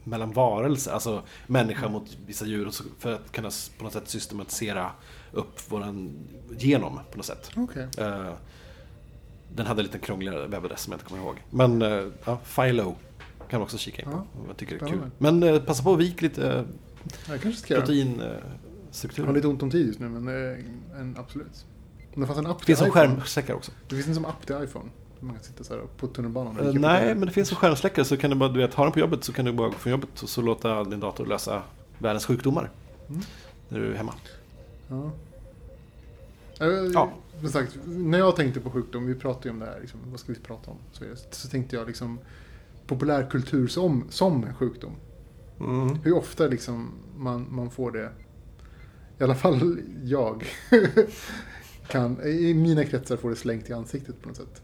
[0.04, 0.92] mellan varelser.
[0.92, 2.70] Alltså människa mot vissa djur.
[2.98, 4.90] För att kunna på något sätt systematisera
[5.32, 6.12] upp våran
[6.58, 7.50] genom på något sätt.
[7.56, 7.88] Okej.
[7.98, 8.32] Eh,
[9.54, 11.42] den hade lite krångligare webbadress som jag inte kommer ihåg.
[11.50, 12.94] Men uh, ja, Philo
[13.50, 14.16] kan också kika in på.
[14.16, 15.10] Ja, Jag tycker det är kul.
[15.18, 16.64] Men eh, passa på att vik lite uh, göra.
[17.28, 19.26] Jag proteinstrukturer.
[19.26, 21.64] har lite ont om tid just nu, men eh, en, absolut.
[22.14, 23.08] Om det fanns en app Det till finns som iPhone.
[23.16, 23.72] skärmsläckare också.
[23.88, 24.88] Det finns en som app till iPhone.
[25.20, 26.56] Man kan sitta så här på tunnelbanan.
[26.58, 27.14] och Eh, på nej, det.
[27.14, 29.24] men det finns en skärmsläckare så kan du bara, du vet, ha den på jobbet
[29.24, 31.62] så kan du bara gå från jobbet och så låta din dator lösa
[31.98, 32.70] världens sjukdomar.
[33.08, 33.20] Mm.
[33.68, 34.14] När du är hemma.
[34.88, 35.10] Ja.
[36.60, 37.12] Eh, Ja.
[37.40, 40.20] Som sagt, när jag tänkte på sjukdom, vi pratade ju om det här, liksom, vad
[40.20, 40.76] ska vi prata om?
[40.92, 42.18] Så, så tänkte jag liksom
[42.86, 44.92] populärkultur som, som en sjukdom.
[45.60, 45.98] Mm.
[46.02, 48.10] Hur ofta liksom man, man får det,
[49.18, 50.44] i alla fall jag,
[51.88, 54.62] kan, i mina kretsar får det slängt i ansiktet på något sätt.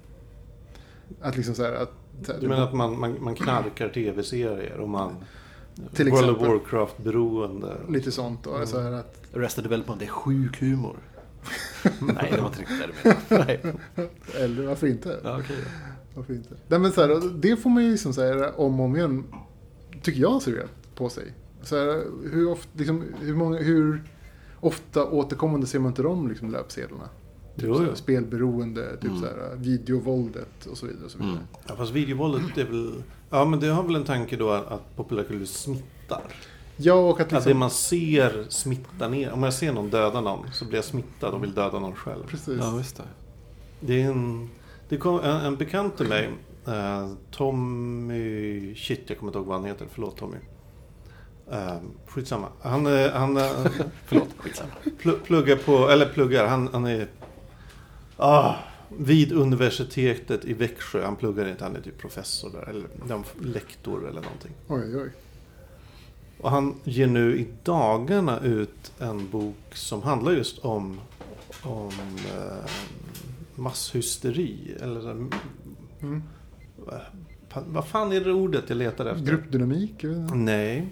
[1.20, 1.92] Att liksom så här, att...
[2.26, 5.16] så här, Du menar att man, man, man knarkar tv-serier och man...
[5.94, 6.48] Till World of exempel.
[6.48, 7.76] Warcraft-beroende.
[7.88, 8.54] Lite sånt då.
[8.54, 8.66] Mm.
[8.66, 10.96] Så här att, Arrested Development, det är sjuk humor.
[12.00, 13.62] Nej, det var inte riktigt det du menade.
[13.96, 14.08] Nej.
[14.44, 15.20] eller varför inte?
[15.24, 15.64] Ja, okej.
[16.14, 16.54] Varför inte?
[16.68, 19.24] Nej, men så här, det får man ju liksom så här, om och om igen,
[20.02, 21.32] tycker jag, serverat på sig.
[21.62, 24.02] Så här, hur, ofta, liksom, hur, många, hur
[24.60, 27.08] ofta återkommande ser man inte de liksom, löpsedlarna?
[27.56, 27.88] Typ Jo, så jo.
[27.88, 29.20] här, spelberoende, typ Mm.
[29.20, 31.04] så här, videovåldet och så vidare.
[31.04, 31.32] Och så vidare.
[31.32, 31.44] Mm.
[31.68, 33.02] Ja, fast videovåldet är väl...
[33.30, 36.22] Ja, men det har väl en tanke då att, populärkultur smittar.
[36.76, 37.58] Ja, och att Att det liksom...
[37.58, 39.32] man ser smittar ner.
[39.32, 42.24] Om jag ser någon döda någon så blir jag smittad och vill döda någon själv.
[42.26, 42.58] Precis.
[42.60, 43.02] Ja, visst det.
[43.80, 44.48] Det är en...
[44.90, 46.30] Det kom, en, en bekant till mig,
[46.66, 48.74] eh, Tommy...
[48.74, 49.86] Shit, jag kommer inte ihåg vad han heter.
[49.92, 50.36] Förlåt Tommy.
[51.50, 51.76] Eh,
[52.06, 52.48] skitsamma.
[52.60, 53.66] Han, eh, han eh,
[54.04, 54.70] Förlåt, skitsamma.
[54.98, 55.88] pl, pluggar på...
[55.88, 56.46] Eller pluggar.
[56.46, 57.08] Han, han är...
[58.16, 58.54] Ah,
[58.88, 61.04] vid universitetet i Växjö.
[61.04, 61.64] Han pluggar inte.
[61.64, 62.68] Han är typ professor där.
[62.70, 62.88] Eller
[63.40, 64.52] lektor eller någonting.
[64.68, 65.10] Oj, oj.
[66.40, 71.00] Och han ger nu i dagarna ut en bok som handlar just om,
[71.62, 71.92] om
[72.36, 72.70] eh,
[73.60, 74.76] masshysteri.
[74.80, 76.22] Eller Mm.
[77.66, 79.24] vad fan är det ordet jag letar efter?
[79.26, 80.04] Gruppdynamik?
[80.34, 80.88] Nej.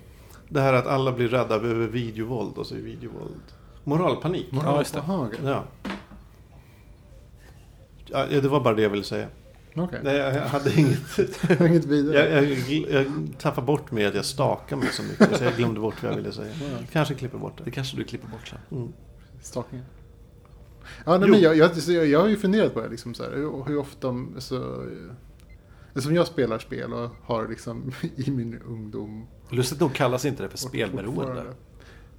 [0.48, 3.40] Det här att alla blir rädda över videovåld och så är videovåld.
[3.84, 4.46] Moralpanik.
[4.50, 4.84] Ja.
[4.96, 5.38] Aha, okej.
[5.44, 5.64] Ja.
[8.06, 8.26] ja.
[8.26, 9.28] Det var bara det jag ville säga.
[9.76, 10.00] Okej.
[10.04, 11.18] Nej, jag hade inget.
[11.60, 12.16] Inget vidare.
[12.34, 13.06] Jag, jag, jag
[13.38, 16.16] tappade bort mig att jag stakar mig så mycket så jag glömde bort vad jag
[16.16, 16.52] ville säga.
[16.60, 16.78] Ja.
[16.92, 17.70] Kanske klipper bort Det det.
[17.70, 18.58] kanske du klipper bort sen.
[18.78, 18.92] Mm.
[19.42, 19.86] Stakningen.
[21.06, 21.70] Ja, nej, men jag, jag,
[22.06, 24.14] jag, har ju funderat på det, liksom, så här, hur, hur ofta...
[24.38, 24.56] Så,
[25.94, 29.26] eh, som jag spelar spel och har liksom i min ungdom...
[29.50, 31.44] Lustigt nog kallas inte det för spelberoende.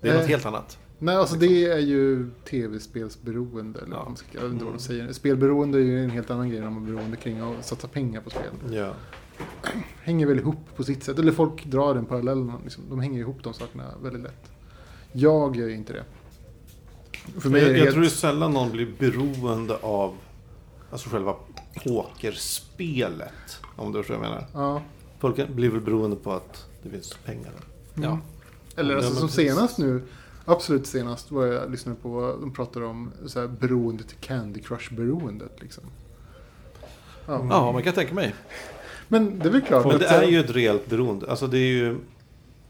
[0.02, 0.78] Det är något Eh, helt annat.
[1.02, 3.80] Nej, alltså det är ju tv-spelsberoende.
[3.80, 4.14] Eller Ja.
[4.32, 4.80] jag vet inte vad de Mm.
[4.80, 5.14] säger.
[5.14, 8.22] Spelberoende är ju en helt annan grej än man är beroende kring att satsa pengar
[8.22, 8.44] på spel.
[8.72, 8.94] Ja.
[10.04, 11.20] Hänger väl ihop på sitt sätt.
[11.20, 12.52] Eller folk drar den parallellen.
[12.64, 14.52] Liksom, de hänger ihop de sakerna väldigt lätt.
[15.12, 16.04] Jag gör ju inte det.
[17.40, 17.92] För mig Jag, jag helt...
[17.92, 20.16] tror det är sällan någon blir beroende av
[20.92, 21.36] alltså själva
[21.84, 23.60] pokerspelet.
[23.76, 24.48] Om du förstår vad jag menar.
[24.54, 24.82] Ja.
[25.20, 27.52] Folk blir väl beroende på att det finns pengar.
[27.94, 28.04] där.
[28.04, 28.20] Ja.
[28.76, 29.48] Eller alltså som precis.
[29.48, 30.02] senast nu,
[30.46, 34.62] absolut senast var jag lyssnade på vad de pratade om så här, beroende till Candy
[34.62, 35.62] Crush-beroendet.
[35.62, 35.84] Liksom.
[37.26, 37.48] Ja.
[37.50, 38.36] ja, man kan tänka mig.
[39.08, 41.30] Men det är väl klart Men det är ju ett reellt beroende.
[41.30, 41.98] Alltså det är ju...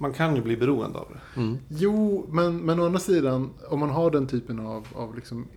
[0.02, 1.40] Man kan ju bli beroende av det.
[1.42, 1.58] Mm.
[1.70, 5.48] Jo, men, men å andra sidan, om man har den typen av, av liksom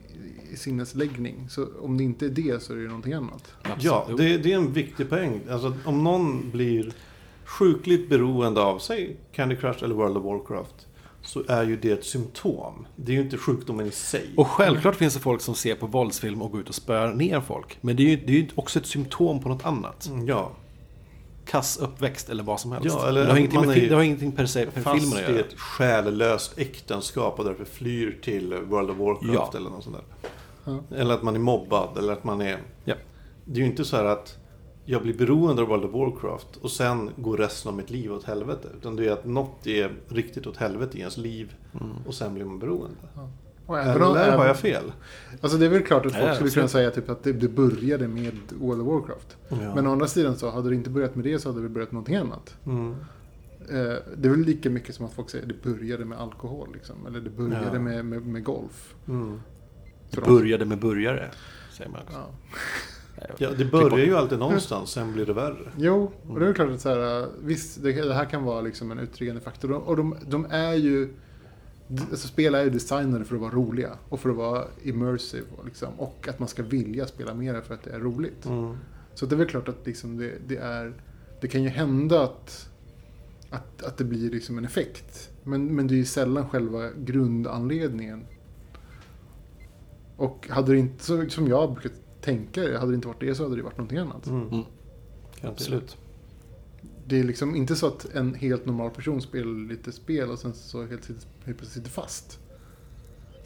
[0.56, 3.52] sinnesläggning, så om det inte är det så är det ju någonting annat.
[3.78, 4.18] Ja, Absolut.
[4.18, 5.40] det, det är en viktig poäng.
[5.50, 6.92] Alltså om någon blir
[7.44, 10.86] sjukligt beroende av, säg Candy Crush eller World of Warcraft.
[11.24, 12.86] Så är ju det ett symptom.
[12.96, 14.30] Det är ju inte sjukdomen i sig.
[14.36, 17.40] Och självklart finns det folk som ser på våldsfilm och går ut och spöar ner
[17.40, 17.78] folk.
[17.80, 20.06] Men det är ju, det är ju också ett symptom på något annat.
[20.06, 20.50] Mm, Ja,
[21.44, 22.86] Kass uppväxt eller vad som helst.
[23.00, 25.24] Ja, eller det, har ingenting man med, det har ingenting per se med fast filmen
[25.24, 25.44] att i göra.
[25.44, 29.58] ett själlöst äktenskap och därför flyr till World of Warcraft Ja.
[29.58, 30.28] eller något sånt där.
[30.64, 30.96] Ja.
[30.96, 32.58] Eller att man är mobbad eller att man är...
[32.84, 32.94] Ja.
[33.44, 34.36] Det är ju inte så här att
[34.84, 38.24] jag blir beroende av World of Warcraft och sen går resten av mitt liv åt
[38.24, 38.68] helvete.
[38.78, 41.92] Utan det är att något är riktigt åt helvete i ens liv Mm.
[42.06, 42.96] och sen blir man beroende.
[43.66, 44.92] Och även om- Eller har jag fel?
[45.40, 47.48] Alltså det är väl klart att folk Ja, skulle kunna säga typ att det, det
[47.48, 49.36] började med World of Warcraft.
[49.48, 49.74] Ja.
[49.74, 51.88] Men å andra sidan så hade det inte börjat med det så hade det börjat
[51.88, 52.56] med någonting annat.
[52.66, 52.90] Mm.
[53.70, 56.68] Eh, det är väl lika mycket som att folk säger det började med alkohol.
[56.72, 57.06] Liksom.
[57.06, 57.78] Eller det började Ja.
[57.78, 58.94] med, med, med golf.
[59.08, 59.40] Mm.
[60.10, 61.30] Det började med burgare,
[61.72, 62.18] säger man också.
[63.38, 63.50] Ja.
[63.58, 65.72] Det börjar ju alltid någonstans, sen blir det värre.
[65.76, 68.60] Jo, och det är väl klart att så här, visst, det, det här kan vara
[68.60, 69.72] liksom en utryggande faktor.
[69.72, 71.08] Och de, de är ju,
[72.00, 75.46] alltså spel är ju designade för att vara roliga och för att vara immersive.
[75.56, 78.46] Och, liksom, och att man ska vilja spela mer för att det är roligt.
[78.46, 78.76] Mm.
[79.14, 80.94] Så det är väl klart att liksom det, det är,
[81.40, 82.70] det kan ju hända att,
[83.50, 85.30] att, att det blir liksom en effekt.
[85.42, 88.26] Men, men det är ju sällan själva grundanledningen.
[90.16, 91.90] Och hade det inte, som jag brukar
[92.20, 94.26] tänka, hade det inte varit det så hade det varit någonting annat.
[94.26, 94.48] Mm.
[94.48, 94.64] Mm.
[95.42, 95.96] Absolut.
[97.12, 100.54] Det är liksom inte så att en helt normal person spelar lite spel och sen
[100.54, 102.38] så helt, helt plötsligt sitter fast.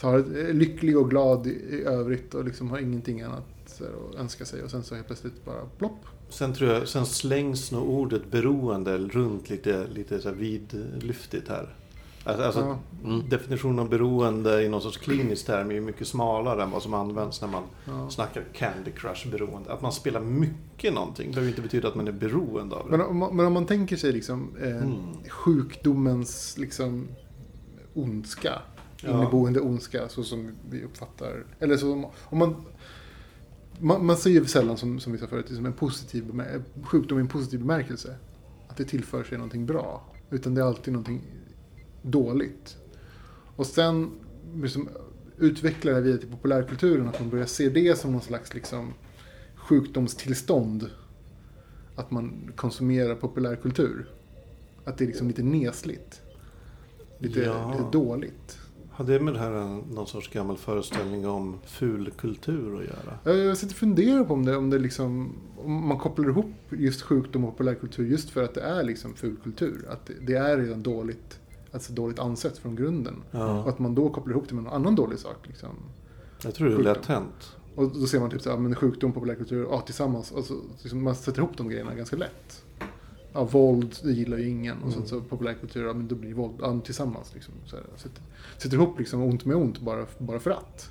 [0.00, 4.20] Tar, är lycklig och glad i, i övrigt och liksom har ingenting annat här, att
[4.20, 6.06] önska sig och sen så helt plötsligt bara plopp.
[6.28, 11.74] Sen tror jag, sen slängs nog ordet beroende runt lite, lite så här vidlyftigt här.
[12.26, 12.78] Alltså, alltså Ja.
[13.04, 13.28] Mm.
[13.28, 16.94] definitionen av beroende i någon sorts klinisk term är ju mycket smalare än vad som
[16.94, 18.10] används när man Ja.
[18.10, 19.72] snackar Candy Crush-beroende.
[19.72, 22.96] Att man spelar mycket någonting behöver inte betyda att man är beroende av det.
[22.96, 24.96] Men, om, man- men om man tänker sig liksom eh, Mm.
[25.28, 27.08] sjukdomens liksom
[27.94, 28.52] ondska.
[29.02, 29.10] Ja.
[29.10, 31.44] Inneboende ondska så som vi uppfattar.
[31.60, 32.56] Eller så om, om man,
[33.78, 36.42] man, man ser ju sällan som, som vi sa förut, liksom en positiv
[36.82, 38.16] sjukdom i en positiv bemärkelse.
[38.68, 40.02] Att det tillför sig någonting bra.
[40.30, 41.20] Utan det är alltid någonting
[42.06, 42.76] dåligt.
[43.56, 44.10] Och sen
[44.62, 44.88] liksom,
[45.38, 47.08] utvecklar det vidare till populärkulturen.
[47.08, 48.92] Att man börjar se det som någon slags liksom,
[49.56, 50.90] sjukdomstillstånd.
[51.96, 54.06] Att man konsumerar populärkultur.
[54.84, 56.22] Att det är liksom lite nesligt.
[57.18, 57.72] Lite, Ja.
[57.72, 58.58] lite dåligt.
[58.90, 63.38] Har det med det här en- någon sorts gammal föreställning om fulkultur att göra?
[63.44, 67.02] Jag sitter och funderar på om det, om det liksom, om man kopplar ihop just
[67.02, 69.86] sjukdom och populärkultur just för att det är liksom fulkultur.
[69.90, 71.40] Att det, det är redan dåligt,
[71.76, 73.14] alltså dåligt ansett från grunden.
[73.30, 75.36] Och Ja, att man då kopplar ihop det med någon annan dålig sak.
[75.46, 75.68] Liksom.
[76.42, 77.56] jag tror det är lätt hänt.
[77.74, 80.30] Och då ser man typ så här, men sjukdom, populärkultur, ja tillsammans.
[80.30, 82.62] Och så, liksom, man sätter ihop de grejerna ganska lätt.
[83.32, 84.82] Ja, våld, det gillar ju ingen.
[84.82, 85.06] Och Mm.
[85.06, 87.54] så populärkultur, ja men då blir våld, ja, tillsammans liksom.
[87.66, 88.22] Så här, sätter,
[88.58, 90.90] sätter ihop liksom ont med ont bara, bara för att.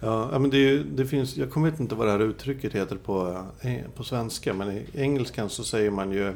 [0.00, 3.44] Ja, men det, ju- det finns, jag kommer inte vad det här uttrycket heter på,
[3.60, 6.32] eh, på svenska, men i engelskan så säger man ju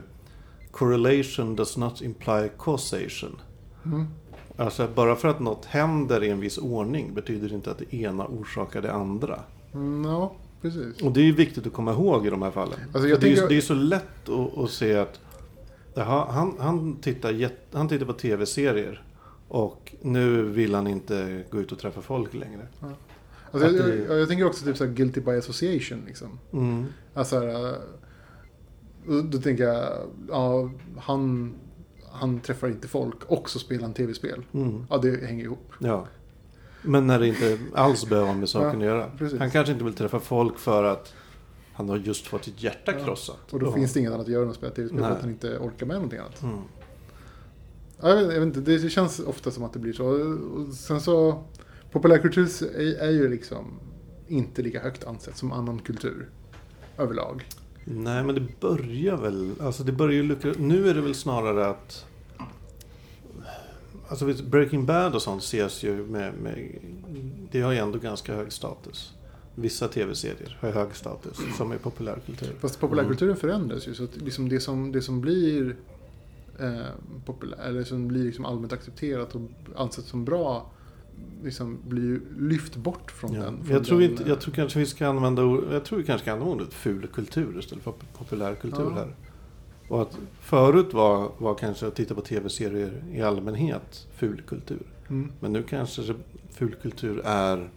[0.71, 3.37] Correlation does not imply causation.
[3.95, 4.07] Mm.
[4.57, 7.95] Alltså bara för att något händer i en viss ordning betyder det inte att det
[7.97, 9.41] ena orsakar det andra.
[9.75, 10.33] Mm, ja,
[10.63, 11.03] precis.
[11.03, 12.79] Och det är ju viktigt att komma ihåg i de här fallen.
[12.85, 15.21] Alltså, det, är, tänker- det är så lätt att, att se att
[15.95, 19.03] jaha, han, han, tittar jätt, han tittar på tv-serier
[19.49, 22.67] och nu vill han inte gå ut och träffa folk längre.
[22.81, 26.03] Alltså, Att jag, det- jag, jag tänker också typ så här guilty by association.
[26.07, 26.39] Liksom.
[26.53, 26.85] Mm.
[27.15, 27.73] Alltså, äh,
[29.31, 29.93] då tänker jag,
[30.29, 31.55] ja, han,
[32.19, 34.45] han träffar inte folk och så spelar han tv-spel.
[34.55, 34.87] Mm.
[34.91, 35.73] Ja, det hänger ihop.
[35.79, 36.07] Ja.
[36.83, 39.11] Men när det inte alls behöver med saken att göra.
[39.19, 39.39] precis.
[39.39, 41.15] Han kanske inte vill träffa folk för att
[41.73, 43.05] han har just fått sitt hjärta Ja.
[43.05, 43.53] krossat.
[43.53, 43.73] Och då Ja.
[43.73, 45.87] finns det inget annat att göra än att spela tv-spel för att han inte orkar
[45.87, 46.43] med någonting annat.
[46.43, 46.59] Mm.
[48.01, 50.07] Ja, jag, vet, jag vet inte, det känns ofta som att det blir så.
[50.07, 51.45] Och sen så,
[51.93, 53.65] populärkultur är, är ju liksom
[54.29, 56.29] inte lika högt ansett som annan kultur.
[56.99, 57.45] Överlag.
[57.95, 59.53] Nej, men det börjar väl...
[59.61, 62.07] Alltså det börjar ju luckra Nu är det väl snarare att...
[64.09, 66.79] alltså Breaking Bad och sånt ses ju med, med,
[67.51, 69.13] det har ju ändå ganska hög status.
[69.55, 72.55] Vissa tv-serier har hög status som är populärkultur.
[72.61, 73.95] Fast populärkulturen förändras ju.
[73.95, 75.77] Så att liksom det, som, det som blir
[76.61, 76.87] eh,
[77.27, 79.43] populär, eller som blir liksom allmänt accepterat och
[79.77, 80.71] ansett som bra
[81.45, 83.43] liksom blir ju lyft bort från Ja.
[83.43, 83.65] den.
[83.65, 85.43] Från Jag, tror den, inte, jag tror kanske vi ska använda
[85.73, 88.91] jag tror vi kanske ska använda ordet ful kultur istället för populärkultur Ja.
[88.95, 89.15] här.
[89.89, 94.83] Och att förut var, var kanske att titta på tv-serier i allmänhet ful kultur.
[95.09, 95.33] Mm.
[95.41, 96.15] Men nu kanske det-
[96.51, 97.71] ful kultur är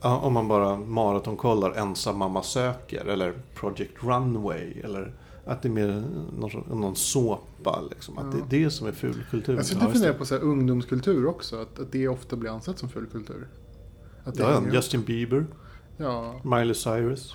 [0.00, 5.12] om man bara maratonkollar Ensam mamma söker eller Project Runway eller
[5.46, 6.04] att det är mer
[6.38, 8.18] någon, någon såpa liksom.
[8.18, 8.46] Att Ja.
[8.50, 9.56] det är det som är ful kultur.
[9.56, 11.60] Jag sitter Ja, och funderar på så här ungdomskultur också.
[11.60, 13.48] Att, att det ofta blir ansett som full kultur.
[14.24, 14.74] Att det Ja, ihop.
[14.74, 15.46] Justin Bieber,
[15.96, 17.34] ja, Miley Cyrus.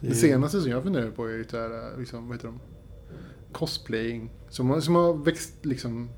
[0.00, 2.60] Det det senaste som jag funderar på är ju här, liksom, vad heter de?
[3.52, 4.30] Cosplaying.
[4.48, 6.08] Som, har- som har växt liksom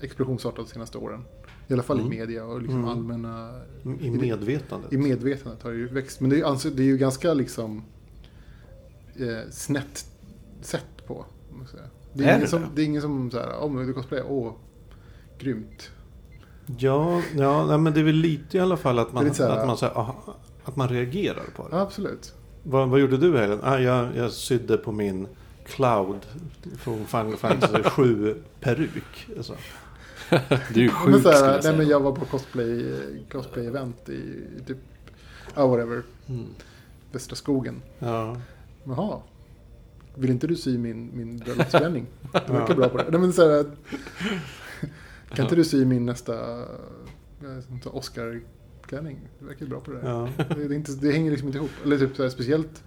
[0.00, 1.24] explosionsartat de senaste åren.
[1.68, 2.12] I alla fall Mm.
[2.12, 2.90] i media och liksom Mm.
[2.90, 3.60] allmänna...
[4.00, 4.92] I medvetandet.
[4.92, 6.20] I medvetandet har det ju växt.
[6.20, 7.82] Men det är, alltså, det är ju ganska liksom
[9.16, 10.06] eh, snett
[10.62, 11.24] sätt på.
[12.12, 12.68] Det är, Är ingen det som, det?
[12.74, 14.52] det är ingen som så här, om du cosplayar, åh,
[15.38, 15.90] grymt.
[16.78, 19.66] Ja, ja nej, men det är väl lite i alla fall att man, här- att
[19.66, 21.76] man, så här, aha, att man reagerar på det.
[21.76, 22.34] Ja, absolut.
[22.62, 23.60] Vad, vad gjorde du Helen?
[23.62, 25.26] Ah, jag, jag sydde på min
[25.66, 26.26] Cloud
[26.78, 29.28] från Final Fantasy 7 peruk.
[29.36, 29.54] Alltså.
[30.74, 31.76] Du är ju Men sjuk så här, skulle jag nej, säga.
[31.76, 32.94] men jag var på cosplay,
[33.32, 34.78] cosplay-event i typ,
[35.54, 36.46] ja whatever, Mm.
[37.12, 37.82] Västra skogen.
[37.98, 38.36] Ja.
[38.84, 39.18] Jaha.
[40.18, 42.06] Vill inte du sy min, min bröllopsklänning?
[42.46, 43.06] Du verkar bra på det.
[43.10, 43.66] Nej, men så här,
[45.28, 46.64] kan inte du sy min nästa
[47.84, 49.18] Oscar-klänning?
[49.38, 50.00] Du verkar bra på det.
[50.04, 50.28] Ja.
[50.56, 51.70] Det, inte, det hänger liksom inte ihop.
[51.84, 52.82] Eller typ så här, speciellt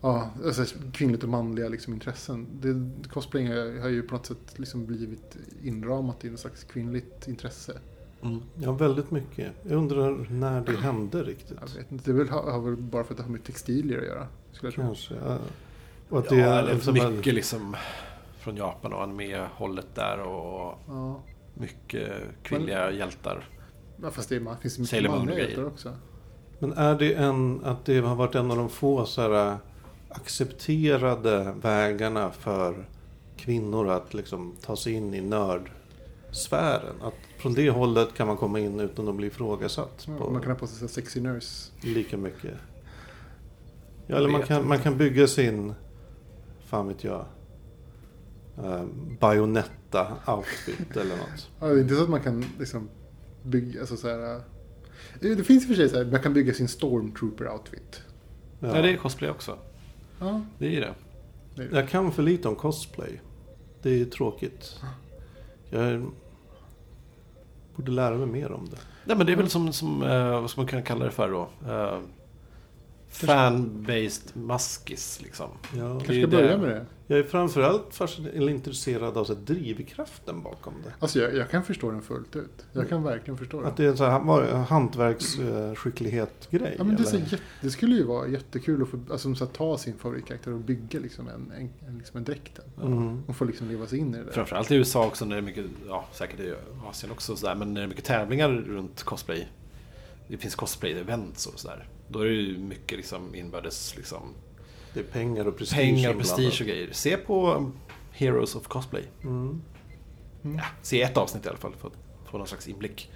[0.00, 2.46] ja, alltså kvinnligt och manliga liksom, intressen.
[2.60, 7.28] Det, cosplaying har, har ju på något sätt liksom blivit inramat i något slags kvinnligt
[7.28, 7.78] intresse.
[8.22, 8.40] Mm.
[8.54, 9.52] ja, väldigt mycket.
[9.62, 11.58] Jag undrar när det hände riktigt.
[11.60, 14.26] Jag vet inte, det har väl bara för att det har med textilier att göra.
[14.52, 14.84] Skulle jag tro.
[14.84, 15.14] Kanske.
[15.14, 15.38] Ja.
[16.08, 17.76] Och att det Ja, är eller liksom mycket liksom
[18.38, 21.20] från Japan och anime-hållet där och Ja.
[21.54, 22.12] mycket
[22.42, 23.48] kvinnliga hjältar.
[24.02, 25.92] Ja, fast det är, man finns mycket Sailor manliga hjältar också.
[26.58, 29.56] Men är det en, att det har varit en av de få så här,
[30.08, 32.88] accepterade vägarna för
[33.36, 36.94] kvinnor att liksom ta sig in i nördsfären?
[37.02, 40.42] Att från det hållet kan man komma in utan att bli ifrågasatt Ja, på Man
[40.42, 41.72] kan ha på sig sexy nurse.
[41.82, 42.54] lika mycket.
[44.06, 45.74] Ja, eller man kan, man kan bygga sin,
[46.68, 47.24] fan vet jag,
[48.58, 48.84] eh,
[49.20, 51.50] Bayonetta-outfit eller något.
[51.60, 52.88] Ja, det är inte så att man kan liksom
[53.42, 54.34] bygga, alltså så här.
[54.34, 54.40] eh,
[55.20, 58.00] Det finns i och för sig så här, man kan bygga sin stormtrooper-outfit.
[58.60, 58.76] Ja.
[58.76, 58.82] Ja.
[58.82, 59.58] det är cosplay också.
[60.20, 60.94] Ja, Det är det.
[61.54, 63.20] det är, Jag kan för lite om cosplay.
[63.82, 64.80] Det är tråkigt.
[65.70, 66.10] Jag
[67.76, 68.78] borde lära mig mer om det.
[69.04, 71.30] Nej men det är väl som, som eh, vad ska man kunna kalla det för
[71.30, 71.48] då?
[71.72, 71.98] Uh,
[73.26, 75.50] Fan-based maskis liksom.
[75.76, 75.90] Ja.
[75.90, 76.86] Kanske ska börja med det.
[77.10, 78.00] Jag är framförallt
[78.34, 80.92] intresserad av så här, drivkraften bakom det.
[80.98, 82.66] Alltså jag, jag kan förstå den fullt ut.
[82.72, 83.68] Jag kan verkligen förstå den.
[83.68, 86.74] Att det är en sån här hantverksskicklighet-grej.
[86.78, 87.18] Ja, men det, så
[87.60, 91.00] det skulle ju vara jättekul att få, alltså, så att ta sin favoritkaraktär och bygga
[91.00, 92.64] liksom en, en, en, liksom en dräkten.
[92.82, 93.22] Mm.
[93.26, 94.32] Och få liksom leva sig in i det där.
[94.32, 96.54] Framförallt i USA också när det är mycket, ja säkert i
[96.90, 99.48] Asien också sådär, men när det är mycket tävlingar runt cosplay.
[100.28, 101.86] Det finns cosplay-events och sådär.
[102.08, 104.34] Då är det ju mycket liksom inbördes liksom
[104.94, 106.88] Det är pengar och prestige pengar och prestige och grejer.
[106.92, 107.72] Se på um,
[108.12, 109.02] Heroes of Cosplay.
[109.24, 109.62] Mm.
[110.42, 111.94] Ja, se ett avsnitt i alla fall för att
[112.30, 113.10] få någon slags inblick.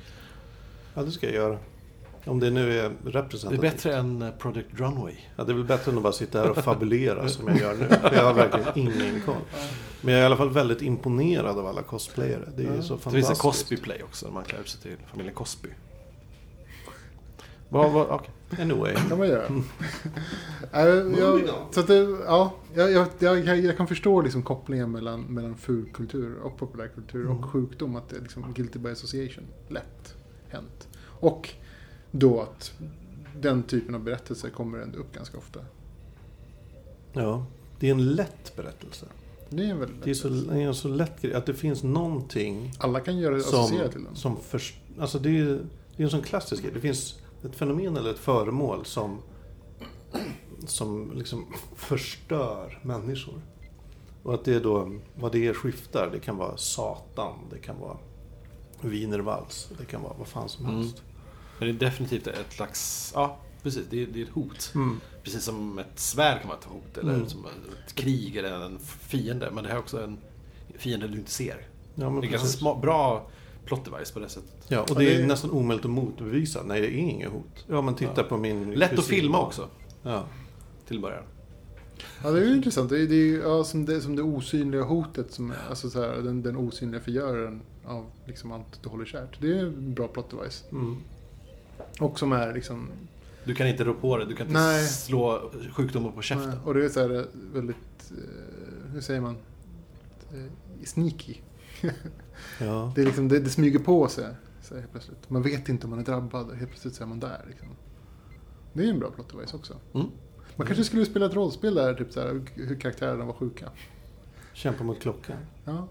[0.95, 1.59] Ja, det ska jag göra.
[2.25, 3.61] Om det nu är Det är representativt.
[3.61, 5.15] bättre än eh, Project Runway.
[5.37, 7.75] Ja, det är väl bättre än att bara sitta här och fabulera som jag gör
[7.77, 7.89] nu.
[8.17, 9.35] Jag har verkligen ingen koll.
[10.01, 12.49] Men jag är i alla fall väldigt imponerad av alla cosplayare.
[12.57, 12.83] Det är Ja.
[12.83, 13.43] så Det finns en fantastiskt.
[13.43, 15.69] Cosby-play också, man klär ut sig till familjen Cosby.
[17.69, 18.31] Vad, vad, okej.
[18.61, 18.95] Anyway.
[19.09, 19.45] kan man göra.
[21.19, 21.95] Jag, så att det,
[22.27, 27.37] ja, jag, jag, jag, jag kan förstå liksom kopplingen mellan, mellan fulkultur och populärkultur Mm.
[27.39, 27.97] och sjukdom.
[27.97, 29.45] Att det är liksom guilty by association.
[29.69, 30.15] Lätt
[30.49, 30.89] hänt.
[31.05, 31.49] Och
[32.11, 32.73] då att
[33.41, 35.61] den typen av berättelser kommer ändå upp ganska ofta.
[37.13, 37.47] Ja,
[37.81, 39.07] det är en lätt berättelse.
[39.49, 41.35] Det är en väldigt Det är, så, det är en så lätt grej.
[41.35, 44.17] Att det finns någonting Alla kan göra som, till den.
[44.17, 45.45] som först, Alltså det är,
[45.97, 46.73] det är en sån klassisk grej.
[46.75, 49.19] Det finns ett fenomen eller ett föremål som,
[50.67, 51.47] som liksom
[51.77, 53.43] förstör människor.
[54.23, 56.11] Och att det är då, vad det är skiftar.
[56.13, 57.97] Det kan vara Satan, det kan vara
[58.81, 60.77] Wienervals, det kan vara vad fan som Mm.
[60.77, 61.03] helst.
[61.59, 64.73] Men det är definitivt ett slags, ja precis, det är, det är ett hot.
[64.75, 65.01] Mm.
[65.23, 67.29] Precis som ett svärd kan vara ett hot, eller Mm.
[67.29, 67.47] som
[67.87, 69.51] ett krig eller en fiende.
[69.53, 70.19] Men det här är också en
[70.79, 71.67] fiende du inte ser.
[71.95, 72.61] Ja, Det är ganska precis.
[72.63, 73.27] sma- bra
[73.65, 74.65] plot device på det sättet.
[74.69, 76.63] Ja, och Ja, det är det- nästan omöjligt att motbevisa.
[76.63, 77.65] Nej, det är inget hot.
[77.69, 78.23] Ja, men titta Ja.
[78.23, 79.11] på min Lätt att kusin.
[79.21, 79.69] filma också,
[80.03, 80.25] Ja.
[80.89, 81.23] till början.
[82.23, 82.91] Ja, det är ju intressant.
[82.91, 86.01] Det är, det är ju ja, som, det, som det osynliga hotet, som, alltså så
[86.03, 89.41] här, den, den osynliga förgöraren av liksom allt du håller kärt.
[89.41, 90.65] Det är en bra plot device.
[90.73, 90.97] Mm.
[92.01, 92.89] Och som är liksom...
[93.45, 94.87] Du kan inte rå på det, du kan inte Nej.
[94.89, 96.49] slå sjukdomar på käften.
[96.49, 99.37] Nej, Och det är så här väldigt, eh, hur säger man?
[100.33, 101.35] Eh, Sneaky.
[102.61, 102.93] Ja.
[102.95, 104.25] Det, är liksom, det, det smyger på sig
[104.63, 105.31] så helt plötsligt.
[105.31, 107.45] Man vet inte om man är drabbad och helt plötsligt så är man där.
[107.49, 107.69] Liksom.
[108.73, 109.75] Det är en bra plot device också.
[109.95, 110.07] Mm.
[110.57, 113.67] Man kanske skulle spela ett rollspel där, typ så här, hur karaktärerna var sjuka.
[114.53, 115.37] Kämpa mot klockan.
[115.65, 115.89] Ja.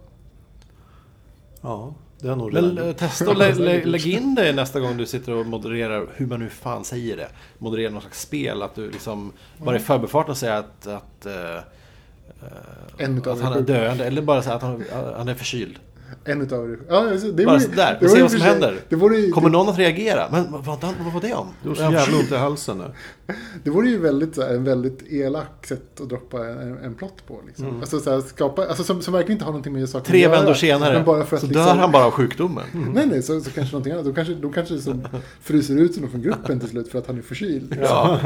[1.62, 2.98] Ja, det har nog Men redan eh, gjort.
[2.98, 6.40] testa att lä- lä- lägga in det nästa gång du sitter och modererar, hur man
[6.40, 7.28] nu fan säger det.
[7.58, 11.56] Modererar något slags spel, att du liksom bara i förbifarten säger att, att, eh,
[13.00, 14.84] eh, utav att han är döende, eller bara säga att han,
[15.16, 15.80] han är förkyld.
[16.26, 16.80] En utav er.
[16.90, 18.76] Ja, alltså, det Bara sådär, det se vad som sig- händer.
[18.90, 20.28] Det vore, ju- Kommer någon att reagera?
[20.32, 21.48] Men vad, vad, vad var det om?
[21.64, 22.86] Du har så jävla ont i halsen nu.
[23.64, 27.28] Det vore ju väldigt, så här, en väldigt elak sätt att droppa en, en plott
[27.28, 27.40] på.
[27.48, 27.66] Liksom.
[27.66, 27.80] Mm.
[27.80, 30.22] Alltså, så här, skapa, alltså som, som verkligen inte har någonting med saken Tre att
[30.32, 30.36] göra.
[30.36, 32.64] vändor senare Men bara för att så liksom, dör han bara av sjukdomen.
[32.94, 34.06] Nej, nej, så, så kanske någonting annat.
[34.06, 35.08] Då kanske, då kanske det som
[35.42, 37.78] fryser ut honom från gruppen till slut för att han är förkyld.
[37.82, 38.20] Ja.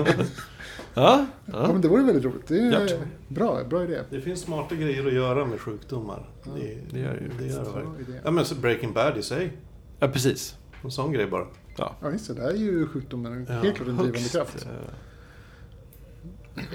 [0.93, 1.25] Ja.
[1.45, 1.71] Ja, ja.
[1.73, 2.47] men det vore väldigt roligt.
[2.47, 2.99] Det är Gjort.
[3.27, 4.01] bra, bra idé.
[4.09, 6.29] Det finns smarta grejer att göra med sjukdomar.
[6.43, 7.53] Ja, det, det gör ju det.
[7.53, 8.21] Gör det.
[8.23, 9.57] Ja, men så Breaking Bad i sig.
[9.99, 10.55] ja, precis.
[10.83, 11.47] En sån grej bara.
[11.77, 11.95] Ja.
[12.01, 12.33] Ja, just det.
[12.33, 13.45] Det här är ju sjukdomen.
[13.49, 14.67] Ja, Helt klart en drivande kraft.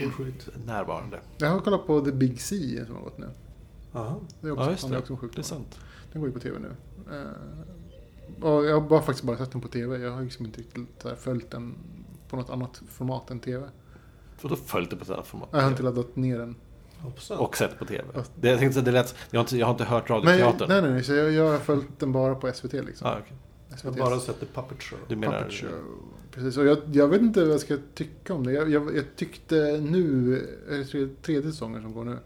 [0.00, 1.20] eh, Sjukt närvarande.
[1.38, 2.56] Jag har kollat på The Big C
[2.86, 3.28] som har gått nu.
[3.92, 4.20] Aha.
[4.40, 4.98] Det är också, Ja, just det.
[4.98, 5.38] också om sjukdomar.
[5.38, 5.78] Intressant.
[6.12, 6.68] Den går ju på tv nu.
[7.16, 9.98] Eh, och jag har bara, faktiskt bara sett den på tv.
[9.98, 11.74] Jag har liksom inte riktigt här följt den
[12.28, 13.68] på något annat format än tv.
[14.40, 15.48] För då följt det på format.
[15.52, 16.56] Jag har inte laddat ner den.
[16.98, 17.38] Hoppsan.
[17.38, 18.04] Och sett på TV.
[18.34, 20.68] Det, jag tänkte det lät, jag, har inte, jag har inte hört radioteatern.
[20.68, 21.04] nej, nej, nej.
[21.04, 23.06] Så jag, jag har följt den bara på SVT liksom.
[23.06, 23.36] Ah, okej.
[23.82, 24.98] Jag har bara sett The Puppet Show.
[25.08, 25.38] Du menar...
[25.38, 25.68] Puppet Show.
[26.30, 28.52] Precis, och jag, jag vet inte vad jag ska tycka om det.
[28.52, 30.34] Jag, jag, jag tyckte nu,
[30.70, 32.18] är det tredje, tredje säsongen som går nu,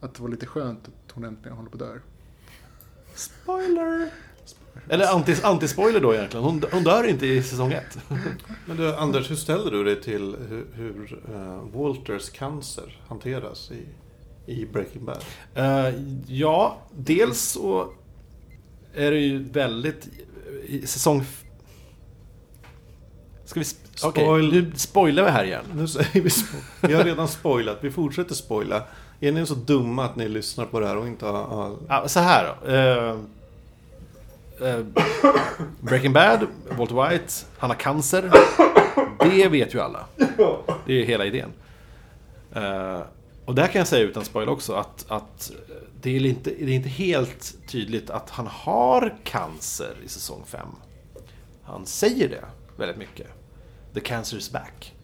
[0.00, 1.98] att det var lite skönt att hon äntligen håller på att dö.
[3.14, 4.10] Spoiler!
[4.88, 6.44] Eller anti- anti-spoiler då egentligen.
[6.44, 7.98] Hon, hon dör inte i säsong ett.
[8.66, 13.86] Men du, Anders, hur ställer du dig till hur, hur eh, Walters cancer hanteras i,
[14.52, 15.24] i Breaking Bad?
[15.54, 15.94] Eh,
[16.26, 17.88] ja, dels så
[18.94, 20.08] är det ju väldigt...
[20.66, 21.24] I säsong...
[23.44, 23.64] Ska vi...
[23.66, 25.64] sp- Okej, Spoil- nu spoilar vi här igen.
[25.74, 28.82] Nu säger vi spo- Vi har redan spoilat, vi fortsätter spoila.
[29.20, 31.44] Är ni så dumma att ni lyssnar på det här och inte har...
[31.44, 31.76] har...
[31.88, 32.70] Ja, så här då.
[34.64, 34.84] Eh,
[35.80, 36.46] Breaking Bad,
[36.78, 38.30] Walter White, han har cancer.
[39.18, 40.04] Det vet ju alla.
[40.86, 41.48] Det är hela idén.
[42.54, 43.00] Eh,
[43.44, 45.52] och där kan jag säga utan spoil också att, att
[46.00, 50.66] det, är inte, det är inte helt tydligt att han har cancer i säsong 5.
[51.62, 52.44] Han säger det
[52.76, 53.26] väldigt mycket.
[53.94, 54.94] The cancer is back.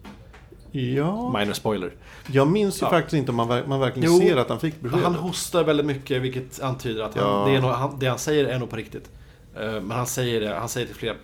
[0.71, 1.91] Ja, Minor spoiler.
[2.31, 2.89] jag minns ju Ja.
[2.89, 4.99] faktiskt inte om man, man verkligen Jo, ser att han fick besked.
[4.99, 7.45] Han hostar väldigt mycket vilket antyder att han, Ja.
[7.45, 9.09] det, är nog, han, det han säger är nog på riktigt.
[9.55, 11.15] Eh, Men han säger det, han säger till flera,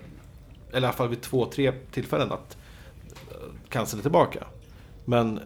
[0.69, 2.57] eller i alla fall vid två, tre tillfällen att
[3.31, 3.37] eh,
[3.69, 4.43] cancern är tillbaka.
[5.05, 5.39] Men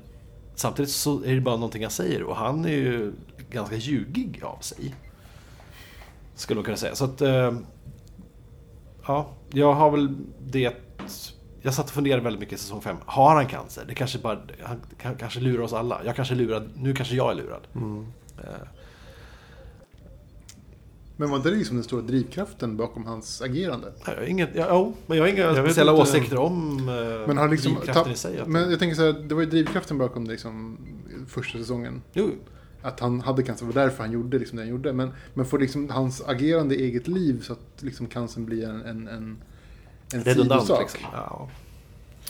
[0.55, 3.13] samtidigt så är det bara någonting han säger och han är ju
[3.49, 4.95] ganska ljugig av sig.
[6.35, 6.95] Skulle man kunna säga.
[6.95, 7.53] Så att, eh,
[9.07, 10.73] ja, jag har väl det
[11.61, 12.97] jag satt och funderade väldigt mycket i säsong 5.
[13.05, 13.85] Har han cancer?
[13.87, 16.01] Det kanske bara, han kan- kanske lurar oss alla.
[16.05, 17.61] Jag kanske är lurad, nu kanske jag är lurad.
[17.75, 18.05] Mm.
[21.19, 23.93] Men var det liksom den stora drivkraften bakom hans agerande?
[24.05, 26.01] Jag har inget, ja, jo, men jag har inga Jag speciella inte.
[26.01, 28.39] åsikter om eh, Men har liksom, drivkraften ta, i sig.
[28.39, 30.77] Att, men jag tänker så här, det var ju drivkraften bakom liksom,
[31.27, 32.01] första säsongen.
[32.13, 32.29] jo,
[32.81, 34.93] Att han hade cancer, det var därför han gjorde liksom det han gjorde.
[34.93, 38.81] Men, men får liksom hans agerande i eget liv så att liksom cancern blir en,
[38.81, 39.37] en, en,
[40.13, 40.81] en redundant sidosak.
[40.81, 40.99] liksom.
[41.13, 41.49] Ja.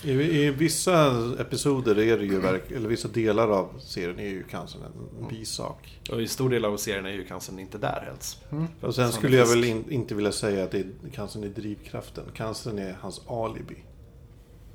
[0.04, 1.06] I, I vissa
[1.38, 4.82] episoder är det ju verk, eller vissa delar av serien är ju cancern
[5.20, 6.00] en bisak.
[6.10, 8.38] Och i stor del av serien är ju cancern inte där ens.
[8.50, 8.66] Mm.
[8.80, 12.24] Och sen skulle jag väl in, inte vilja säga att det är, cancern är drivkraften.
[12.34, 13.84] Cancern är hans alibi.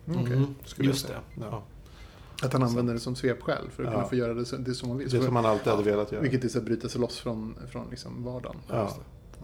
[0.08, 0.34] Mm, okej.
[0.36, 1.08] Mm, skulle just det.
[1.08, 1.20] säga.
[1.36, 1.44] Ja.
[1.52, 1.64] Ja.
[2.48, 3.96] Att han använder det som svepskäl för att Ja.
[3.96, 5.10] kunna få göra det, det som man vill.
[5.10, 6.22] Det som han alltid hade velat göra.
[6.22, 8.56] Vilket är så att bryta sig loss från, från liksom vardagen.
[8.70, 8.96] Ja,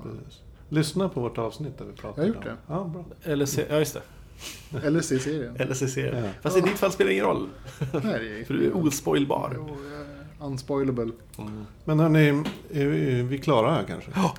[0.03, 0.39] precis.
[0.69, 3.05] Lyssna på vårt avsnitt där vi pratar Jag har gjort om- Ja, bra.
[3.23, 4.01] Eller se, ja, just det.
[4.83, 5.55] Eller se serien.
[5.59, 6.23] Eller se serien.
[6.25, 6.29] Ja.
[6.41, 7.47] Fast i ditt fall spelar det ingen roll.
[7.91, 9.53] Nej, det är För du är ospoilbar.
[9.55, 11.09] Jo, eh, Unspoilable.
[11.37, 11.65] Mm.
[11.85, 12.27] Men hörni,
[12.73, 14.11] är vi, är vi klara här kanske?
[14.15, 14.33] Ja,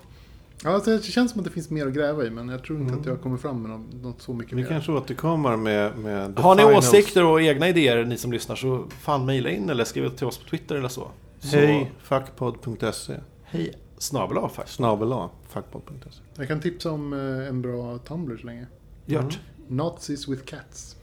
[0.64, 2.78] Ja, alltså, det känns som att det finns mer att gräva i, men jag tror
[2.78, 3.00] inte Mm.
[3.00, 4.68] att jag kommer fram med något, något så mycket Vi mer.
[4.68, 6.88] kanske återkommer med, med the Har ni finals.
[6.88, 10.38] åsikter och egna idéer, ni som lyssnar, så fan mejla in eller skriv till oss
[10.38, 11.08] på Twitter eller så.
[11.40, 13.14] så Hej, fuckpod.se.
[13.44, 14.76] Hej snabel faktiskt.
[14.76, 16.20] Snabel A, fuckpod.se.
[16.36, 18.66] Jag kan tipsa om eh, en bra Tumblr så länge.
[19.06, 19.38] Gjort.
[19.76, 20.96] Nazis with cats.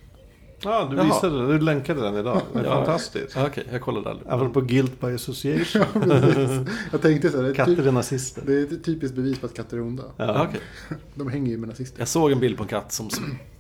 [0.64, 1.06] Ja, du Jaha.
[1.06, 1.54] visade det.
[1.54, 2.42] Du länkade den idag.
[2.54, 2.72] Det är Ja.
[2.76, 3.38] fantastiskt.
[3.38, 4.28] Okej, jag kollade aldrig.
[4.30, 5.82] Apropå guilt by association.
[6.10, 6.66] Ja.
[6.92, 8.42] Jag tänkte så här, det är, Katter typ, är nazister.
[8.46, 10.04] det är ett typiskt bevis på att katter är onda.
[10.18, 10.60] Ja, okej.
[11.16, 12.00] De hänger ju med nazister.
[12.00, 13.10] Jag såg en bild på en katt som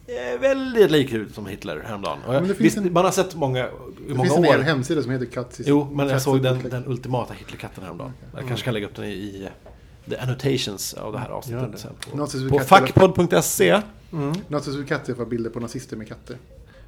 [0.07, 2.19] är väldigt lik ut som Hitler häromdagen.
[2.25, 3.69] Jag, Men det finns visst, en- man har sett många, i
[4.07, 4.51] Det många finns en år.
[4.51, 8.11] hel hemsida som heter Cats is- Jo, men jag såg den, den ultimata Hitlerkatten häromdagen.
[8.31, 8.47] Jag Mm.
[8.47, 9.47] kanske kan lägga upp den i, i
[10.09, 12.49] the annotations av det här avsnittet det.
[12.49, 13.81] På, på fackpodd.se.
[14.13, 14.33] Mm.
[14.47, 16.37] Nazis with cats är för bilder på nazister med katter.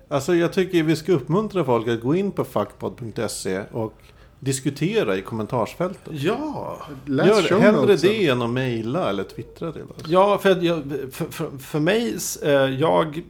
[0.08, 3.94] Alltså jag tycker vi ska uppmuntra folk att gå in på fuckpod.se och
[4.40, 6.14] diskutera i kommentarsfältet.
[6.14, 6.78] Ja!
[7.06, 10.04] Läs Gör hellre det än att mejla eller twittra till oss.
[10.08, 13.24] Ja, för, jag, för, för, för mig, eh, jag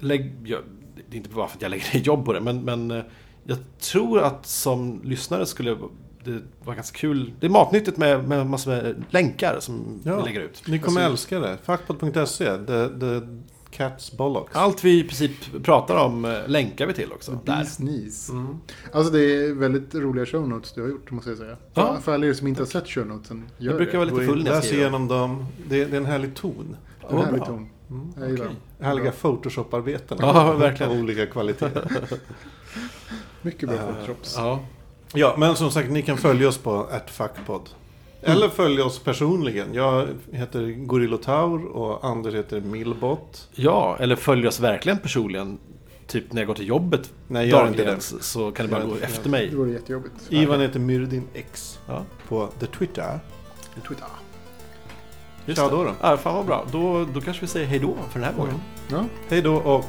[0.00, 0.32] lägger...
[0.44, 0.60] Jag,
[1.10, 3.02] det är inte bara för att jag lägger ner jobb på det, men, men eh,
[3.44, 5.76] jag tror att som lyssnare skulle
[6.32, 7.32] det vara ganska kul.
[7.40, 10.16] Det är matnyttigt med, med massor med länkar som Ja.
[10.16, 10.62] vi lägger ut.
[10.66, 11.58] Ni kommer Alltså- älska det.
[11.62, 13.20] Fuckpod.se, the, the
[13.76, 14.56] cat's bollocks.
[14.56, 15.32] Allt vi i princip
[15.62, 17.38] pratar om eh, länkar vi till också.
[17.44, 18.28] Bees knees.
[18.30, 18.58] Mm.
[18.92, 21.56] Alltså det är väldigt roliga show notes du har gjort måste jag säga.
[21.74, 21.96] Ja.
[22.02, 23.98] För, alla er som inte har sett show notesen, gör Jag brukar det.
[23.98, 24.82] vara lite full när jag skriver.
[24.82, 25.46] igenom dem.
[25.68, 26.76] Det, det är en härlig ton.
[27.10, 27.46] En härlig bra.
[27.46, 27.68] ton.
[27.90, 28.12] Mm.
[28.20, 28.56] Jag gillar Okej.
[28.78, 28.86] den.
[28.86, 29.12] Härliga.
[29.12, 30.18] Photoshop-arbeten.
[30.20, 30.92] Ja, verkligen.
[30.92, 31.90] Av olika kvaliteter.
[33.42, 34.34] Mycket bra Eh, photoshops.
[34.36, 34.60] Ja.
[35.14, 37.70] Ja, men som sagt, ni kan följa oss på atfuckpod.
[38.22, 39.74] Eller följa oss personligen.
[39.74, 43.48] Jag heter Gorillotaur och Anders heter Milbot.
[43.54, 45.58] ja, eller följ oss verkligen personligen.
[46.06, 48.00] Typ när jag går till jobbet Nej, gör inte det.
[48.00, 49.06] så- kan ni bara gå inte det.
[49.06, 49.48] efter mig.
[49.50, 50.14] Det vore jättejobbigt.
[50.28, 53.20] Ivan heter Myrdin X Ja, på the Twitter.
[53.88, 54.06] Twitter.
[55.46, 55.76] just Tja det.
[55.76, 55.90] då då.
[56.00, 56.66] Ja, fan vad bra.
[56.72, 58.54] Då, då kanske vi säger hej då för den här gången.
[58.90, 59.04] Ja.
[59.28, 59.84] Hej då och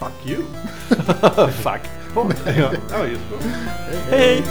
[0.00, 0.38] fuck you.
[1.62, 1.82] Fuck.
[2.46, 4.16] ja, ja, just det.
[4.16, 4.42] Hej!